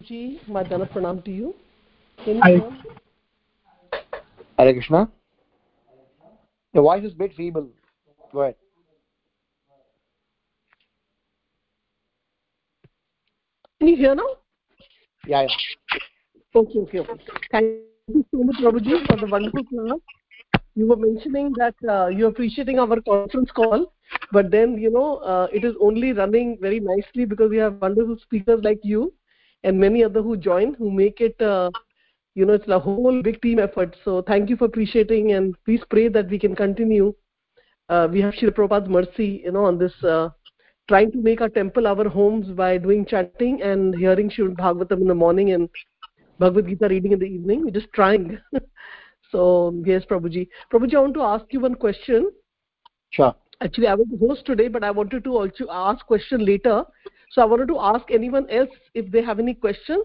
Ji, 0.07 0.41
my 0.47 0.63
Dana 0.63 0.87
pranam 0.87 1.25
to 1.25 1.33
you. 1.33 1.55
Hare 2.25 2.61
Krishna. 4.73 5.11
Your 6.73 6.85
voice 6.85 7.05
is 7.05 7.13
a 7.13 7.17
bit 7.17 7.35
feeble. 7.35 7.69
Go 8.33 8.43
ahead. 8.43 8.55
Can 13.81 13.89
you 13.89 13.97
hear 13.97 14.15
now? 14.15 14.29
Yeah, 15.27 15.43
yeah. 15.43 15.49
Okay, 16.55 16.79
okay, 16.79 17.01
okay. 17.01 17.13
Thank 17.51 17.67
you 18.09 18.25
so 18.31 18.45
much, 18.45 18.57
Prabhuji, 18.63 19.05
for 19.09 19.17
the 19.17 19.27
wonderful 19.27 19.65
class. 19.65 19.99
You 20.77 20.87
were 20.87 20.97
mentioning 20.97 21.53
that 21.59 21.75
uh, 21.89 22.07
you're 22.09 22.29
appreciating 22.29 22.79
our 22.79 23.01
conference 23.01 23.51
call, 23.51 23.93
but 24.31 24.51
then, 24.53 24.79
you 24.79 24.91
know, 24.91 25.17
uh, 25.17 25.49
it 25.53 25.65
is 25.65 25.75
only 25.81 26.13
running 26.13 26.59
very 26.61 26.79
nicely 26.81 27.25
because 27.25 27.51
we 27.51 27.57
have 27.57 27.81
wonderful 27.81 28.17
speakers 28.23 28.61
like 28.63 28.79
you 28.85 29.13
and 29.65 29.79
many 29.79 30.05
other 30.05 30.23
who 30.23 30.37
join 30.37 30.75
who 30.75 30.91
make 30.91 31.21
it 31.21 31.41
uh, 31.41 31.71
you 32.35 32.45
know 32.45 32.55
it's 32.55 32.69
a 32.69 32.79
whole 32.79 33.23
big 33.23 33.41
team 33.43 33.59
effort. 33.59 33.97
So 34.05 34.23
thank 34.23 34.51
you 34.51 34.57
for 34.57 34.67
appreciating 34.67 35.33
and 35.33 35.55
please 35.65 35.81
pray 35.91 36.09
that 36.09 36.29
we 36.29 36.39
can 36.39 36.55
continue. 36.55 37.15
Uh, 37.89 38.09
we 38.11 38.21
have 38.21 38.35
Shri 38.35 38.51
Prabhupada's 38.51 38.89
mercy 38.89 39.43
you 39.45 39.53
know 39.53 39.65
on 39.65 39.79
this 39.79 39.95
uh, 40.05 40.29
trying 40.89 41.11
to 41.13 41.19
make 41.19 41.41
our 41.41 41.49
temple 41.49 41.87
our 41.87 42.09
homes 42.09 42.47
by 42.49 42.79
doing 42.79 43.07
chanting 43.07 43.63
and 43.63 43.95
hearing 43.95 44.31
Shri 44.31 44.49
Bhagavatam 44.49 45.01
in 45.01 45.09
the 45.09 45.15
morning 45.15 45.53
and 45.53 45.69
Bhagavad 46.39 46.67
Gita 46.67 46.89
reading 46.89 47.13
in 47.13 47.19
the 47.19 47.27
evening. 47.27 47.65
We're 47.65 47.71
just 47.71 47.93
trying. 47.93 48.39
So 49.33 49.83
yes 49.85 50.05
Prabhuji. 50.09 50.49
Prabhuji 50.73 50.95
I 50.95 51.01
want 51.01 51.15
to 51.15 51.23
ask 51.23 51.45
you 51.51 51.61
one 51.61 51.75
question. 51.75 52.31
Sure. 53.11 53.35
Actually 53.61 53.89
I 53.89 53.95
was 53.95 54.07
the 54.11 54.25
host 54.27 54.47
today 54.47 54.69
but 54.69 54.85
I 54.85 54.91
wanted 54.91 55.25
to 55.25 55.37
also 55.37 55.67
ask 55.71 56.05
question 56.07 56.45
later 56.45 56.85
so 57.37 57.43
I 57.43 57.45
wanted 57.45 57.69
to 57.69 57.79
ask 57.79 58.11
anyone 58.11 58.51
else 58.51 58.71
if 58.95 59.13
they 59.13 59.23
have 59.23 59.39
any 59.39 59.55
questions 59.55 60.05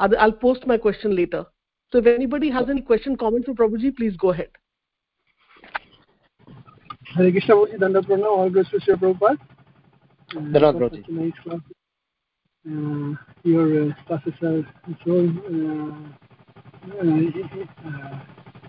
I'll 0.00 0.32
post 0.32 0.66
my 0.66 0.76
question 0.76 1.14
later 1.16 1.44
so 1.92 1.98
if 1.98 2.06
anybody 2.06 2.50
has 2.50 2.70
any 2.70 2.80
question, 2.80 3.16
comment 3.16 3.44
for 3.44 3.52
Prabhuji, 3.52 3.94
please 3.94 4.16
go 4.16 4.30
ahead. 4.30 4.48
Hare 7.14 7.30
Krishna 7.30 7.54
Prabhuji, 7.54 7.78
Dandaprana, 7.78 8.24
all 8.24 8.48
goes 8.48 8.66
to 8.70 8.80
Sri 8.80 8.94
Prabhupada. 8.94 9.36
Dhanyavad 10.32 10.78
Prabhuji. 10.78 11.08
Nice 11.10 11.32
class. 11.42 11.60
Uh, 12.66 13.14
your 13.42 13.90
uh, 13.90 13.94
classes 14.06 14.32
are 14.42 14.64
so 15.04 15.28
uh, 15.52 15.92
uh, 16.98 17.16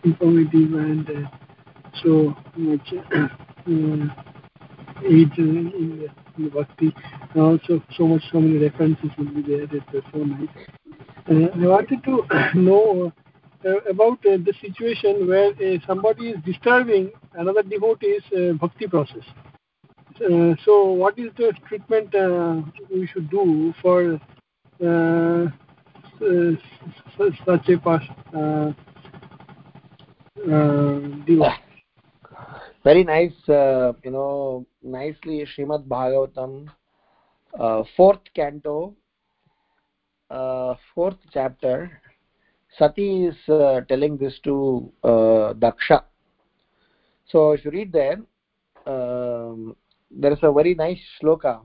informative 0.03 0.73
and 0.73 1.09
uh, 1.09 1.29
so 2.03 2.35
much 2.57 2.93
uh, 3.15 4.32
age 5.05 5.37
in 5.37 6.09
in 6.37 6.49
bhakti. 6.49 6.93
And 7.33 7.41
also 7.41 7.81
so 7.97 8.07
much, 8.07 8.23
so 8.31 8.39
many 8.39 8.57
references 8.57 9.09
will 9.17 9.33
be 9.33 9.41
there. 9.41 9.63
It's 9.63 10.07
so 10.11 10.19
nice. 10.19 10.49
Uh, 11.29 11.47
I 11.55 11.67
wanted 11.67 12.03
to 12.03 12.25
know 12.59 13.13
uh, 13.65 13.77
about 13.89 14.19
uh, 14.25 14.37
the 14.37 14.53
situation 14.59 15.25
where 15.27 15.51
uh, 15.51 15.77
somebody 15.87 16.29
is 16.31 16.37
disturbing 16.45 17.11
another 17.35 17.63
devotee's 17.63 18.21
uh, 18.37 18.53
bhakti 18.53 18.87
process. 18.87 19.23
Uh, 20.17 20.53
so, 20.65 20.91
what 20.91 21.17
is 21.17 21.31
the 21.37 21.53
treatment 21.67 22.13
uh, 22.13 22.61
we 22.91 23.07
should 23.07 23.29
do 23.29 23.73
for 23.81 24.19
such 27.45 27.69
a 27.69 27.77
past 27.77 28.09
devotee? 31.25 31.72
Very 32.83 33.03
nice, 33.05 33.33
you 33.47 34.11
know, 34.11 34.65
nicely 34.81 35.45
Shrimad 35.45 35.87
Bhagavatam 35.87 36.67
uh, 37.59 37.83
fourth 37.95 38.21
canto, 38.35 38.95
uh, 40.29 40.75
fourth 40.93 41.17
chapter. 41.31 42.01
Sati 42.77 43.25
is 43.27 43.35
uh, 43.49 43.81
telling 43.87 44.17
this 44.17 44.39
to 44.43 44.91
uh, 45.03 45.53
Daksha. 45.53 46.03
So 47.27 47.51
if 47.51 47.63
you 47.63 47.71
read 47.71 47.91
there, 47.91 48.19
um, 48.85 49.75
there 50.11 50.33
is 50.33 50.39
a 50.41 50.51
very 50.51 50.73
nice 50.73 50.99
shloka. 51.21 51.61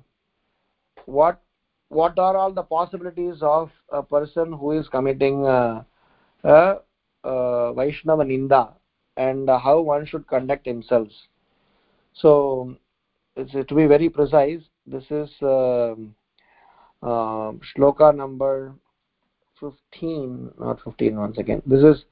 What 1.06 1.42
what 1.88 2.18
are 2.18 2.36
all 2.36 2.52
the 2.52 2.62
possibilities 2.62 3.38
of 3.40 3.70
a 3.88 4.02
person 4.02 4.52
who 4.52 4.72
is 4.72 4.88
committing 4.88 5.46
uh, 5.46 5.84
a 6.44 7.72
Vaishnava 7.74 8.24
Ninda 8.24 8.74
and 9.18 9.50
how 9.50 9.80
one 9.80 10.06
should 10.06 10.26
conduct 10.28 10.64
himself? 10.64 11.08
So, 12.14 12.76
to 13.36 13.74
be 13.74 13.86
very 13.86 14.08
precise, 14.08 14.62
this 14.86 15.04
is 15.10 15.28
um, 15.42 16.14
uh, 17.02 17.52
shloka 17.76 18.14
number 18.14 18.72
15, 19.60 20.52
not 20.60 20.80
15 20.84 21.16
once 21.16 21.36
again. 21.38 21.60
This 21.66 21.82
is 21.82 22.04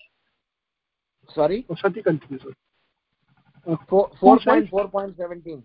Sorry? 1.33 1.65
Sati 1.79 2.01
continues. 2.01 2.41
sir. 2.41 2.43
Uh, 2.43 2.43
Four- 2.43 2.43
Who 2.43 2.47
says? 2.47 2.55
Uh, 3.67 3.75
4.4.17. 3.89 5.61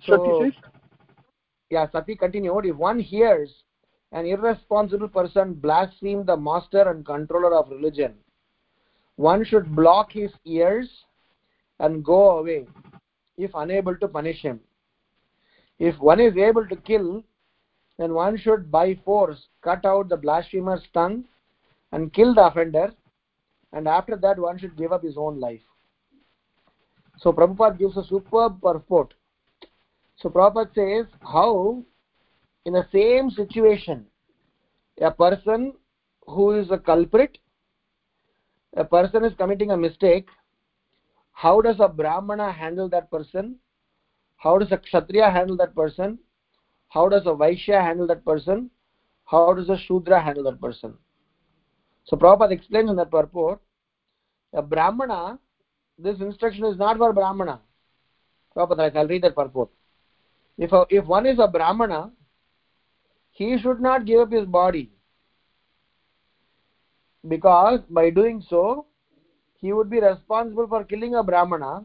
Sati 0.00 0.06
So, 0.06 0.50
yeah, 1.70 1.86
Sati 1.90 2.14
continued, 2.14 2.66
if 2.66 2.76
one 2.76 2.98
hears 2.98 3.50
an 4.12 4.26
irresponsible 4.26 5.08
person 5.08 5.54
blaspheme 5.54 6.24
the 6.24 6.36
master 6.36 6.88
and 6.90 7.04
controller 7.04 7.54
of 7.54 7.70
religion, 7.70 8.14
one 9.16 9.44
should 9.44 9.74
block 9.74 10.12
his 10.12 10.30
ears 10.44 10.88
and 11.80 12.04
go 12.04 12.38
away 12.38 12.66
if 13.36 13.50
unable 13.54 13.96
to 13.96 14.08
punish 14.08 14.40
him. 14.40 14.60
If 15.78 15.98
one 15.98 16.20
is 16.20 16.36
able 16.36 16.66
to 16.68 16.76
kill, 16.76 17.22
then 17.98 18.14
one 18.14 18.36
should 18.36 18.70
by 18.70 18.94
force 19.04 19.48
cut 19.62 19.84
out 19.84 20.08
the 20.08 20.16
blasphemer's 20.16 20.82
tongue 20.94 21.24
and 21.92 22.12
kill 22.12 22.34
the 22.34 22.46
offender, 22.46 22.92
and 23.72 23.86
after 23.86 24.16
that 24.16 24.38
one 24.38 24.58
should 24.58 24.76
give 24.76 24.92
up 24.92 25.02
his 25.02 25.16
own 25.16 25.40
life. 25.40 25.60
So 27.18 27.32
Prabhupada 27.32 27.78
gives 27.78 27.96
a 27.96 28.04
superb 28.04 28.60
purport. 28.62 29.14
So 30.16 30.28
Prabhupada 30.28 30.74
says 30.74 31.06
how 31.20 31.84
in 32.64 32.72
the 32.72 32.86
same 32.92 33.30
situation 33.30 34.06
a 35.00 35.10
person 35.10 35.74
who 36.26 36.58
is 36.58 36.70
a 36.70 36.78
culprit, 36.78 37.38
a 38.76 38.84
person 38.84 39.24
is 39.24 39.32
committing 39.36 39.70
a 39.70 39.76
mistake, 39.76 40.28
how 41.32 41.60
does 41.60 41.76
a 41.80 41.88
Brahmana 41.88 42.52
handle 42.52 42.88
that 42.88 43.10
person? 43.10 43.56
How 44.36 44.58
does 44.58 44.72
a 44.72 44.78
Kshatriya 44.78 45.30
handle 45.30 45.56
that 45.58 45.74
person? 45.74 46.18
How 46.88 47.08
does 47.08 47.22
a 47.26 47.30
Vaishya 47.30 47.80
handle 47.80 48.06
that 48.08 48.24
person? 48.24 48.70
How 49.24 49.52
does 49.54 49.68
a 49.68 49.78
Shudra 49.78 50.22
handle 50.22 50.44
that 50.44 50.60
person? 50.60 50.94
So 52.08 52.16
Prabhupada 52.16 52.52
explains 52.52 52.88
in 52.88 52.96
that 52.96 53.10
purport, 53.10 53.60
a 54.54 54.62
Brahmana, 54.62 55.38
this 55.98 56.18
instruction 56.20 56.64
is 56.64 56.78
not 56.78 56.96
for 56.96 57.12
Brahmana. 57.12 57.60
Prabhupada 58.56 58.96
I'll 58.96 59.06
read 59.06 59.22
that 59.22 59.36
purport. 59.36 59.68
If, 60.56 60.72
a, 60.72 60.86
if 60.88 61.04
one 61.04 61.26
is 61.26 61.38
a 61.38 61.46
Brahmana, 61.46 62.10
he 63.30 63.58
should 63.58 63.80
not 63.80 64.06
give 64.06 64.20
up 64.20 64.32
his 64.32 64.46
body. 64.46 64.90
Because 67.26 67.80
by 67.90 68.08
doing 68.08 68.42
so, 68.48 68.86
he 69.60 69.74
would 69.74 69.90
be 69.90 70.00
responsible 70.00 70.66
for 70.66 70.84
killing 70.84 71.14
a 71.14 71.22
Brahmana. 71.22 71.84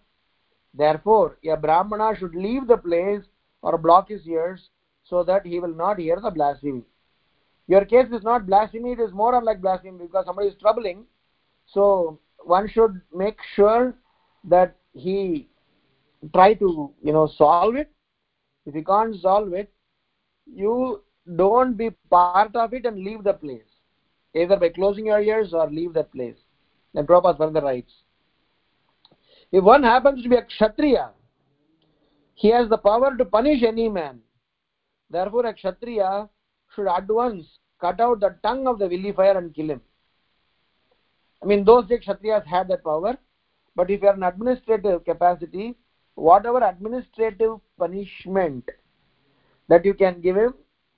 Therefore, 0.73 1.37
a 1.45 1.57
Brahmana 1.57 2.15
should 2.17 2.33
leave 2.33 2.67
the 2.67 2.77
place 2.77 3.23
or 3.61 3.77
block 3.77 4.07
his 4.07 4.25
ears 4.25 4.69
so 5.03 5.23
that 5.23 5.45
he 5.45 5.59
will 5.59 5.75
not 5.75 5.99
hear 5.99 6.17
the 6.21 6.31
blasphemy. 6.31 6.83
Your 7.67 7.85
case 7.85 8.07
is 8.11 8.23
not 8.23 8.45
blasphemy, 8.45 8.91
it 8.93 8.99
is 8.99 9.13
more 9.13 9.35
unlike 9.35 9.61
blasphemy 9.61 10.05
because 10.05 10.25
somebody 10.25 10.49
is 10.49 10.55
troubling. 10.59 11.05
So, 11.65 12.19
one 12.39 12.67
should 12.67 13.01
make 13.15 13.37
sure 13.55 13.95
that 14.43 14.75
he 14.93 15.47
try 16.33 16.53
to, 16.55 16.91
you 17.01 17.13
know, 17.13 17.27
solve 17.37 17.75
it. 17.75 17.89
If 18.65 18.75
you 18.75 18.83
can't 18.83 19.15
solve 19.21 19.53
it, 19.53 19.71
you 20.45 21.01
don't 21.37 21.77
be 21.77 21.91
part 22.09 22.55
of 22.55 22.73
it 22.73 22.85
and 22.85 22.99
leave 22.99 23.23
the 23.23 23.33
place. 23.33 23.61
Either 24.35 24.57
by 24.57 24.69
closing 24.69 25.05
your 25.05 25.21
ears 25.21 25.53
or 25.53 25.69
leave 25.69 25.93
that 25.93 26.11
place. 26.11 26.35
and 26.95 27.07
Then 27.07 27.07
Prabhupada 27.07 27.37
further 27.37 27.61
writes, 27.61 27.91
if 29.51 29.63
one 29.63 29.83
happens 29.83 30.23
to 30.23 30.29
be 30.29 30.35
a 30.35 30.41
Kshatriya, 30.41 31.11
he 32.33 32.49
has 32.49 32.67
the 32.69 32.77
power 32.77 33.15
to 33.15 33.25
punish 33.25 33.63
any 33.63 33.87
man. 33.87 34.19
Therefore, 35.09 35.45
a 35.45 35.53
Kshatriya 35.53 36.27
should 36.75 36.87
at 36.87 37.07
once 37.09 37.59
cut 37.79 37.99
out 37.99 38.19
the 38.19 38.35
tongue 38.43 38.67
of 38.67 38.79
the 38.79 38.87
vilifier 38.87 39.37
and 39.37 39.53
kill 39.53 39.69
him. 39.69 39.81
I 41.41 41.45
mean, 41.45 41.63
those 41.65 41.87
days 41.87 41.99
Kshatriyas 42.05 42.45
had 42.45 42.67
that 42.69 42.83
power, 42.83 43.17
but 43.75 43.89
if 43.89 44.01
you 44.01 44.07
are 44.07 44.13
an 44.13 44.23
administrative 44.23 45.03
capacity, 45.03 45.75
whatever 46.15 46.63
administrative 46.63 47.59
punishment 47.77 48.69
that 49.67 49.83
you 49.85 49.93
can 49.93 50.21
give 50.21 50.37
him 50.37 50.53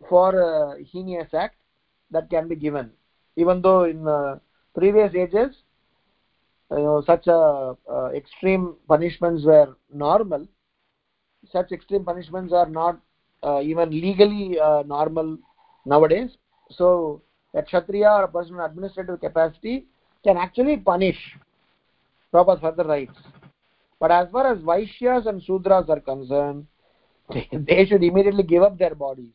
for 0.09 0.35
a 0.39 0.83
heinous 0.83 1.33
act, 1.33 1.55
that 2.11 2.29
can 2.29 2.47
be 2.47 2.55
given. 2.55 2.91
Even 3.35 3.61
though 3.61 3.83
in 3.85 4.07
uh, 4.07 4.39
previous 4.75 5.13
ages, 5.15 5.55
you 6.71 6.77
know, 6.77 7.01
such 7.05 7.27
uh, 7.27 7.73
uh, 7.91 8.09
extreme 8.13 8.75
punishments 8.87 9.43
were 9.45 9.75
normal, 9.91 10.47
such 11.51 11.71
extreme 11.71 12.03
punishments 12.03 12.53
are 12.53 12.67
not 12.67 12.99
uh, 13.43 13.61
even 13.61 13.89
legally 13.89 14.59
uh, 14.59 14.83
normal 14.83 15.37
nowadays. 15.85 16.31
So, 16.71 17.21
a 17.53 17.61
Kshatriya 17.61 18.09
or 18.09 18.23
a 18.23 18.27
person 18.27 18.55
in 18.55 18.61
administrative 18.61 19.19
capacity 19.19 19.85
can 20.23 20.37
actually 20.37 20.77
punish. 20.77 21.17
Prabhupada 22.33 22.61
further 22.61 22.83
writes. 22.83 23.17
But 23.99 24.11
as 24.11 24.29
far 24.31 24.51
as 24.51 24.59
Vaishyas 24.59 25.25
and 25.25 25.41
Sudras 25.41 25.87
are 25.89 25.99
concerned, 25.99 26.67
they, 27.33 27.47
they 27.53 27.85
should 27.85 28.03
immediately 28.03 28.43
give 28.43 28.63
up 28.63 28.77
their 28.77 28.95
bodies. 28.95 29.31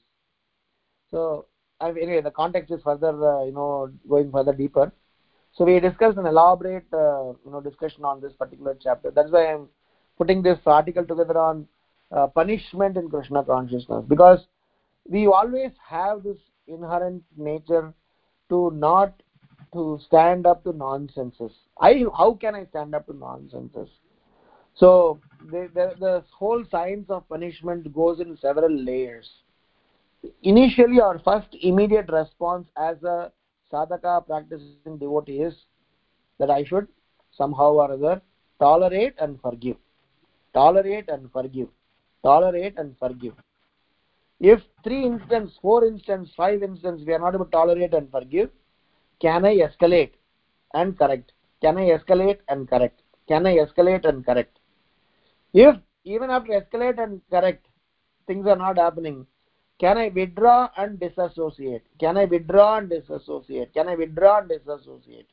So, 1.11 1.47
anyway, 1.81 2.21
the 2.21 2.31
context 2.31 2.71
is 2.71 2.83
further, 2.83 3.09
uh, 3.09 3.45
you 3.45 3.53
know, 3.53 3.91
going 4.09 4.31
further 4.31 4.53
deeper. 4.53 4.93
So 5.53 5.65
we 5.65 5.81
discussed 5.81 6.19
an 6.19 6.27
elaborate, 6.27 6.87
uh, 6.93 7.33
you 7.45 7.51
know, 7.51 7.61
discussion 7.61 8.05
on 8.05 8.21
this 8.21 8.33
particular 8.33 8.77
chapter. 8.81 9.11
That's 9.11 9.31
why 9.31 9.53
I'm 9.53 9.69
putting 10.17 10.43
this 10.43 10.59
article 10.65 11.05
together 11.05 11.37
on 11.39 11.67
uh, 12.13 12.29
punishment 12.29 12.97
in 12.97 13.09
Krishna 13.09 13.43
consciousness 13.43 14.05
because 14.09 14.47
we 15.09 15.27
always 15.27 15.73
have 15.89 16.23
this 16.23 16.39
inherent 16.67 17.23
nature 17.37 17.93
to 18.49 18.71
not 18.75 19.23
to 19.73 19.99
stand 20.05 20.47
up 20.47 20.65
to 20.65 20.73
nonsenses. 20.73 21.53
I 21.81 22.05
how 22.17 22.35
can 22.35 22.55
I 22.55 22.67
stand 22.67 22.95
up 22.95 23.07
to 23.07 23.17
nonsenses? 23.17 23.89
So 24.75 25.21
the, 25.51 25.69
the, 25.75 25.95
the 25.99 26.25
whole 26.37 26.65
science 26.71 27.11
of 27.11 27.29
punishment 27.29 27.93
goes 27.93 28.21
in 28.21 28.37
several 28.37 28.73
layers. 28.73 29.29
Initially, 30.43 31.01
our 31.01 31.19
first 31.19 31.49
immediate 31.63 32.11
response 32.11 32.69
as 32.77 33.03
a 33.03 33.33
sadhaka 33.73 34.27
practicing 34.27 34.99
devotee 34.99 35.41
is 35.41 35.55
that 36.39 36.51
I 36.51 36.65
should 36.65 36.89
somehow 37.31 37.73
or 37.73 37.93
other 37.93 38.21
tolerate 38.59 39.15
and 39.19 39.41
forgive. 39.41 39.77
Tolerate 40.53 41.09
and 41.09 41.31
forgive. 41.33 41.69
Tolerate 42.23 42.79
and 42.79 42.97
forgive. 42.99 43.35
If 44.41 44.63
three 44.83 45.05
instance, 45.05 45.53
four 45.61 45.85
instance, 45.87 46.31
five 46.37 46.63
instance 46.63 47.03
we 47.07 47.13
are 47.13 47.19
not 47.19 47.35
able 47.35 47.45
to 47.45 47.51
tolerate 47.51 47.93
and 47.93 48.11
forgive, 48.11 48.51
can 49.21 49.45
I 49.45 49.57
escalate 49.57 50.13
and 50.73 50.99
correct? 50.99 51.33
Can 51.61 51.77
I 51.77 51.91
escalate 51.91 52.39
and 52.49 52.69
correct? 52.69 53.03
Can 53.29 53.47
I 53.47 53.57
escalate 53.57 54.07
and 54.07 54.25
correct? 54.25 54.59
If 55.53 55.77
even 56.05 56.31
after 56.31 56.53
escalate 56.53 57.03
and 57.03 57.21
correct, 57.31 57.67
things 58.27 58.47
are 58.47 58.57
not 58.57 58.79
happening, 58.79 59.27
can 59.79 59.99
I 59.99 60.09
withdraw 60.09 60.71
and 60.77 60.99
disassociate? 60.99 61.85
Can 61.99 62.17
I 62.17 62.25
withdraw 62.25 62.79
and 62.79 62.89
disassociate? 62.89 63.75
Can 63.75 63.89
I 63.89 63.95
withdraw 63.95 64.39
and 64.39 64.49
disassociate? 64.49 65.29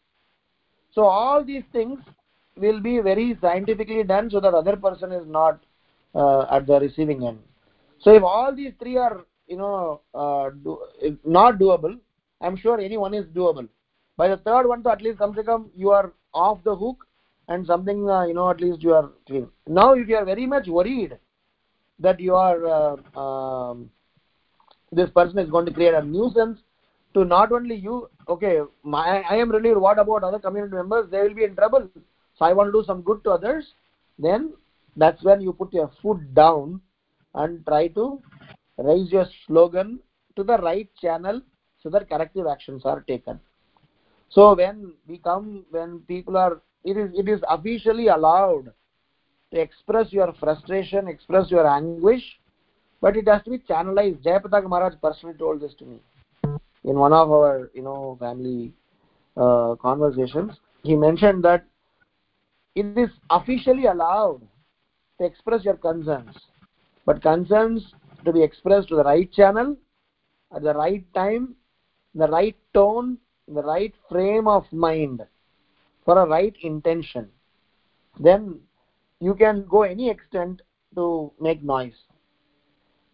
So 0.91 1.03
all 1.03 1.43
these 1.43 1.63
things 1.71 1.99
will 2.57 2.79
be 2.81 2.99
very 2.99 3.37
scientifically 3.39 4.03
done 4.03 4.29
so 4.29 4.39
that 4.39 4.53
other 4.53 4.75
person 4.75 5.11
is 5.11 5.27
not 5.27 5.63
uh, 6.15 6.45
at 6.49 6.65
the 6.65 6.79
receiving 6.79 7.25
end. 7.25 7.39
So 7.99 8.13
if 8.13 8.23
all 8.23 8.55
these 8.55 8.73
three 8.79 8.97
are, 8.97 9.25
you 9.47 9.57
know, 9.57 10.01
uh, 10.13 10.49
do, 10.49 11.17
not 11.25 11.57
doable, 11.57 11.97
I'm 12.41 12.55
sure 12.55 12.79
any 12.79 12.97
one 12.97 13.13
is 13.13 13.25
doable. 13.27 13.67
By 14.17 14.27
the 14.27 14.37
third 14.37 14.67
one, 14.67 14.83
to 14.83 14.91
at 14.91 15.01
least 15.01 15.19
come 15.19 15.33
to 15.35 15.43
come, 15.43 15.69
you 15.75 15.91
are 15.91 16.13
off 16.33 16.63
the 16.63 16.75
hook 16.75 17.05
and 17.47 17.65
something, 17.65 18.09
uh, 18.09 18.25
you 18.25 18.33
know, 18.33 18.49
at 18.49 18.61
least 18.61 18.81
you 18.81 18.93
are 18.93 19.11
clean. 19.25 19.47
Now, 19.67 19.93
if 19.93 20.07
you 20.07 20.15
are 20.15 20.25
very 20.25 20.45
much 20.45 20.67
worried 20.67 21.17
that 21.99 22.19
you 22.19 22.35
are 22.35 22.65
uh, 23.15 23.19
um, 23.19 23.89
this 24.91 25.09
person 25.09 25.39
is 25.39 25.49
going 25.49 25.65
to 25.65 25.73
create 25.73 25.93
a 25.93 26.01
nuisance 26.01 26.59
to 27.13 27.25
not 27.25 27.51
only 27.51 27.75
you 27.75 28.09
okay 28.27 28.59
my, 28.83 29.21
i 29.29 29.35
am 29.35 29.51
relieved 29.51 29.77
what 29.77 29.99
about 29.99 30.23
other 30.23 30.39
community 30.39 30.75
members 30.75 31.09
they 31.09 31.21
will 31.21 31.33
be 31.33 31.43
in 31.43 31.55
trouble 31.55 31.89
so 32.37 32.45
i 32.45 32.53
want 32.53 32.67
to 32.67 32.79
do 32.79 32.85
some 32.85 33.01
good 33.01 33.23
to 33.23 33.31
others 33.31 33.73
then 34.19 34.53
that's 34.95 35.23
when 35.23 35.41
you 35.41 35.51
put 35.51 35.73
your 35.73 35.91
foot 36.01 36.33
down 36.33 36.79
and 37.37 37.65
try 37.65 37.87
to 37.89 38.21
raise 38.77 39.11
your 39.11 39.25
slogan 39.45 39.99
to 40.35 40.43
the 40.43 40.57
right 40.57 40.89
channel 41.01 41.41
so 41.81 41.89
that 41.89 42.09
corrective 42.09 42.47
actions 42.47 42.85
are 42.85 43.01
taken. 43.01 43.39
So 44.29 44.55
when 44.55 44.93
we 45.07 45.17
come 45.17 45.65
when 45.71 45.99
people 46.07 46.37
are 46.37 46.61
it 46.83 46.97
is 46.97 47.11
it 47.15 47.27
is 47.29 47.41
officially 47.49 48.07
allowed 48.07 48.71
to 49.53 49.59
express 49.59 50.11
your 50.11 50.33
frustration 50.39 51.07
express 51.07 51.49
your 51.51 51.67
anguish 51.67 52.25
but 53.01 53.15
it 53.17 53.27
has 53.27 53.43
to 53.43 53.51
be 53.51 53.59
channelized. 53.59 54.23
Jayapataka 54.23 54.67
maharaj 54.67 54.93
personally 55.01 55.37
told 55.37 55.61
this 55.61 55.73
to 55.79 55.85
me. 55.85 56.01
In 56.83 56.97
one 56.99 57.13
of 57.13 57.31
our 57.31 57.69
you 57.73 57.83
know 57.83 58.17
family 58.19 58.73
uh, 59.37 59.75
conversations 59.81 60.53
he 60.83 60.95
mentioned 60.95 61.43
that 61.43 61.65
it 62.75 62.97
is 62.97 63.09
officially 63.29 63.85
allowed 63.85 64.41
to 65.19 65.25
express 65.25 65.63
your 65.63 65.77
concerns 65.77 66.35
but 67.07 67.21
concerns 67.21 67.93
to 68.25 68.33
be 68.33 68.43
expressed 68.43 68.89
to 68.89 68.97
the 68.97 69.03
right 69.03 69.31
channel 69.31 69.75
at 70.55 70.61
the 70.61 70.73
right 70.73 71.05
time 71.13 71.55
the 72.13 72.27
right 72.27 72.57
tone 72.73 73.17
the 73.47 73.63
right 73.63 73.93
frame 74.09 74.47
of 74.47 74.65
mind 74.71 75.21
for 76.03 76.21
a 76.21 76.25
right 76.27 76.55
intention. 76.61 77.29
Then 78.19 78.59
you 79.19 79.35
can 79.35 79.65
go 79.69 79.83
any 79.83 80.09
extent 80.09 80.61
to 80.95 81.31
make 81.39 81.63
noise. 81.63 81.99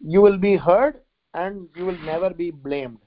You 0.00 0.20
will 0.22 0.38
be 0.38 0.56
heard 0.56 1.00
and 1.34 1.68
you 1.76 1.86
will 1.86 1.98
never 2.04 2.30
be 2.30 2.50
blamed. 2.50 2.98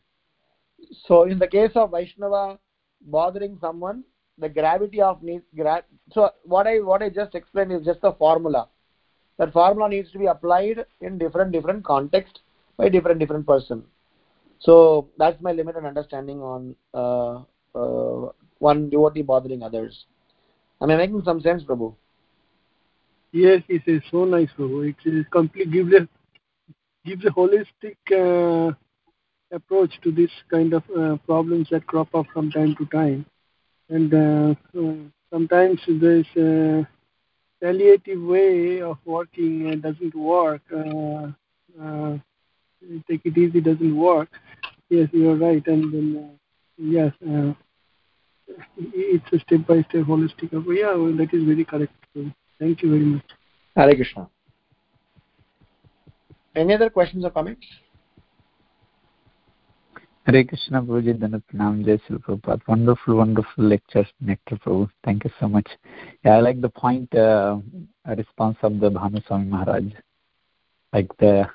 So 1.06 1.24
in 1.24 1.40
the 1.40 1.48
case 1.48 1.72
of 1.76 1.92
vaishnava 1.92 2.60
bothering 3.02 3.58
someone 3.62 4.04
the 4.38 4.50
gravity 4.50 5.02
of 5.02 5.22
need 5.22 5.42
gra 5.56 5.84
so 6.12 6.30
what 6.44 6.68
i 6.68 6.80
what 6.80 7.02
i 7.02 7.10
just 7.10 7.36
explained 7.36 7.72
is 7.72 7.86
just 7.86 8.00
a 8.04 8.12
formula 8.14 8.68
that 9.38 9.54
formula 9.54 9.90
needs 9.90 10.12
to 10.12 10.20
be 10.20 10.26
applied 10.26 10.86
in 11.02 11.18
different 11.18 11.52
different 11.52 11.84
context 11.84 12.42
by 12.78 12.90
different 12.90 13.20
different 13.20 13.46
person. 13.48 13.84
So 14.60 15.10
that's 15.18 15.42
my 15.42 15.52
limited 15.52 15.86
understanding 15.86 16.42
on 16.42 16.76
uh, 16.94 17.44
uh, 17.76 18.32
one 18.60 18.90
devotee 18.90 19.22
bothering 19.24 19.64
others. 19.64 20.06
Am 20.82 20.90
i 20.92 20.96
making 20.96 21.22
some 21.24 21.42
sense 21.42 21.64
prabhu? 21.64 21.96
Yes 23.32 23.64
it 23.68 23.84
is 23.88 24.02
so 24.12 24.26
nice 24.26 24.50
prabhu. 24.58 24.90
It 24.90 24.98
is 25.10 25.26
complete 25.32 25.72
gives 25.72 25.94
a 25.94 26.08
gives 27.06 27.26
a 27.26 27.30
holistic 27.30 27.98
uh, 28.12 28.74
approach 29.52 30.00
to 30.04 30.12
this 30.12 30.32
kind 30.50 30.74
of 30.74 30.84
uh, 30.98 31.18
problems 31.26 31.68
that 31.72 31.86
crop 31.88 32.14
up 32.16 32.26
from 32.34 32.52
time 32.52 32.76
to 32.78 32.86
time. 32.86 33.26
And 33.90 34.14
uh, 34.14 34.56
uh, 34.80 34.94
sometimes 35.32 35.82
there's 35.88 36.28
palliative 37.62 38.22
way 38.22 38.82
of 38.82 38.98
working 39.06 39.72
uh, 39.72 39.76
doesn't 39.76 40.16
work 40.16 40.62
uh, 40.76 41.28
uh, 41.82 42.18
take 43.10 43.26
it 43.26 43.38
easy 43.38 43.62
doesn't 43.62 43.96
work. 43.96 44.30
Yes 44.90 45.10
you're 45.12 45.36
right. 45.36 45.66
And 45.68 45.94
then 45.94 46.08
uh, 46.24 46.36
yes 46.78 47.14
uh, 47.28 47.54
it's 48.78 49.34
a 49.34 49.40
step 49.40 49.66
by 49.68 49.82
step 49.84 50.06
holistic 50.06 50.54
approach. 50.54 50.78
Yeah 50.80 50.94
well, 50.96 51.16
that 51.18 51.34
is 51.34 51.44
very 51.44 51.66
correct. 51.66 51.94
Thank 52.60 52.82
you 52.82 52.90
very 52.90 53.06
much. 53.06 53.26
Hare 53.76 53.96
krishna. 53.96 54.30
Any 56.56 56.74
other 56.74 56.90
questions 56.90 57.24
or 57.24 57.30
comments 57.30 57.66
Hare 60.28 60.44
Krishna 60.44 60.82
Prabhuji, 60.82 61.18
Dandavat 61.18 61.44
Pranam, 61.54 61.86
Jai 61.86 62.18
Prabhupada. 62.18 62.60
Wonderful, 62.68 63.16
wonderful 63.16 63.64
lectures, 63.64 64.08
Nectar 64.20 64.58
Prabhu. 64.58 64.90
Thank 65.06 65.24
you 65.24 65.32
so 65.40 65.48
much. 65.48 65.70
Yeah, 66.26 66.32
I 66.32 66.40
like 66.42 66.60
the 66.60 66.68
point, 66.68 67.16
uh, 67.16 67.60
response 68.06 68.58
of 68.62 68.82
the 68.82 68.92
Bhanuswami 68.92 69.48
Maharaj. 69.48 69.86
Like 70.92 71.08
the, 71.20 71.48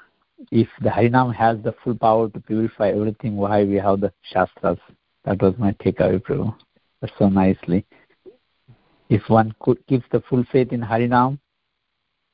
if 0.50 0.68
the 0.80 0.88
Harinam 0.88 1.34
has 1.34 1.58
the 1.62 1.74
full 1.84 1.94
power 1.94 2.30
to 2.30 2.40
purify 2.40 2.92
everything, 2.92 3.36
why 3.36 3.62
we 3.64 3.74
have 3.74 4.00
the 4.00 4.10
Shastras? 4.22 4.78
That 5.26 5.42
was 5.42 5.52
my 5.58 5.72
takeaway, 5.72 6.22
Prabhu. 6.22 6.56
That's 7.02 7.12
so 7.18 7.28
nicely. 7.28 7.84
If 9.10 9.28
one 9.28 9.54
could 9.60 9.86
keeps 9.86 10.06
the 10.12 10.22
full 10.30 10.44
faith 10.50 10.72
in 10.72 10.80
Harinam, 10.80 11.38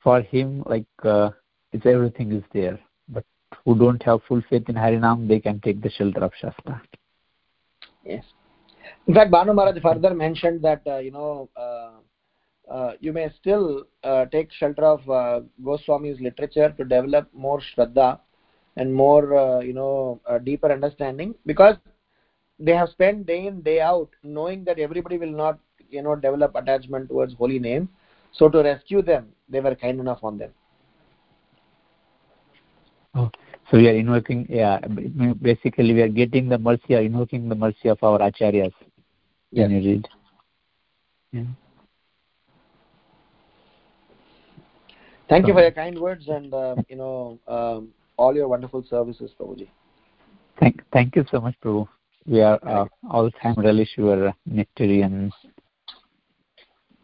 for 0.05 0.23
him, 0.23 0.63
like, 0.67 0.87
uh, 1.03 1.31
it's 1.73 1.85
everything 1.85 2.31
is 2.31 2.45
there 2.53 2.79
who 3.65 3.79
don't 3.79 4.03
have 4.03 4.21
full 4.29 4.43
faith 4.49 4.69
in 4.69 4.75
Harinam, 4.75 5.29
they 5.29 5.41
can 5.41 5.61
take 5.61 5.83
the 5.83 5.91
shelter 5.91 6.25
of 6.25 6.33
Shastra. 6.41 6.83
Yes. 8.05 8.25
In 9.07 9.15
fact, 9.15 9.31
Bhanu 9.31 9.55
Maharaj 9.55 9.81
further 9.83 10.15
mentioned 10.15 10.63
that, 10.63 10.83
uh, 10.87 10.99
you 10.99 11.11
know, 11.11 11.49
uh, 11.57 11.91
uh, 12.71 12.93
you 13.01 13.13
may 13.13 13.31
still 13.41 13.85
uh, 14.05 14.27
take 14.27 14.53
shelter 14.53 14.85
of 14.85 15.09
uh, 15.11 15.41
Goswami's 15.65 16.21
literature 16.21 16.75
to 16.77 16.85
develop 16.85 17.29
more 17.33 17.61
Shraddha 17.61 18.21
and 18.77 18.95
more, 18.95 19.37
uh, 19.37 19.61
you 19.61 19.73
know, 19.73 20.21
deeper 20.45 20.71
understanding 20.71 21.35
because 21.47 21.77
they 22.59 22.73
have 22.73 22.91
spent 22.91 23.27
day 23.27 23.47
in, 23.47 23.63
day 23.63 23.81
out 23.81 24.11
knowing 24.23 24.65
that 24.65 24.79
everybody 24.79 25.17
will 25.17 25.33
not, 25.33 25.59
you 25.91 26.03
know, 26.03 26.15
develop 26.15 26.55
attachment 26.55 27.09
towards 27.09 27.35
holy 27.35 27.59
name. 27.59 27.89
So 28.33 28.49
to 28.51 28.63
rescue 28.63 29.01
them, 29.01 29.29
they 29.49 29.61
were 29.61 29.75
kind 29.75 29.99
enough 30.01 30.19
on 30.23 30.39
them. 30.39 30.51
Oh. 33.15 33.31
So 33.71 33.77
we 33.77 33.87
are 33.89 33.95
invoking, 33.95 34.47
yeah, 34.49 34.79
basically 35.43 35.93
we 35.93 36.01
are 36.01 36.09
getting 36.09 36.49
the 36.49 36.57
mercy 36.59 36.95
or 36.95 37.01
invoking 37.01 37.49
the 37.49 37.55
mercy 37.55 37.89
of 37.89 38.03
our 38.03 38.19
acharyas. 38.19 38.73
Yes. 39.51 39.69
Can 39.69 39.71
you 39.71 39.91
read? 39.91 40.09
Yeah. 41.33 41.43
Thank 45.29 45.47
you 45.47 45.53
for 45.53 45.61
your 45.61 45.71
kind 45.71 45.99
words 45.99 46.29
and, 46.29 46.55
uh, 46.55 46.77
you 46.89 46.97
know, 46.97 47.39
um, 47.47 47.89
all 48.17 48.35
your 48.35 48.49
wonderful 48.49 48.83
services, 48.89 49.31
Prabhuji. 49.39 49.69
Thank, 50.59 50.83
thank 50.91 51.15
you 51.15 51.25
so 51.31 51.41
much, 51.41 51.55
Prabhu. 51.63 51.87
We 52.27 52.41
are 52.41 52.59
uh, 52.67 52.87
all 53.11 53.31
time 53.31 53.55
relish 53.59 53.91
your 53.97 54.35
nectarian 54.51 55.31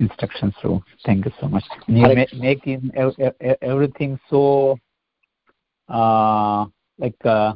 instructions, 0.01 0.55
Prabhu. 0.63 0.83
Thank 1.05 1.27
you 1.27 1.33
so 1.39 1.49
much. 1.49 1.65
You 1.87 2.15
ma- 2.15 2.25
making 2.35 2.91
everything 3.61 4.19
so 4.31 4.79
uh, 5.89 6.67
like 6.99 7.25
uh, 7.25 7.55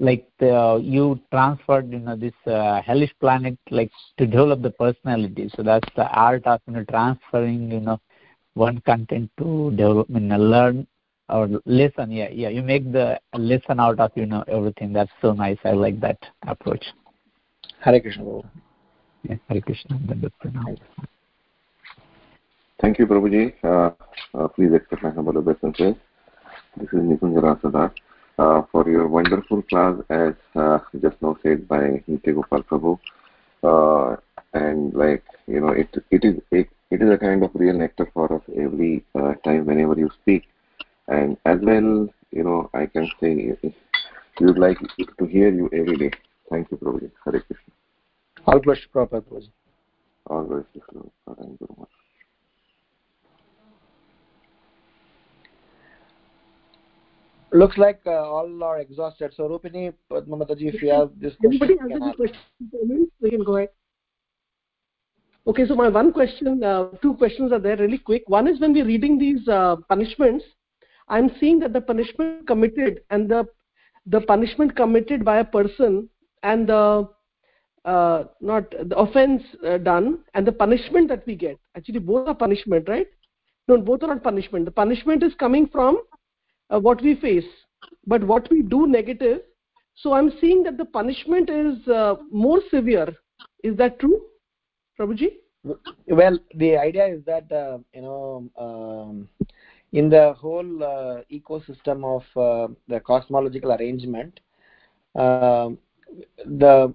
like 0.00 0.26
the, 0.38 0.80
you 0.82 1.20
transferred 1.30 1.92
you 1.92 1.98
know 1.98 2.16
this 2.16 2.34
uh, 2.46 2.80
hellish 2.82 3.12
planet 3.20 3.56
like 3.70 3.90
to 4.16 4.26
develop 4.26 4.62
the 4.62 4.70
personality. 4.70 5.50
So 5.54 5.62
that's 5.62 5.88
the 5.94 6.08
art 6.08 6.46
of 6.46 6.60
you 6.66 6.72
know 6.74 6.84
transferring 6.84 7.70
you 7.70 7.80
know 7.80 8.00
one 8.54 8.80
content 8.80 9.30
to 9.38 9.70
develop 9.72 10.08
you 10.08 10.20
know, 10.20 10.38
learn 10.38 10.86
or 11.28 11.48
lesson 11.66 12.10
yeah 12.10 12.28
yeah 12.30 12.48
you 12.48 12.62
make 12.62 12.90
the 12.90 13.20
lesson 13.34 13.78
out 13.78 14.00
of 14.00 14.10
you 14.16 14.26
know 14.26 14.42
everything. 14.48 14.92
That's 14.92 15.12
so 15.20 15.32
nice. 15.32 15.58
I 15.64 15.72
like 15.72 16.00
that 16.00 16.18
approach. 16.46 16.84
Hare 17.80 18.00
krishna 18.00 18.24
yeah 19.22 19.36
hare 19.48 19.60
krishna 19.60 19.98
thank 22.80 22.98
you 22.98 23.06
prabhuji. 23.06 23.52
Uh, 23.62 23.90
uh, 24.34 24.48
please 24.48 24.72
accept 24.72 25.02
my 25.02 25.10
humble 25.10 25.36
obeisances 25.36 25.94
this 26.76 26.88
is 26.92 27.00
Nikunjara 27.00 27.60
Sadar. 27.60 27.92
Uh, 28.38 28.62
for 28.72 28.88
your 28.88 29.06
wonderful 29.06 29.60
class, 29.62 29.94
as 30.08 30.32
uh, 30.56 30.78
just 31.02 31.20
now 31.20 31.36
said 31.42 31.68
by 31.68 32.02
Nitya 32.08 32.34
Gopal 32.34 32.62
Prabhu. 32.62 32.98
Uh, 33.62 34.16
and 34.54 34.94
like, 34.94 35.22
you 35.46 35.60
know, 35.60 35.68
it, 35.68 35.94
it 36.10 36.24
is 36.24 36.40
it, 36.50 36.66
it 36.90 37.02
is 37.02 37.10
a 37.10 37.18
kind 37.18 37.42
of 37.42 37.50
real 37.52 37.74
nectar 37.74 38.08
for 38.14 38.32
us 38.32 38.42
every 38.56 39.04
uh, 39.14 39.34
time 39.44 39.66
whenever 39.66 39.94
you 39.98 40.08
speak. 40.22 40.44
And 41.08 41.36
as 41.44 41.58
well, 41.60 42.08
you 42.30 42.44
know, 42.44 42.70
I 42.72 42.86
can 42.86 43.10
say 43.20 43.58
we 43.62 44.46
would 44.46 44.58
like 44.58 44.78
to 45.18 45.26
hear 45.26 45.50
you 45.52 45.68
every 45.74 45.96
day. 45.96 46.10
Thank 46.48 46.70
you, 46.70 46.78
Prabhuji. 46.78 47.10
Hare 47.24 47.40
Krishna. 47.40 47.74
All 48.46 48.58
glory 48.58 48.78
to 48.80 48.88
Prabhupada, 48.88 49.50
All 50.28 50.44
glory 50.44 50.64
to 50.72 50.80
Prabhupada. 50.80 51.36
Thank 51.36 51.60
you 51.60 51.66
very 51.66 51.76
much. 51.78 51.99
Looks 57.52 57.78
like 57.78 58.00
uh, 58.06 58.10
all 58.10 58.62
are 58.62 58.78
exhausted. 58.78 59.32
So 59.36 59.48
Rupini, 59.48 59.92
Padmamataji, 60.10 60.74
if 60.74 60.82
you 60.82 60.90
have 60.90 61.10
this 61.16 61.34
question, 61.36 61.62
anybody 61.62 61.76
has 61.80 62.02
any 62.02 62.14
questions, 62.14 63.08
we 63.20 63.30
can 63.30 63.44
go 63.44 63.56
ahead. 63.56 63.70
Okay, 65.46 65.66
so 65.66 65.74
my 65.74 65.88
one 65.88 66.12
question, 66.12 66.62
uh, 66.62 66.84
two 67.02 67.14
questions 67.14 67.52
are 67.52 67.58
there 67.58 67.76
really 67.76 67.98
quick. 67.98 68.22
One 68.26 68.46
is 68.46 68.60
when 68.60 68.72
we're 68.72 68.84
reading 68.84 69.18
these 69.18 69.48
uh, 69.48 69.76
punishments, 69.88 70.44
I'm 71.08 71.30
seeing 71.40 71.58
that 71.60 71.72
the 71.72 71.80
punishment 71.80 72.46
committed 72.46 73.00
and 73.10 73.28
the 73.28 73.46
the 74.06 74.20
punishment 74.20 74.76
committed 74.76 75.24
by 75.24 75.38
a 75.38 75.44
person 75.44 76.08
and 76.42 76.68
the 76.68 77.08
uh, 77.84 78.24
not 78.40 78.70
the 78.70 78.96
offense 78.96 79.42
uh, 79.66 79.78
done 79.78 80.20
and 80.34 80.46
the 80.46 80.52
punishment 80.52 81.08
that 81.08 81.26
we 81.26 81.34
get. 81.34 81.58
Actually, 81.76 81.98
both 81.98 82.28
are 82.28 82.34
punishment, 82.34 82.88
right? 82.88 83.06
No, 83.66 83.78
both 83.78 84.02
are 84.02 84.08
not 84.08 84.22
punishment. 84.22 84.64
The 84.66 84.70
punishment 84.70 85.22
is 85.22 85.32
coming 85.34 85.66
from 85.66 86.00
uh, 86.70 86.80
what 86.80 87.02
we 87.02 87.14
face. 87.16 87.44
But 88.06 88.24
what 88.24 88.50
we 88.50 88.62
do 88.62 88.86
negative 88.86 89.40
so 90.02 90.14
i'm 90.14 90.32
seeing 90.40 90.62
that 90.62 90.78
the 90.78 90.84
punishment 90.84 91.50
is 91.50 91.88
uh, 91.88 92.14
more 92.30 92.60
severe. 92.70 93.08
Is 93.62 93.76
that 93.76 93.98
true 94.00 94.22
prabhuji? 94.98 95.28
Well 96.06 96.38
the 96.54 96.76
idea 96.76 97.06
is 97.06 97.24
that 97.26 97.52
uh, 97.52 97.78
you 97.94 98.02
know 98.02 98.50
um, 98.56 99.28
in 99.92 100.08
the 100.08 100.32
whole 100.34 100.84
uh, 100.84 101.22
ecosystem 101.30 102.04
of 102.16 102.24
uh, 102.36 102.72
the 102.88 103.00
cosmological 103.00 103.72
arrangement 103.72 104.40
um, 105.14 105.78
the 106.46 106.94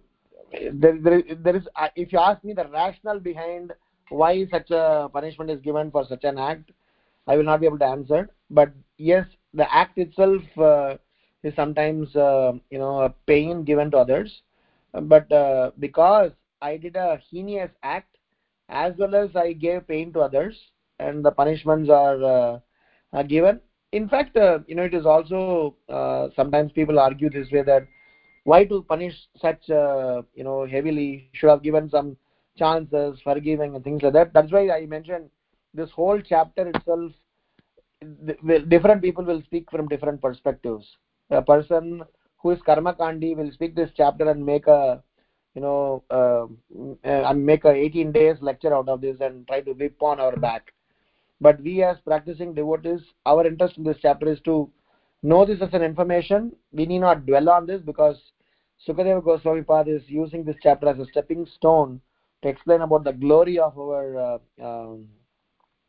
there, 0.73 0.97
there, 0.99 1.21
there 1.43 1.55
is 1.55 1.67
uh, 1.75 1.89
if 1.95 2.11
you 2.11 2.19
ask 2.19 2.43
me 2.43 2.53
the 2.53 2.67
rationale 2.69 3.19
behind 3.19 3.71
why 4.09 4.47
such 4.49 4.71
a 4.71 5.09
punishment 5.13 5.51
is 5.51 5.61
given 5.61 5.91
for 5.91 6.05
such 6.05 6.23
an 6.23 6.39
act 6.39 6.71
i 7.27 7.35
will 7.35 7.43
not 7.43 7.59
be 7.59 7.65
able 7.65 7.79
to 7.79 7.85
answer. 7.85 8.29
But 8.49 8.71
yes 8.97 9.25
the 9.55 9.73
act 9.73 9.97
itself 9.97 10.41
uh, 10.57 10.95
is 11.43 11.55
sometimes 11.55 12.15
uh, 12.15 12.53
you 12.71 12.79
know 12.79 13.01
a 13.01 13.09
pain 13.27 13.63
given 13.63 13.91
to 13.91 13.97
others. 13.97 14.41
But 14.93 15.31
uh, 15.31 15.71
because 15.79 16.31
i 16.61 16.77
did 16.77 16.95
a 16.95 17.19
heinous 17.29 17.71
act 17.83 18.17
as 18.69 18.93
well 18.97 19.15
as 19.15 19.35
i 19.35 19.51
gave 19.53 19.87
pain 19.87 20.11
to 20.13 20.21
others 20.21 20.55
and 20.99 21.23
the 21.25 21.31
punishments 21.31 21.89
are, 21.89 22.23
uh, 22.23 22.59
are 23.13 23.23
given. 23.23 23.61
In 23.91 24.07
fact 24.09 24.37
uh, 24.37 24.59
you 24.67 24.75
know 24.75 24.83
it 24.83 24.93
is 24.93 25.05
also 25.05 25.75
uh, 25.89 26.29
sometimes 26.35 26.71
people 26.71 26.99
argue 26.99 27.29
this 27.29 27.51
way 27.51 27.63
that 27.63 27.87
why 28.45 28.65
to 28.65 28.83
punish 28.83 29.15
such 29.41 29.67
you 29.69 30.43
know 30.43 30.65
heavily? 30.69 31.29
Should 31.33 31.49
have 31.49 31.63
given 31.63 31.89
some 31.89 32.17
chances 32.57 33.19
forgiving 33.23 33.75
and 33.75 33.83
things 33.83 34.01
like 34.03 34.13
that. 34.13 34.33
That's 34.33 34.51
why 34.51 34.69
i 34.69 34.85
mentioned 34.85 35.29
this 35.73 35.91
whole 35.91 36.21
chapter 36.21 36.67
itself 36.69 37.11
different 38.67 39.01
people 39.01 39.23
will 39.23 39.41
speak 39.43 39.69
from 39.71 39.87
different 39.87 40.21
perspectives. 40.21 40.85
A 41.29 41.41
person 41.41 42.03
who 42.37 42.51
is 42.51 42.61
karma 42.61 42.93
kandi 42.93 43.35
will 43.35 43.51
speak 43.51 43.75
this 43.75 43.89
chapter 43.95 44.29
and 44.29 44.45
make 44.45 44.67
a 44.67 45.01
you 45.55 45.61
know 45.61 46.03
uh, 46.09 46.45
and 47.03 47.45
make 47.45 47.65
a 47.65 47.71
18 47.71 48.11
days 48.11 48.37
lecture 48.41 48.73
out 48.75 48.89
of 48.89 49.01
this 49.01 49.17
and 49.21 49.47
try 49.47 49.61
to 49.61 49.71
whip 49.73 50.01
on 50.01 50.19
our 50.19 50.35
back. 50.35 50.73
But 51.41 51.61
we 51.61 51.83
as 51.83 51.97
practicing 52.05 52.53
devotees 52.53 53.01
our 53.25 53.45
interest 53.45 53.77
in 53.77 53.83
this 53.83 53.97
chapter 54.01 54.31
is 54.31 54.39
to 54.41 54.69
know 55.23 55.45
this 55.45 55.61
as 55.61 55.73
an 55.73 55.81
information. 55.81 56.55
We 56.71 56.85
need 56.85 56.99
not 56.99 57.25
dwell 57.25 57.49
on 57.49 57.65
this 57.65 57.81
because 57.81 58.17
sukadeva 58.87 59.23
goswami 59.23 59.63
pad 59.63 59.87
is 59.87 60.03
using 60.07 60.43
this 60.43 60.57
chapter 60.61 60.89
as 60.89 60.99
a 60.99 61.05
stepping 61.05 61.45
stone 61.45 62.01
to 62.41 62.49
explain 62.49 62.81
about 62.81 63.03
the 63.03 63.13
glory 63.13 63.57
of 63.57 63.77
our 63.79 64.19
uh, 64.19 64.37
um, 64.61 65.07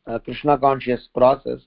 uh, 0.07 0.17
krishna 0.19 0.57
conscious 0.57 1.09
process 1.13 1.59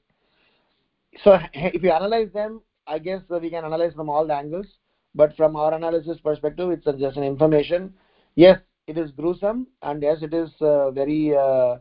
so 1.23 1.39
if 1.53 1.83
you 1.83 1.91
analyze 1.91 2.31
them 2.33 2.61
i 2.87 2.99
guess 2.99 3.21
we 3.41 3.51
can 3.51 3.65
analyze 3.65 3.93
from 3.95 4.09
all 4.09 4.27
the 4.27 4.35
angles 4.35 4.67
but 5.15 5.35
from 5.37 5.57
our 5.57 5.73
analysis 5.75 6.19
perspective 6.21 6.71
it's 6.71 6.85
just 6.99 7.17
an 7.17 7.23
information. 7.25 7.93
Yes 8.37 8.59
it 8.63 8.73
is 8.73 8.87
gruesome 8.87 9.67
and 9.83 10.03
yes 10.03 10.19
it 10.23 10.33
is 10.33 10.51
uh, 10.61 10.91
very 10.91 11.13
uh, 11.13 11.77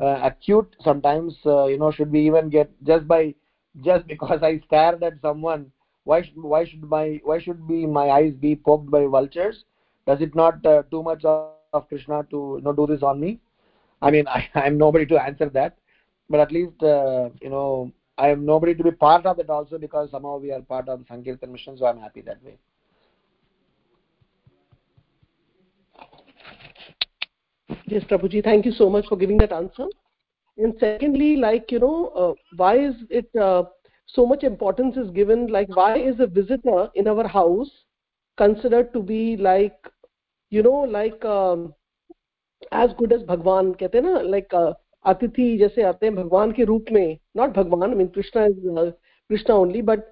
uh, 0.00 0.20
acute 0.22 0.74
sometimes 0.80 1.34
uh, 1.46 1.64
you 1.64 1.76
know 1.76 1.90
should 1.90 2.10
we 2.10 2.20
even 2.26 2.48
get 2.48 2.68
just 2.82 3.06
by 3.06 3.34
just 3.82 4.06
because 4.12 4.42
i 4.42 4.58
stared 4.66 5.02
at 5.02 5.14
someone 5.20 5.70
why 6.04 6.22
should, 6.22 6.42
why 6.42 6.64
should 6.64 6.82
my 6.84 7.20
why 7.24 7.38
should 7.38 7.66
be 7.66 7.86
my 7.86 8.10
eyes 8.10 8.34
be 8.34 8.54
poked 8.54 8.90
by 8.90 9.04
vultures? 9.06 9.64
Does 10.06 10.20
it 10.20 10.34
not 10.34 10.64
uh, 10.64 10.82
too 10.90 11.02
much 11.02 11.24
of, 11.24 11.40
of 11.40 11.52
krishna 11.52 11.90
to 11.94 12.18
you 12.20 12.32
know 12.32 12.40
do 12.40 12.52
this 12.52 12.70
on 12.74 12.84
me? 12.90 13.10
I 13.76 13.88
mean 13.88 14.04
i 14.10 14.24
i'm 14.34 14.60
nobody 14.62 14.92
to 14.94 15.06
answer 15.10 15.40
that 15.50 15.70
but 16.28 16.38
at 16.40 16.50
least 16.50 16.82
uh, 16.82 17.28
you 17.40 17.48
know 17.50 17.90
I 18.18 18.28
have 18.28 18.38
nobody 18.38 18.74
to 18.74 18.82
be 18.82 18.90
part 18.92 19.26
of 19.26 19.38
it 19.38 19.50
also 19.50 19.78
because 19.78 20.10
somehow 20.10 20.38
we 20.38 20.50
are 20.50 20.62
part 20.62 20.88
of 20.88 21.00
the 21.00 21.04
Sankirtan 21.06 21.52
mission, 21.52 21.76
so 21.76 21.86
I'm 21.86 22.00
happy 22.00 22.22
that 22.22 22.42
way. 22.42 22.58
Yes, 27.86 28.04
Prabhuji, 28.04 28.42
thank 28.42 28.64
you 28.64 28.72
so 28.72 28.88
much 28.88 29.06
for 29.06 29.16
giving 29.16 29.38
that 29.38 29.52
answer. 29.52 29.86
And 30.56 30.74
secondly, 30.80 31.36
like, 31.36 31.70
you 31.70 31.78
know, 31.78 32.08
uh, 32.08 32.34
why 32.56 32.78
is 32.78 32.94
it 33.10 33.28
uh, 33.36 33.64
so 34.06 34.24
much 34.24 34.42
importance 34.44 34.96
is 34.96 35.10
given? 35.10 35.48
Like, 35.48 35.68
why 35.76 35.98
is 35.98 36.18
a 36.18 36.26
visitor 36.26 36.88
in 36.94 37.06
our 37.06 37.28
house 37.28 37.70
considered 38.38 38.92
to 38.94 39.02
be 39.02 39.36
like, 39.36 39.76
you 40.50 40.62
know, 40.62 40.72
like 40.72 41.22
um, 41.24 41.74
as 42.72 42.90
good 42.96 43.12
as 43.12 43.22
Bhagwan? 43.22 43.74
Kehte 43.74 44.28
like, 44.30 44.52
uh, 44.54 44.72
अतिथि 45.11 45.57
जैसे 45.57 45.83
आते 45.83 46.05
हैं 46.05 46.15
भगवान 46.15 46.51
के 46.51 46.63
रूप 46.63 46.85
में 46.91 47.17
not 47.37 47.55
Bhagavan 47.55 47.97
mean 47.97 48.07
Krishna 48.15 48.45
is 48.45 48.93
Krishna 49.29 49.55
only 49.55 49.81
but 49.81 50.03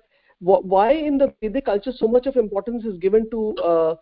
why 0.41 0.93
in 0.93 1.17
the 1.17 1.33
Vedic 1.41 1.65
culture 1.65 1.91
so 1.91 2.07
much 2.07 2.25
of 2.25 2.37
importance 2.37 2.85
is 2.85 2.97
given 2.97 3.29
to 3.31 3.55
uh, 3.57 3.95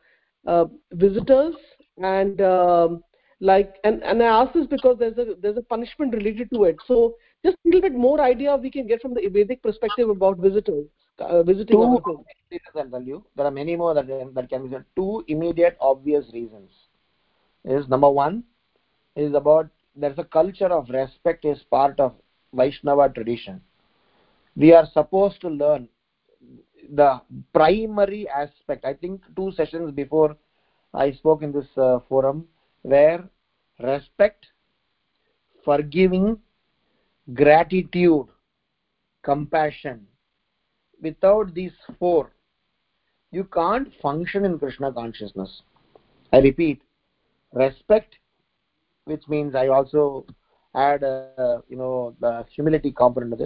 uh, 0.45 0.65
visitors 0.91 1.55
and 1.97 2.41
uh, 2.41 2.89
like 3.39 3.75
and 3.83 4.03
and 4.03 4.21
I 4.21 4.27
ask 4.27 4.53
this 4.53 4.67
because 4.67 4.97
there's 4.99 5.17
a 5.17 5.35
there's 5.41 5.57
a 5.57 5.61
punishment 5.61 6.13
related 6.13 6.49
to 6.51 6.65
it. 6.65 6.77
So 6.87 7.15
just 7.43 7.57
a 7.65 7.67
little 7.67 7.81
bit 7.81 7.93
more 7.93 8.21
idea 8.21 8.55
we 8.55 8.71
can 8.71 8.87
get 8.87 9.01
from 9.01 9.13
the 9.13 9.27
Vedic 9.27 9.61
perspective 9.63 10.09
about 10.09 10.37
visitors 10.37 10.85
uh, 11.19 11.43
visiting. 11.43 11.77
Two 11.77 12.23
reasons 12.51 12.75
I'll 12.75 12.89
tell 12.89 13.01
you. 13.01 13.23
There 13.35 13.45
are 13.45 13.51
many 13.51 13.75
more 13.75 13.93
that 13.93 14.07
that 14.07 14.49
can 14.49 14.67
be 14.67 14.69
said. 14.73 14.85
Two 14.95 15.23
immediate 15.27 15.77
obvious 15.81 16.25
reasons 16.33 16.69
is 17.65 17.87
number 17.87 18.09
one 18.09 18.43
is 19.15 19.33
about 19.33 19.69
there's 19.94 20.18
a 20.18 20.24
culture 20.24 20.66
of 20.66 20.88
respect 20.88 21.44
is 21.44 21.62
part 21.70 21.98
of 22.00 22.14
vaishnava 22.54 23.08
tradition. 23.08 23.60
We 24.56 24.72
are 24.72 24.86
supposed 24.92 25.40
to 25.42 25.48
learn 25.48 25.88
the 26.90 27.20
primary 27.54 28.28
aspect. 28.28 28.84
I 28.84 28.94
think 28.94 29.22
two 29.36 29.52
sessions 29.52 29.92
before 29.92 30.36
i 30.94 31.10
spoke 31.10 31.42
in 31.42 31.52
this 31.52 31.66
uh, 31.76 31.98
forum 32.08 32.46
where 32.82 33.24
respect 33.80 34.46
forgiving 35.64 36.38
gratitude 37.34 38.26
compassion. 39.22 40.06
Without 41.00 41.54
these 41.54 41.72
four 41.98 42.30
you 43.30 43.44
can't 43.44 43.88
function 44.02 44.44
in 44.44 44.58
krishna 44.58 44.92
consciousness. 44.92 45.62
I 46.32 46.38
repeat 46.38 46.82
respect 47.52 48.16
which 49.04 49.26
means 49.28 49.54
i 49.54 49.66
also 49.68 50.24
add 50.74 51.02
uh, 51.04 51.34
you 51.42 51.52
know 51.52 51.90
the 51.96 52.20
humility 52.26 52.70
component 52.72 53.12
to 53.16 53.22
this. 53.22 53.42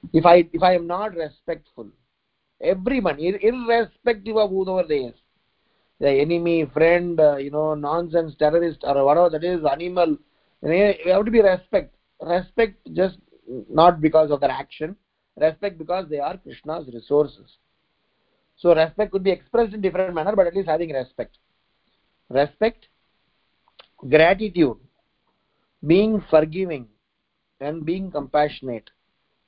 If 0.00 0.10
i 0.10 0.30
if 0.40 0.50
i 0.52 0.62
am 0.66 0.78
not 0.78 1.14
respectful 1.14 1.86
everyone 2.60 3.18
irrespective 3.18 4.36
of 4.36 4.50
whoever 4.50 4.84
they 4.88 5.00
is 5.10 5.14
the 6.00 6.10
enemy 6.24 6.64
friend 6.64 7.20
uh, 7.20 7.36
you 7.36 7.50
know 7.50 7.74
nonsense 7.74 8.34
terrorist 8.36 8.84
or 8.84 9.04
whatever 9.04 9.28
that 9.30 9.44
is 9.44 9.64
animal 9.72 10.16
you 10.62 11.12
have 11.12 11.24
to 11.24 11.30
be 11.30 11.40
respect. 11.42 11.94
Respect 12.20 12.76
just 12.92 13.18
not 13.68 14.00
because 14.00 14.30
of 14.30 14.40
their 14.40 14.50
action. 14.50 14.96
Respect 15.36 15.78
because 15.78 16.08
they 16.08 16.18
are 16.18 16.36
krishna's 16.38 16.88
resources. 16.92 17.58
So 18.56 18.74
respect 18.74 19.12
could 19.12 19.24
be 19.24 19.30
expressed 19.30 19.74
in 19.74 19.80
different 19.82 20.08
manner 20.08 20.34
but 20.36 20.46
at 20.46 20.54
least 20.54 20.68
having 20.68 20.90
respect. 20.92 21.38
Respect 22.28 22.89
gratitude 24.08 24.76
being 25.86 26.22
forgiving 26.30 26.86
and 27.60 27.84
being 27.84 28.10
compassionate 28.10 28.90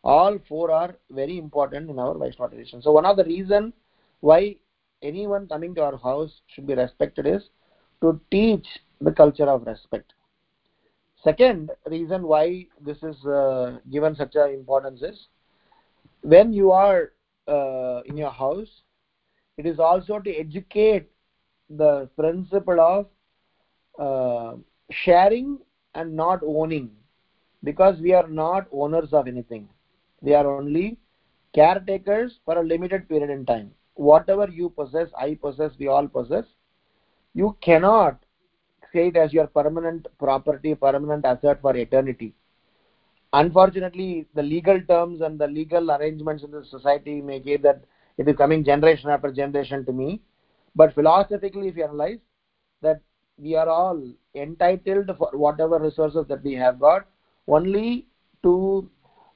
all 0.04 0.38
four 0.48 0.70
are 0.70 0.96
very 1.10 1.38
important 1.38 1.88
in 1.88 1.98
our 1.98 2.18
vaishnava 2.18 2.54
tradition 2.54 2.82
so 2.82 2.92
one 2.92 3.06
of 3.06 3.16
the 3.16 3.24
reason 3.24 3.72
why 4.20 4.54
anyone 5.02 5.46
coming 5.48 5.74
to 5.74 5.82
our 5.82 5.96
house 5.96 6.30
should 6.46 6.66
be 6.66 6.74
respected 6.74 7.26
is 7.26 7.42
to 8.00 8.20
teach 8.30 8.66
the 9.00 9.12
culture 9.12 9.48
of 9.48 9.66
respect. 9.66 10.12
Second 11.22 11.70
reason 11.86 12.22
why 12.22 12.66
this 12.80 12.98
is 13.02 13.24
uh, 13.26 13.78
given 13.90 14.14
such 14.16 14.34
a 14.34 14.46
importance 14.52 15.02
is 15.02 15.28
when 16.22 16.52
you 16.52 16.72
are 16.72 17.12
uh, 17.48 18.00
in 18.06 18.16
your 18.16 18.30
house 18.30 18.68
it 19.56 19.66
is 19.66 19.78
also 19.78 20.18
to 20.18 20.30
educate 20.34 21.08
the 21.68 22.08
principle 22.16 22.80
of 22.80 23.06
uh, 23.98 24.54
sharing 24.90 25.58
and 25.94 26.14
not 26.14 26.40
owning. 26.44 26.90
Because 27.64 28.00
we 28.00 28.12
are 28.12 28.26
not 28.28 28.66
owners 28.72 29.12
of 29.12 29.26
anything. 29.28 29.68
We 30.20 30.34
are 30.34 30.46
only 30.46 30.98
caretakers 31.54 32.38
for 32.44 32.58
a 32.58 32.62
limited 32.62 33.08
period 33.08 33.30
in 33.30 33.44
time. 33.44 33.72
Whatever 33.94 34.48
you 34.48 34.70
possess 34.70 35.08
i 35.18 35.34
possess 35.34 35.72
we 35.78 35.88
all 35.88 36.08
possess. 36.08 36.44
You 37.34 37.56
cannot 37.62 38.18
say 38.92 39.08
it 39.08 39.16
as 39.16 39.32
your 39.32 39.46
permanent 39.46 40.06
property 40.18 40.74
permanent 40.74 41.24
asset 41.24 41.60
for 41.60 41.76
eternity. 41.76 42.34
Unfortunately 43.32 44.26
the 44.34 44.42
legal 44.42 44.80
terms 44.82 45.20
and 45.20 45.38
the 45.38 45.46
legal 45.46 45.90
arrangements 45.90 46.42
in 46.42 46.50
the 46.50 46.64
society 46.64 47.20
may 47.20 47.38
give 47.40 47.62
that 47.62 47.82
it 48.18 48.28
is 48.28 48.36
coming 48.36 48.64
generation 48.64 49.10
after 49.10 49.30
generation 49.30 49.84
to 49.86 49.92
me. 49.92 50.20
But 50.74 50.94
philosophically 50.94 51.68
if 51.68 51.76
you 51.76 51.84
analyze 51.84 52.18
that 52.82 53.00
we 53.38 53.54
are 53.54 53.68
all 53.68 54.00
entitled 54.34 55.10
for 55.18 55.30
whatever 55.32 55.78
resources 55.78 56.26
that 56.28 56.42
we 56.42 56.54
have 56.54 56.78
got 56.78 57.06
only 57.48 58.06
to 58.42 58.88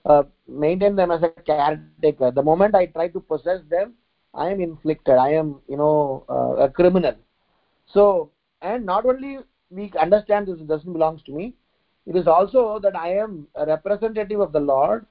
uh, 0.04 0.22
maintain 0.48 0.94
them 0.96 1.10
as 1.10 1.22
a 1.22 1.28
caretaker. 1.28 2.30
The 2.30 2.42
moment 2.42 2.74
i 2.74 2.86
try 2.86 3.08
to 3.08 3.20
possess 3.20 3.60
them 3.68 3.94
i 4.34 4.48
am 4.48 4.60
inflicted. 4.60 5.16
I 5.16 5.30
am 5.30 5.60
you 5.68 5.76
know 5.76 6.24
uh, 6.28 6.64
a 6.64 6.68
criminal. 6.68 7.14
So 7.86 8.30
and 8.62 8.86
not 8.86 9.06
only 9.06 9.38
we 9.70 9.92
understand 10.00 10.46
this 10.46 10.58
doesn't 10.60 10.92
belongs 10.92 11.22
to 11.24 11.32
me 11.32 11.54
it 12.06 12.14
is 12.14 12.26
also 12.28 12.78
that 12.78 12.94
i 12.94 13.08
am 13.12 13.48
a 13.56 13.66
representative 13.66 14.40
of 14.40 14.52
the 14.52 14.60
lord 14.60 15.04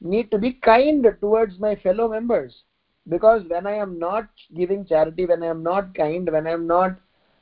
need 0.00 0.30
to 0.30 0.38
be 0.38 0.52
kind 0.52 1.06
towards 1.20 1.58
my 1.58 1.76
fellow 1.76 2.08
members. 2.08 2.62
Because 3.08 3.42
when 3.48 3.66
i 3.66 3.74
am 3.74 3.98
not 3.98 4.28
giving 4.56 4.84
charity 4.84 5.26
when 5.26 5.42
i 5.42 5.46
am 5.46 5.62
not 5.62 5.94
kind 5.94 6.30
when 6.30 6.46
i 6.46 6.50
am 6.50 6.66
not 6.66 6.96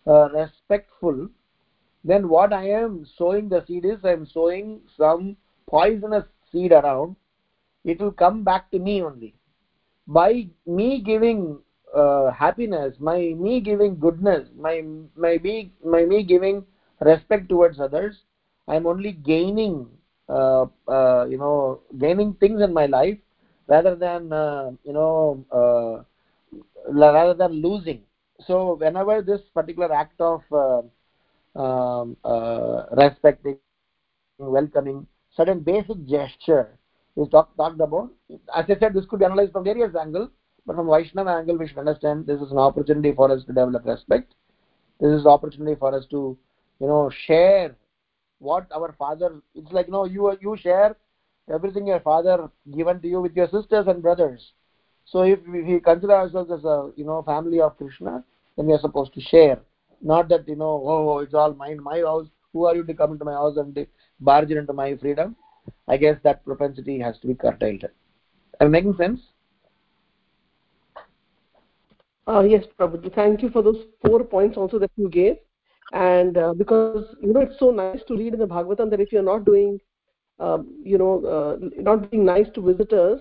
uh, 0.08 0.28
respectful 0.34 1.28
then 2.04 2.28
what 2.28 2.52
i 2.52 2.64
am 2.82 3.04
sowing 3.16 3.48
the 3.48 3.60
seed 3.66 3.84
is 3.92 4.04
i 4.04 4.12
am 4.18 4.24
sowing 4.26 4.80
some 4.96 5.36
poisonous 5.66 6.26
seed 6.50 6.72
around. 6.72 7.16
It 7.84 8.00
will 8.00 8.12
come 8.12 8.44
back 8.44 8.70
to 8.72 8.78
me 8.78 9.02
only. 9.02 9.34
By 10.06 10.48
me 10.66 11.00
giving 11.00 11.60
uh, 11.94 12.30
happiness 12.30 12.96
my 13.00 13.18
me 13.44 13.60
giving 13.60 13.98
goodness 13.98 14.48
my 14.56 14.82
my 15.16 15.38
me 15.38 15.70
my 15.84 16.04
me 16.04 16.22
giving 16.22 16.64
respect 17.00 17.48
towards 17.48 17.80
others 17.80 18.16
i 18.68 18.74
am 18.76 18.86
only 18.86 19.12
gaining 19.12 19.76
uh, 20.28 20.66
uh, 20.96 21.24
you 21.30 21.38
know 21.38 21.80
gaining 21.98 22.34
things 22.34 22.60
in 22.60 22.72
my 22.72 22.86
life 22.86 23.18
rather 23.68 23.94
than 23.94 24.32
uh, 24.32 24.70
you 24.84 24.92
know 24.92 25.44
uh, 25.60 26.02
rather 26.92 27.34
than 27.34 27.52
losing 27.62 28.02
so 28.46 28.74
whenever 28.76 29.22
this 29.22 29.40
particular 29.54 29.92
act 29.92 30.20
of 30.20 30.42
uh, 30.52 30.82
um, 31.60 32.16
uh, 32.24 32.84
respecting 32.96 33.56
welcoming 34.38 35.06
certain 35.36 35.60
basic 35.60 36.04
gesture 36.06 36.78
is 37.16 37.28
talk, 37.28 37.48
talked 37.56 37.80
about 37.80 38.10
as 38.54 38.64
i 38.68 38.76
said 38.78 38.94
this 38.94 39.06
could 39.06 39.18
be 39.18 39.24
analyzed 39.24 39.52
from 39.52 39.64
various 39.64 39.94
angles 39.94 40.28
but 40.66 40.76
from 40.76 40.86
vaishnava 40.88 41.30
angle 41.30 41.56
we 41.56 41.66
should 41.66 41.78
understand 41.78 42.26
this 42.26 42.40
is 42.40 42.50
an 42.50 42.58
opportunity 42.58 43.12
for 43.12 43.30
us 43.30 43.40
to 43.44 43.52
develop 43.52 43.84
respect. 43.84 44.34
This 45.00 45.10
is 45.10 45.26
opportunity 45.26 45.74
for 45.74 45.94
us 45.94 46.04
to 46.10 46.36
you 46.80 46.86
know 46.86 47.10
share 47.26 47.74
what 48.38 48.66
our 48.74 48.92
father 48.98 49.40
it's 49.54 49.72
like 49.72 49.86
you 49.86 49.92
know 49.92 50.04
you 50.04 50.36
you 50.40 50.56
share 50.56 50.94
everything 51.52 51.86
your 51.86 52.00
father 52.00 52.48
given 52.76 53.00
to 53.00 53.08
you 53.08 53.20
with 53.20 53.34
your 53.34 53.48
sisters 53.48 53.86
and 53.86 54.02
brothers 54.02 54.52
so 55.10 55.22
if 55.22 55.38
we 55.46 55.80
consider 55.80 56.14
ourselves 56.14 56.50
as 56.50 56.64
a 56.64 56.90
you 56.96 57.04
know 57.04 57.22
family 57.22 57.60
of 57.60 57.76
krishna 57.76 58.22
then 58.58 58.66
we 58.66 58.72
are 58.72 58.80
supposed 58.80 59.14
to 59.14 59.20
share. 59.20 59.60
Not 60.02 60.28
that 60.28 60.46
you 60.48 60.56
know 60.56 60.82
oh 60.84 61.18
it's 61.20 61.34
all 61.34 61.54
mine 61.54 61.82
my 61.82 61.98
house. 62.00 62.26
Who 62.52 62.66
are 62.66 62.74
you 62.74 62.84
to 62.84 62.94
come 62.94 63.12
into 63.12 63.24
my 63.24 63.32
house 63.32 63.56
and 63.56 63.86
barge 64.20 64.50
into 64.50 64.72
my 64.72 64.96
freedom? 64.96 65.36
I 65.86 65.96
guess 65.96 66.16
that 66.24 66.44
propensity 66.44 66.98
has 66.98 67.18
to 67.20 67.28
be 67.28 67.34
curtailed. 67.34 67.84
Am 68.60 68.66
i 68.66 68.68
making 68.68 68.94
sense? 68.94 69.20
Uh, 72.26 72.40
yes 72.40 72.64
prabhuji. 72.78 73.14
Thank 73.14 73.42
you 73.42 73.50
for 73.50 73.62
those 73.62 73.84
four 74.04 74.24
points 74.24 74.56
also 74.56 74.78
that 74.78 74.90
you 74.96 75.08
gave. 75.08 75.36
And 75.92 76.36
uh, 76.36 76.54
because 76.54 77.14
you 77.22 77.32
know 77.32 77.40
it's 77.40 77.58
so 77.58 77.70
nice 77.70 78.00
to 78.08 78.16
read 78.16 78.34
in 78.34 78.40
the 78.40 78.46
bhagavatam 78.46 78.90
that 78.90 79.00
if 79.00 79.12
you're 79.12 79.22
not 79.22 79.44
doing 79.44 79.80
um, 80.40 80.66
you 80.82 80.98
know 80.98 81.24
uh, 81.24 81.82
not 81.88 82.10
being 82.10 82.24
nice 82.24 82.46
to 82.54 82.60
visitors 82.60 83.20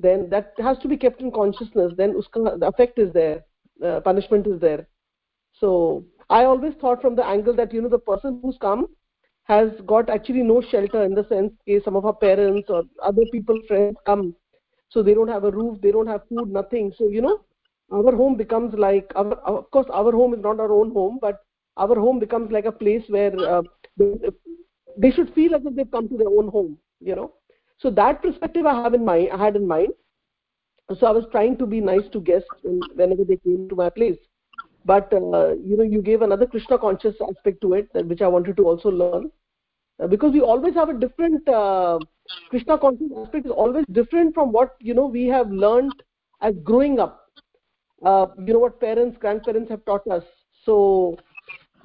then 0.00 0.28
that 0.30 0.52
has 0.58 0.78
to 0.78 0.88
be 0.88 0.96
kept 0.96 1.20
in 1.20 1.30
consciousness. 1.30 1.92
Then 1.96 2.14
uska, 2.14 2.58
the 2.58 2.66
effect 2.66 2.98
is 2.98 3.12
there. 3.12 3.44
Uh, 3.84 4.00
punishment 4.00 4.46
is 4.46 4.60
there. 4.60 4.86
So 5.60 6.04
i 6.30 6.44
always 6.44 6.74
thought 6.80 7.02
from 7.02 7.16
the 7.16 7.26
angle 7.26 7.54
that 7.56 7.72
you 7.74 7.82
know 7.82 7.88
the 7.88 7.98
person 7.98 8.38
who's 8.42 8.56
come 8.60 8.86
has 9.44 9.70
got 9.86 10.08
actually 10.08 10.42
no 10.42 10.60
shelter 10.70 11.02
in 11.02 11.14
the 11.14 11.24
sense 11.28 11.52
case 11.66 11.82
some 11.84 11.96
of 11.96 12.06
our 12.06 12.14
parents 12.14 12.70
or 12.70 12.82
other 13.02 13.24
people 13.32 13.60
friends 13.68 13.96
come. 14.06 14.34
So 14.90 15.02
they 15.02 15.14
don't 15.14 15.28
have 15.28 15.44
a 15.44 15.50
roof 15.50 15.80
they 15.80 15.92
don't 15.92 16.06
have 16.06 16.28
food 16.28 16.52
nothing. 16.60 16.92
So 16.98 17.08
you 17.08 17.22
know 17.22 17.40
our 17.92 18.14
home 18.14 18.36
becomes 18.36 18.74
like 18.74 19.12
our, 19.16 19.34
of 19.34 19.70
course 19.70 19.86
our 19.92 20.12
home 20.12 20.34
is 20.34 20.40
not 20.40 20.60
our 20.60 20.72
own 20.72 20.92
home 20.92 21.18
but 21.20 21.40
our 21.76 21.96
home 21.96 22.18
becomes 22.18 22.50
like 22.52 22.64
a 22.64 22.72
place 22.72 23.02
where 23.08 23.34
uh, 23.48 23.62
they, 23.96 24.14
they 24.96 25.10
should 25.10 25.32
feel 25.34 25.54
as 25.54 25.62
if 25.64 25.74
they've 25.74 25.90
come 25.90 26.08
to 26.08 26.16
their 26.16 26.28
own 26.28 26.48
home 26.48 26.78
you 27.00 27.16
know 27.16 27.32
so 27.82 27.90
that 27.98 28.22
perspective 28.22 28.66
i 28.66 28.74
have 28.82 28.94
in 28.94 29.04
mind 29.04 29.30
i 29.32 29.38
had 29.44 29.56
in 29.56 29.66
mind. 29.66 29.92
So 30.98 31.06
i 31.06 31.10
was 31.12 31.26
trying 31.32 31.56
to 31.58 31.66
be 31.66 31.80
nice 31.80 32.08
to 32.12 32.20
guests 32.20 32.48
whenever 32.94 33.24
they 33.24 33.36
came 33.36 33.68
to 33.68 33.76
my 33.76 33.90
place. 33.90 34.18
But 34.84 35.12
uh, 35.12 35.54
you 35.70 35.76
know 35.76 35.84
you 35.84 36.02
gave 36.02 36.22
another 36.22 36.46
krishna 36.46 36.78
conscious 36.78 37.14
aspect 37.28 37.60
to 37.62 37.74
it 37.74 37.88
which 38.12 38.22
i 38.22 38.28
wanted 38.28 38.56
to 38.56 38.64
also 38.64 38.90
learn. 38.90 39.30
Uh, 40.02 40.06
because 40.08 40.32
we 40.32 40.40
always 40.40 40.74
have 40.74 40.88
a 40.88 40.98
different 41.04 41.48
uh, 41.48 41.98
krishna 42.50 42.78
conscious 42.78 43.12
aspect 43.22 43.46
is 43.46 43.52
always 43.52 43.84
different 44.00 44.34
from 44.34 44.52
what 44.52 44.76
you 44.80 44.94
know 44.94 45.06
we 45.06 45.26
have 45.26 45.50
learned 45.50 46.02
as 46.40 46.54
growing 46.64 46.98
up. 46.98 47.16
Uh, 48.04 48.26
you 48.46 48.52
know 48.54 48.58
what 48.58 48.80
parents 48.80 49.16
grandparents 49.20 49.70
have 49.70 49.84
taught 49.84 50.06
us. 50.08 50.24
So 50.64 51.18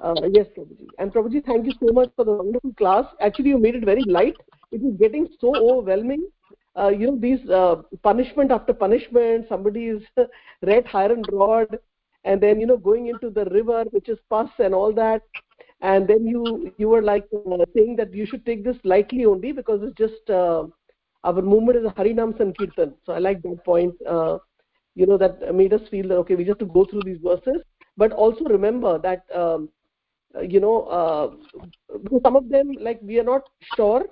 uh, 0.00 0.14
yes 0.32 0.46
prabhuji. 0.56 0.88
And 0.98 1.12
prabhuji 1.12 1.44
thank 1.44 1.66
you 1.66 1.72
so 1.80 1.92
much 1.92 2.10
for 2.16 2.24
the 2.24 2.32
wonderful 2.32 2.72
class. 2.74 3.04
Actually 3.20 3.50
you 3.50 3.58
made 3.58 3.74
it 3.74 3.84
very 3.84 4.04
light. 4.04 4.36
It 4.72 4.82
is 4.82 4.94
getting 4.98 5.28
so 5.40 5.54
overwhelming. 5.70 6.26
Uh, 6.78 6.88
you 6.88 7.10
know 7.10 7.18
these 7.18 7.48
uh, 7.50 7.76
punishment 8.02 8.50
after 8.50 8.74
punishment 8.74 9.46
somebody 9.48 9.86
is 9.86 10.02
red 10.62 10.86
iron 10.92 11.24
rod 11.32 11.78
and 12.24 12.40
then 12.40 12.60
you 12.60 12.66
know 12.66 12.76
going 12.76 13.06
into 13.06 13.30
the 13.30 13.44
river 13.46 13.84
which 13.90 14.08
is 14.08 14.18
pus 14.28 14.50
and 14.58 14.74
all 14.74 14.92
that. 14.92 15.22
And 15.80 16.06
then 16.08 16.26
you 16.26 16.72
you 16.78 16.88
were 16.88 17.02
like 17.02 17.24
uh, 17.34 17.64
saying 17.74 17.96
that 17.96 18.12
you 18.14 18.26
should 18.26 18.44
take 18.44 18.64
this 18.64 18.76
lightly 18.84 19.24
only 19.24 19.52
because 19.52 19.80
it's 19.82 19.96
just 19.96 20.28
uh, 20.30 20.64
our 21.24 21.40
movement 21.42 21.78
is 21.78 21.92
harinam 21.92 22.36
sankirtan. 22.36 22.94
So 23.04 23.12
i 23.12 23.18
like 23.18 23.42
that 23.42 23.64
point 23.64 23.94
uh, 24.06 24.38
you 24.94 25.06
know 25.06 25.18
that 25.18 25.54
made 25.54 25.72
us 25.72 25.88
feel 25.90 26.08
that 26.08 26.16
okay 26.24 26.34
we 26.34 26.44
just 26.44 26.60
have 26.60 26.68
to 26.68 26.74
go 26.74 26.84
through 26.84 27.02
these 27.04 27.18
verses. 27.22 27.62
But 27.96 28.12
also 28.12 28.44
remember 28.44 28.98
that 28.98 29.24
um, 29.34 29.70
you 30.42 30.60
know 30.60 30.82
uh, 30.98 31.30
some 32.22 32.36
of 32.36 32.48
them 32.48 32.76
like 32.80 33.00
we 33.02 33.18
are 33.18 33.24
not 33.24 33.42
sure. 33.74 34.04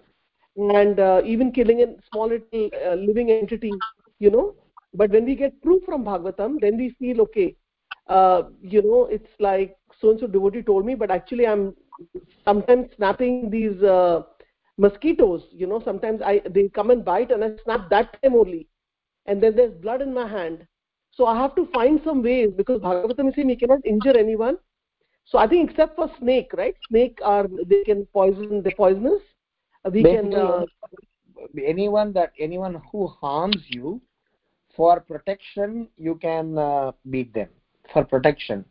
And 0.57 1.01
uh, 1.01 1.23
even 1.25 1.53
killing 1.53 1.83
a 1.83 1.87
small 2.11 2.29
little 2.29 2.71
uh, 2.87 2.95
living 2.95 3.31
entity 3.31 3.83
you 4.19 4.31
know. 4.31 4.55
But 4.95 5.11
when 5.11 5.25
we 5.25 5.35
get 5.35 5.61
proof 5.63 5.83
from 5.85 6.05
bhagavatam 6.05 6.61
then 6.61 6.77
we 6.77 6.91
feel 6.99 7.21
okay 7.23 7.55
you 8.63 8.83
know 8.83 9.07
it's 9.11 9.35
like 9.41 9.77
so 10.01 10.11
and 10.11 10.21
so 10.21 10.27
devotee 10.27 10.63
told 10.63 10.85
me 10.87 10.95
but 10.95 11.11
actually 11.11 11.47
i'm 11.47 11.75
sometimes 12.45 12.89
snapping 12.97 13.41
these 13.51 13.83
uh, 13.83 14.23
mosquitoes 14.79 15.43
you 15.53 15.67
know. 15.67 15.81
Sometimes 15.85 16.21
i 16.23 16.41
they 16.57 16.69
come 16.69 16.91
and 16.91 17.05
bite 17.05 17.31
and 17.33 17.45
i 17.45 17.51
snap 17.63 17.89
that 17.91 18.13
time 18.15 18.35
only. 18.35 18.67
And 19.27 19.43
then 19.43 19.57
there's 19.57 19.75
blood 19.75 20.03
in 20.03 20.13
my 20.15 20.27
hand. 20.29 20.67
So 21.11 21.27
i 21.27 21.37
have 21.37 21.55
to 21.57 21.67
find 21.75 22.01
some 22.05 22.23
ways 22.23 22.51
because 22.57 22.81
bhagavatam 22.81 23.29
is 23.31 23.35
saying 23.37 23.49
we 23.49 23.57
cannot 23.57 23.85
injure 23.95 24.17
anyone 24.25 24.59
so 25.25 25.39
i 25.39 25.47
think 25.47 25.71
except 25.71 25.97
for 25.97 26.09
snake 26.19 26.51
right? 26.57 26.77
Snake 26.89 27.19
are 27.23 27.47
they 27.71 27.83
can 27.85 28.07
poison 28.13 28.63
the 28.63 28.71
poisonous. 28.73 29.23
We 29.93 30.03
Basically, 30.03 30.31
can 30.31 30.35
uh, 30.35 30.65
anyone 31.67 32.13
that 32.15 32.33
anyone 32.39 32.81
who 32.91 33.07
harms 33.07 33.63
you 33.69 34.01
for 34.77 35.01
protection 35.01 35.89
you 35.97 36.15
can 36.17 36.59
uh, 36.59 36.93
beat 37.11 37.33
them. 37.35 37.49
For 37.93 38.05
protection. 38.05 38.65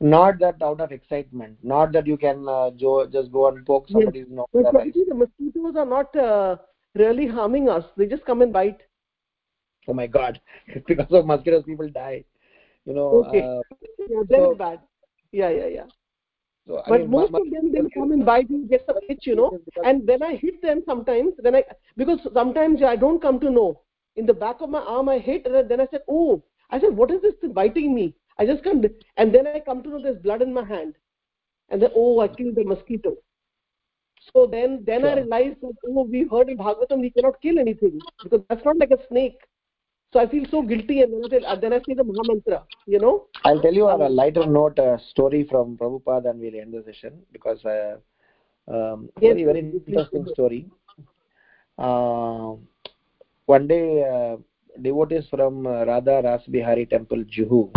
Not 0.00 0.38
that 0.40 0.62
out 0.62 0.80
of 0.80 0.92
excitement. 0.92 1.56
Not 1.62 1.92
that 1.92 2.06
you 2.06 2.16
can 2.16 2.48
uh, 2.48 2.70
jo- 2.70 3.06
just 3.06 3.32
go 3.32 3.48
and 3.48 3.64
poke 3.66 3.88
somebody's 3.88 4.26
nose 4.28 4.46
but 4.52 4.70
probably 4.70 5.04
the 5.08 5.14
mosquitoes 5.14 5.76
are 5.76 5.86
not 5.86 6.14
uh, 6.16 6.56
really 6.94 7.26
harming 7.26 7.68
us. 7.68 7.84
They 7.96 8.06
just 8.06 8.24
come 8.24 8.42
and 8.42 8.52
bite. 8.52 8.82
Oh 9.88 9.94
my 9.94 10.06
god. 10.06 10.40
Because 10.86 11.06
of 11.10 11.26
mosquitoes 11.26 11.64
people 11.64 11.88
die. 11.88 12.24
You 12.86 12.94
know 12.94 13.08
Okay. 13.26 13.42
uh, 13.42 13.60
yeah 14.08 14.22
So- 14.30 14.54
bad 14.54 14.80
yeah 15.34 15.50
yeah 15.50 15.68
yeah. 15.78 15.88
So, 16.66 16.82
I 16.86 16.92
but 16.92 17.06
mean, 17.06 17.10
most 17.10 17.32
mu- 17.32 17.40
of 17.40 17.50
them 17.50 17.72
they 17.72 17.80
will 17.82 17.90
come 17.96 18.12
and 18.12 18.24
bite 18.26 18.50
you 18.50 18.66
get 18.70 18.84
some 18.86 18.98
itch 19.08 19.26
you 19.26 19.34
know. 19.40 19.50
and 19.84 20.06
when 20.08 20.22
i 20.22 20.34
hit 20.36 20.60
them 20.62 20.82
sometimes 20.86 21.34
when 21.46 21.56
i 21.56 21.62
because 21.96 22.20
sometimes 22.34 22.82
i 22.82 22.96
don't 22.96 23.22
come 23.22 23.40
to 23.40 23.50
know. 23.50 23.80
In 24.16 24.26
the 24.26 24.34
back 24.44 24.60
of 24.60 24.70
my 24.70 24.80
arm 24.96 25.08
i 25.08 25.18
hit 25.18 25.46
and 25.46 25.68
then 25.70 25.80
i 25.80 25.86
said 25.90 26.02
oh. 26.08 26.42
I 26.70 26.80
said 26.80 26.96
what 26.96 27.10
is 27.10 27.22
this 27.22 27.34
thing 27.40 27.52
biting 27.52 27.94
me? 27.94 28.14
I 28.38 28.46
just 28.46 28.64
can't 28.64 28.86
and 29.16 29.34
then 29.34 29.46
i 29.48 29.54
come 29.60 29.82
to 29.82 29.84
know 29.88 29.96
there's 29.98 30.14
blood 30.18 30.36
in 30.36 30.48
my 30.48 30.58
hand. 30.64 30.90
And 31.68 31.80
then 31.82 31.90
oh 31.94 32.20
i 32.20 32.28
killed 32.28 32.56
the 32.56 32.64
mosquito. 32.64 33.16
So 34.32 34.46
then 34.46 34.82
then 34.86 35.04
i 35.04 35.12
Sure. 35.12 35.20
realized 35.20 35.60
that 35.62 35.74
oh 35.88 36.04
we 36.14 36.22
heard 36.32 36.48
in 36.50 36.58
bhagavatam 36.58 37.00
we 37.06 37.10
cannot 37.10 37.40
kill 37.42 37.58
anything 37.58 38.02
because 38.22 38.42
that's 38.48 38.64
not 38.64 38.76
like 38.78 38.90
a 38.90 39.06
snake 39.08 39.38
so 40.14 40.20
i 40.22 40.26
feel 40.32 40.46
so 40.54 40.62
guilty 40.62 41.02
and 41.02 41.12
then 41.12 41.44
i 41.44 41.54
say, 41.54 41.60
then 41.62 41.72
I 41.72 41.78
say 41.86 41.94
the 42.00 42.04
mahamantra 42.10 42.62
you 42.94 43.00
know 43.04 43.14
I'll 43.46 43.60
tell 43.60 43.74
you 43.74 43.86
on 43.88 44.00
a 44.00 44.08
lighter 44.08 44.46
note 44.46 44.78
a 44.78 44.98
story 45.10 45.44
from 45.50 45.76
Prabhupada 45.76 46.30
and 46.30 46.40
we'll 46.40 46.58
end 46.60 46.72
the 46.72 46.82
session 46.90 47.20
because 47.32 47.64
uh, 47.64 47.96
um, 48.66 49.10
Yes, 49.20 49.34
very 49.34 49.44
very 49.44 49.60
interesting 49.60 50.26
story. 50.32 50.66
Uh, 51.76 52.54
one 53.46 53.66
day, 53.66 54.02
uh, 54.02 54.36
devotees 54.80 55.26
from 55.28 55.66
uh, 55.66 55.84
Radha 55.84 56.22
Rasbihari 56.22 56.88
Temple, 56.88 57.24
Juhu, 57.24 57.70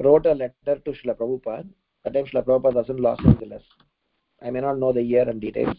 wrote 0.00 0.26
a 0.26 0.32
letter 0.34 0.80
to 0.84 0.90
Srila 0.90 1.16
Prabhupada. 1.16 1.68
That 2.04 2.14
time 2.14 2.26
Srila 2.26 2.44
Prabhupada 2.44 2.74
was 2.74 2.90
in 2.90 2.98
Los 2.98 3.18
Angeles. 3.24 3.62
I 4.44 4.50
may 4.50 4.60
not 4.60 4.78
know 4.78 4.92
the 4.92 5.02
year 5.02 5.28
and 5.28 5.40
details. 5.40 5.76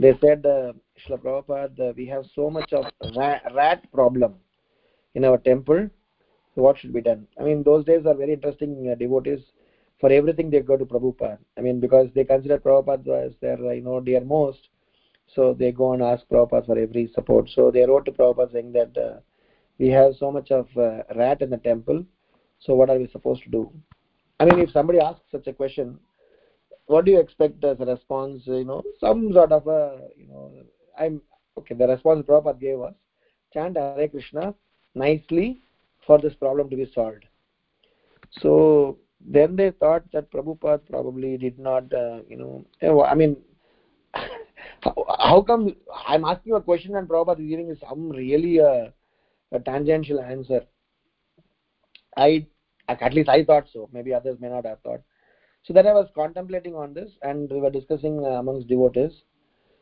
they 0.00 0.18
said 0.20 0.44
uh, 0.44 0.72
Srila 1.06 1.22
Prabhupada, 1.22 1.90
uh, 1.90 1.92
we 1.96 2.06
have 2.06 2.24
so 2.34 2.50
much 2.50 2.72
of 2.72 2.86
rat, 3.16 3.42
rat 3.54 3.92
problem 3.92 4.34
in 5.16 5.24
our 5.24 5.38
temple 5.50 5.88
so 6.56 6.62
what 6.62 6.78
should 6.78 6.92
be 6.92 7.02
done? 7.02 7.26
I 7.38 7.42
mean 7.42 7.62
those 7.62 7.84
days 7.84 8.06
are 8.06 8.14
very 8.14 8.32
interesting 8.32 8.88
uh, 8.90 8.94
devotees 8.94 9.40
for 10.00 10.10
everything 10.10 10.48
they 10.48 10.60
go 10.60 10.76
to 10.76 10.86
prabhupada. 10.86 11.38
I 11.58 11.60
mean 11.60 11.80
because 11.80 12.08
they 12.14 12.24
consider 12.24 12.58
prabhupada 12.58 13.26
as 13.26 13.32
their 13.42 13.58
uh, 13.62 13.72
you 13.72 13.82
know 13.82 14.00
dear 14.00 14.24
most 14.24 14.70
so 15.26 15.52
they 15.52 15.70
go 15.70 15.92
and 15.92 16.02
ask 16.02 16.26
prabhupada 16.28 16.64
for 16.64 16.78
every 16.78 17.10
support. 17.14 17.50
So 17.50 17.70
they 17.70 17.84
wrote 17.84 18.06
to 18.06 18.12
prabhupada 18.12 18.52
saying 18.52 18.72
that 18.72 18.96
uh, 18.96 19.20
we 19.78 19.88
have 19.90 20.14
so 20.16 20.30
much 20.32 20.50
of 20.50 20.66
uh, 20.78 21.02
rat 21.14 21.42
in 21.42 21.50
the 21.50 21.58
temple 21.58 22.02
so 22.58 22.74
what 22.74 22.88
are 22.88 22.98
we 22.98 23.06
supposed 23.08 23.42
to 23.42 23.50
do? 23.50 23.70
I 24.40 24.46
mean 24.46 24.58
if 24.58 24.70
somebody 24.70 24.98
asks 24.98 25.30
such 25.30 25.46
a 25.46 25.52
question 25.52 25.98
what 26.86 27.04
do 27.04 27.10
you 27.10 27.18
expect 27.18 27.62
as 27.64 27.78
a 27.80 27.84
response 27.84 28.42
you 28.46 28.64
know? 28.64 28.82
Some 28.98 29.30
sort 29.34 29.52
of 29.52 29.66
a 29.66 30.08
you 30.16 30.26
know 30.28 30.52
i'm 30.98 31.20
okay 31.58 31.74
the 31.74 31.86
response 31.86 32.24
prabhupada 32.26 32.58
gave 32.58 32.80
us 32.80 32.94
chant 33.52 33.76
hare 33.76 34.08
krishna 34.08 34.54
nicely 34.96 35.60
for 36.06 36.18
this 36.18 36.34
problem 36.34 36.70
to 36.70 36.76
be 36.76 36.90
solved. 36.94 37.24
So 38.40 38.98
then 39.20 39.56
they 39.56 39.70
thought 39.70 40.10
that 40.12 40.30
prabhupada 40.30 40.80
probably 40.88 41.36
did 41.36 41.58
not 41.58 41.92
uh, 41.92 42.20
you 42.28 42.36
know 42.36 43.04
i 43.04 43.14
mean 43.14 43.36
how, 44.82 45.42
come 45.46 45.74
i'm 46.06 46.24
asking 46.24 46.54
a 46.54 46.60
question 46.60 46.96
and 46.96 47.08
prabhupada 47.08 47.40
is 47.40 47.48
giving 47.48 47.76
some 47.88 48.10
really 48.10 48.58
a, 48.58 48.92
a 49.52 49.60
tangential 49.60 50.20
answer. 50.20 50.62
I 52.16 52.46
at 52.88 53.14
least 53.14 53.28
i 53.28 53.44
thought 53.44 53.66
so. 53.72 53.88
Maybe 53.92 54.14
others 54.14 54.38
may 54.40 54.48
not 54.48 54.64
have 54.64 54.80
thought. 54.80 55.00
So 55.64 55.72
then 55.72 55.86
i 55.86 55.92
was 55.92 56.08
contemplating 56.14 56.74
on 56.74 56.94
this 56.94 57.10
and 57.22 57.50
we 57.50 57.60
were 57.60 57.70
discussing 57.70 58.24
uh, 58.24 58.40
amongst 58.40 58.68
devotees. 58.68 59.12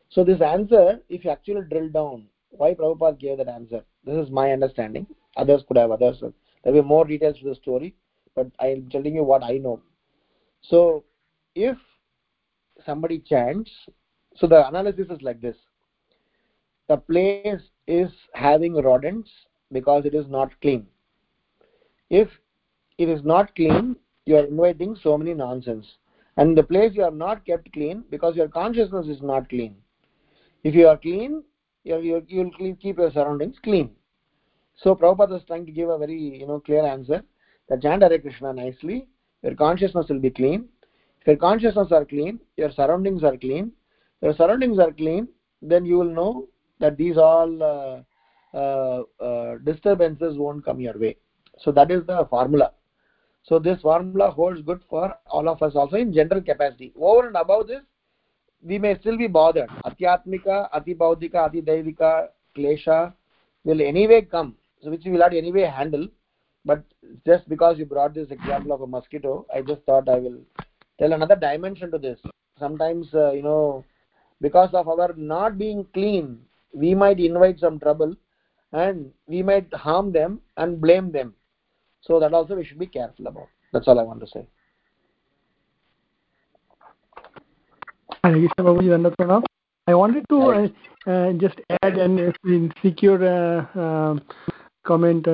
So 0.09 0.23
this 0.23 0.41
answer 0.41 0.99
if 1.09 1.23
you 1.25 1.31
actually 1.31 1.61
drill 1.69 1.89
down 1.89 2.27
why 2.49 2.73
prabhupada 2.73 3.19
gave 3.19 3.37
that 3.37 3.49
answer 3.49 3.83
this 4.05 4.15
is 4.15 4.29
my 4.31 4.51
understanding. 4.51 5.07
Others 5.37 5.63
could 5.67 5.77
have 5.77 5.91
others. 5.91 6.17
There 6.19 6.73
will 6.73 6.81
be 6.81 6.87
more 6.87 7.05
details 7.05 7.37
to 7.39 7.49
the 7.49 7.55
story 7.55 7.95
but 8.35 8.47
i 8.59 8.67
am 8.67 8.89
telling 8.89 9.15
you 9.15 9.23
what 9.23 9.43
i 9.43 9.57
know. 9.57 9.81
So 10.61 11.03
if 11.55 11.77
somebody 12.85 13.19
chants 13.19 13.71
so 14.35 14.47
the 14.47 14.67
analysis 14.67 15.07
is 15.09 15.21
like 15.21 15.41
this. 15.41 15.55
The 16.87 16.97
place 16.97 17.61
is 17.87 18.11
having 18.33 18.75
rodents 18.75 19.29
because 19.71 20.05
it 20.05 20.13
is 20.13 20.27
not 20.27 20.49
clean. 20.61 20.85
If 22.09 22.29
it 22.97 23.09
is 23.09 23.23
not 23.23 23.55
clean 23.55 23.95
you 24.25 24.35
are 24.37 24.45
inviting 24.45 24.95
so 24.95 25.17
many 25.17 25.33
nonsense. 25.33 25.85
And 26.37 26.57
the 26.57 26.63
place 26.63 26.93
you 26.95 27.03
are 27.03 27.11
not 27.11 27.45
kept 27.45 27.71
clean 27.71 28.03
because 28.09 28.35
your 28.35 28.47
consciousness 28.49 29.07
is 29.07 29.21
not 29.21 29.49
clean. 29.49 29.75
If 30.63 30.75
you 30.75 30.87
are 30.87 30.97
clean 30.97 31.43
you 31.85 32.21
will 32.31 32.75
keep 32.75 32.97
your 32.97 33.11
surroundings 33.11 33.55
clean. 33.63 33.91
So 34.75 34.95
prabhupada 34.95 35.37
is 35.37 35.43
trying 35.45 35.65
to 35.65 35.71
give 35.71 35.89
a 35.89 35.97
very 35.97 36.19
you 36.19 36.47
know 36.47 36.59
clear 36.59 36.85
answer 36.85 37.23
that 37.69 37.81
chant 37.81 38.03
hare 38.03 38.19
krishna 38.19 38.51
nicely 38.53 39.07
your 39.43 39.55
consciousness 39.55 40.07
will 40.09 40.19
be 40.19 40.29
clean. 40.29 40.67
If 41.21 41.27
your 41.27 41.37
consciousness 41.37 41.91
are 41.91 42.05
clean 42.05 42.39
your 42.57 42.71
surroundings 42.71 43.23
are 43.23 43.37
clean. 43.37 43.71
Your 44.21 44.35
surroundings 44.35 44.79
are 44.79 44.91
clean 44.91 45.27
then 45.61 45.85
you 45.85 45.97
will 45.97 46.13
know 46.19 46.47
that 46.79 46.97
these 46.97 47.17
all 47.17 47.63
uh, 47.63 48.57
uh, 48.57 49.03
uh, 49.23 49.57
disturbances 49.63 50.37
won't 50.37 50.65
come 50.65 50.79
your 50.79 50.97
way. 50.97 51.15
So 51.59 51.71
that 51.71 51.91
is 51.91 52.05
the 52.05 52.25
formula. 52.29 52.71
So 53.43 53.59
this 53.59 53.79
formula 53.81 54.31
holds 54.31 54.61
good 54.61 54.81
for 54.89 55.13
all 55.27 55.47
of 55.47 55.61
us 55.61 55.75
also 55.75 55.97
in 55.97 56.13
general 56.13 56.41
capacity. 56.41 56.91
Over 56.99 57.27
and 57.27 57.35
above 57.37 57.67
this 57.67 57.81
we 58.61 58.79
may 58.79 58.97
still 58.99 59.17
be 59.17 59.27
bothered. 59.27 59.69
Adhyatmika 59.85 60.69
adhibhautika 60.73 61.49
adhidaivika 61.49 62.29
klesha 62.55 63.13
will 63.63 63.81
anyway 63.81 64.21
come. 64.21 64.55
So 64.81 64.89
which 64.89 65.05
we 65.05 65.11
will 65.11 65.29
to 65.29 65.37
anyway 65.37 65.63
handle. 65.63 66.07
But 66.65 66.83
just 67.25 67.47
because 67.47 67.77
you 67.77 67.85
brought 67.85 68.13
this 68.13 68.31
example 68.31 68.71
of 68.71 68.81
a 68.81 68.87
mosquito 68.87 69.45
i 69.53 69.61
just 69.61 69.83
thought 69.83 70.09
i 70.09 70.15
will 70.15 70.39
tell 70.99 71.13
another 71.13 71.35
dimension 71.35 71.91
to 71.91 71.99
this. 71.99 72.19
Sometimes 72.59 73.13
uh, 73.13 73.31
you 73.33 73.43
know 73.43 73.85
because 74.41 74.73
of 74.73 74.87
our 74.87 75.13
not 75.15 75.57
being 75.57 75.85
clean 75.93 76.39
we 76.73 76.95
might 76.95 77.19
invite 77.19 77.59
some 77.59 77.79
trouble 77.79 78.15
and 78.73 79.11
we 79.27 79.43
might 79.43 79.71
harm 79.73 80.11
them 80.11 80.41
and 80.57 80.81
blame 80.81 81.11
them. 81.11 81.35
So 82.01 82.19
that 82.19 82.33
also 82.33 82.55
we 82.55 82.65
should 82.65 82.79
be 82.79 82.87
careful 82.87 83.27
about. 83.27 83.47
That's 83.71 83.87
all 83.87 83.99
i 83.99 84.03
want 84.03 84.21
to 84.21 84.27
say 84.27 84.47
I 89.87 89.93
wanted 89.93 90.25
to 90.29 90.41
uh, 90.41 90.67
uh, 91.05 91.33
just 91.33 91.61
add 91.83 91.97
and 91.97 92.19
uh, 92.19 92.31
secure 92.81 93.23
uh, 93.23 93.79
um, 93.79 94.21
uh, 94.47 94.51
comment 94.83 95.27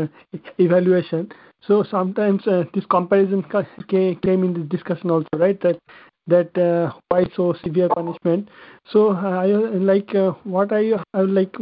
evaluation. 0.58 1.32
So 1.66 1.84
sometimes 1.90 2.46
uh, 2.48 2.66
this 2.74 2.86
comparison 2.86 3.46
came 3.88 4.44
in 4.44 4.54
the 4.54 4.68
discussion 4.70 5.10
also, 5.10 5.30
right? 5.36 5.60
That 5.62 5.80
that 6.28 6.58
uh, 6.58 6.92
why 7.08 7.26
so 7.36 7.54
severe 7.64 7.90
punishment 7.90 8.48
so 8.92 9.10
uh, 9.10 9.42
i 9.42 9.48
like 9.48 10.12
what 10.44 10.72
i 10.72 10.94
i 11.16 11.22
like 11.22 11.56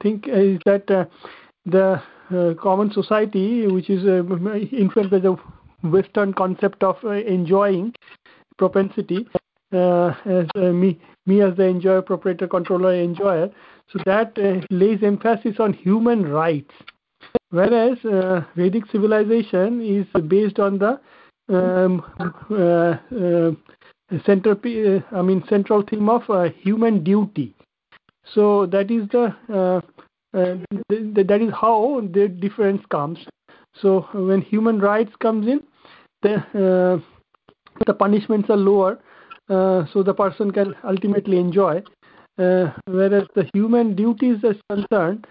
think 0.00 0.26
is 0.28 0.58
that 0.64 0.86
the 1.66 2.02
common 2.62 2.90
society 2.90 3.66
which 3.66 3.90
is 3.90 4.02
influenced 4.72 5.10
by 5.10 5.18
the 5.18 5.36
western 5.82 6.32
concept 6.32 6.82
of 6.82 6.96
enjoying 7.04 7.92
propensity 8.56 9.26
as 9.76 10.46
me 10.74 10.98
me 11.26 11.40
as 11.42 11.56
the 11.56 11.64
enjoyer 11.64 12.02
proprietor 12.02 12.48
controller 12.48 12.94
enjoyer 12.94 13.50
so 13.92 13.98
that 14.04 14.36
lays 14.70 15.02
emphasis 15.02 15.56
on 15.58 15.72
human 15.72 16.22
rights 16.28 16.72
whereas 17.50 17.98
uh, 18.04 18.42
Vedic 18.56 18.84
civilization 18.90 19.80
is 19.82 20.06
based 20.22 20.58
on 20.58 20.78
the 20.78 21.00
um, 21.48 22.02
uh, 22.50 22.96
uh, 23.14 23.52
I 25.12 25.22
mean 25.22 25.42
central 25.48 25.82
theme 25.82 26.08
of 26.08 26.28
uh, 26.30 26.48
human 26.60 27.02
duty. 27.04 27.54
So 28.34 28.66
that 28.66 28.90
is 28.90 29.08
the, 29.08 29.34
uh, 29.48 29.80
uh, 30.36 30.56
that 30.88 31.38
is 31.40 31.52
how 31.52 32.02
the 32.12 32.28
difference 32.28 32.82
comes. 32.90 33.18
So 33.80 34.06
when 34.12 34.42
human 34.42 34.80
rights 34.80 35.12
comes 35.20 35.46
in, 35.46 35.62
the 36.22 37.02
the 37.86 37.94
punishments 37.94 38.48
are 38.48 38.56
lower, 38.56 38.98
Uh, 39.48 39.86
so 39.92 40.02
the 40.02 40.14
person 40.14 40.50
can 40.50 40.74
ultimately 40.84 41.38
enjoy. 41.38 41.82
Uh, 42.38 42.72
whereas 42.86 43.26
the 43.34 43.48
human 43.54 43.94
duties 43.94 44.38
is 44.42 44.56
concerned, 44.68 45.26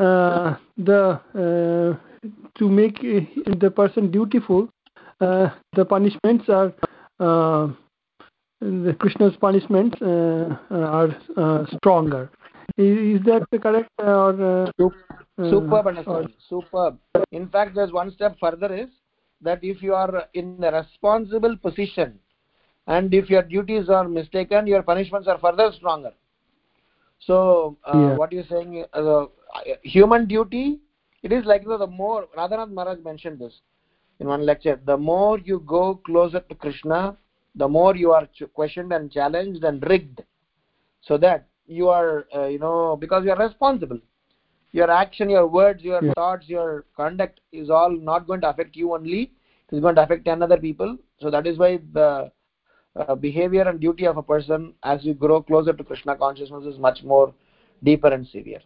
uh, 0.00 0.56
the 0.76 1.20
uh, 1.34 2.28
to 2.56 2.68
make 2.68 3.00
the 3.00 3.72
person 3.74 4.10
dutiful 4.10 4.68
uh, 5.20 5.48
the 5.74 5.84
punishments 5.84 6.48
are 6.48 6.72
uh, 7.20 7.68
the 8.60 8.96
krishna's 8.98 9.36
punishments 9.40 10.00
are 10.02 11.16
stronger. 11.76 12.30
Is, 12.76 13.20
is 13.20 13.26
that 13.26 13.46
correct 13.60 13.90
or 13.98 14.70
superb 15.36 15.86
understanding 15.86 16.34
superb. 16.48 16.98
In 17.32 17.48
fact 17.48 17.74
there's 17.74 17.92
one 17.92 18.10
step 18.12 18.36
further 18.40 18.72
is 18.74 18.88
that 19.42 19.62
if 19.62 19.82
you 19.82 19.94
are 19.94 20.24
in 20.34 20.62
a 20.62 20.72
responsible 20.72 21.56
position 21.56 22.18
and 22.88 23.14
if 23.14 23.30
your 23.30 23.42
duties 23.42 23.88
are 23.88 24.08
mistaken 24.08 24.66
your 24.66 24.82
punishments 24.82 25.28
are 25.28 25.38
further 25.38 25.70
stronger. 25.76 26.12
So 27.20 27.76
uh, 27.84 27.98
yeah. 27.98 28.16
what 28.16 28.32
you're 28.32 28.50
saying 28.50 28.84
uh, 28.92 29.26
human 29.82 30.26
duty 30.26 30.80
it 31.22 31.32
is 31.32 31.44
like 31.44 31.62
you 31.62 31.68
know, 31.68 31.78
the 31.78 31.86
more 31.86 32.26
radhanath 32.36 32.70
maharaj 32.70 32.98
mentioned 33.04 33.38
this 33.38 33.60
in 34.20 34.26
one 34.26 34.44
lecture 34.44 34.80
the 34.84 34.96
more 34.96 35.38
you 35.38 35.60
go 35.66 35.96
closer 36.06 36.40
to 36.40 36.54
krishna 36.54 37.16
the 37.58 37.68
more 37.68 37.96
you 37.96 38.12
are 38.12 38.28
questioned 38.54 38.92
and 38.92 39.10
challenged 39.10 39.64
and 39.64 39.84
rigged. 39.88 40.22
So 41.02 41.18
that 41.18 41.46
you 41.66 41.88
are 41.88 42.26
uh, 42.34 42.46
you 42.46 42.58
know 42.58 42.96
because 42.96 43.24
you 43.24 43.32
are 43.32 43.46
responsible. 43.48 43.98
Your 44.72 44.90
action 44.90 45.30
your 45.30 45.46
words 45.46 45.82
your 45.82 46.02
yeah. 46.04 46.12
thoughts 46.14 46.48
your 46.48 46.84
conduct 46.96 47.40
is 47.52 47.70
all 47.70 47.90
not 47.90 48.26
going 48.26 48.40
to 48.42 48.50
affect 48.50 48.76
you 48.76 48.94
only. 48.94 49.32
It 49.70 49.76
is 49.76 49.80
going 49.80 49.96
to 49.96 50.02
affect 50.02 50.24
10 50.24 50.42
other 50.42 50.56
people. 50.56 50.96
So 51.20 51.30
that 51.30 51.46
is 51.46 51.58
why 51.58 51.78
the 51.92 52.30
uh, 52.96 53.14
behavior 53.14 53.62
and 53.62 53.80
duty 53.80 54.06
of 54.06 54.16
a 54.16 54.22
person 54.22 54.74
as 54.82 55.04
you 55.04 55.14
grow 55.14 55.42
closer 55.42 55.72
to 55.72 55.84
krishna 55.84 56.16
consciousness 56.16 56.64
is 56.64 56.78
much 56.78 57.02
more 57.02 57.34
deeper 57.84 58.08
and 58.08 58.26
severe. 58.26 58.60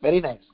Very 0.00 0.20
nice 0.20 0.44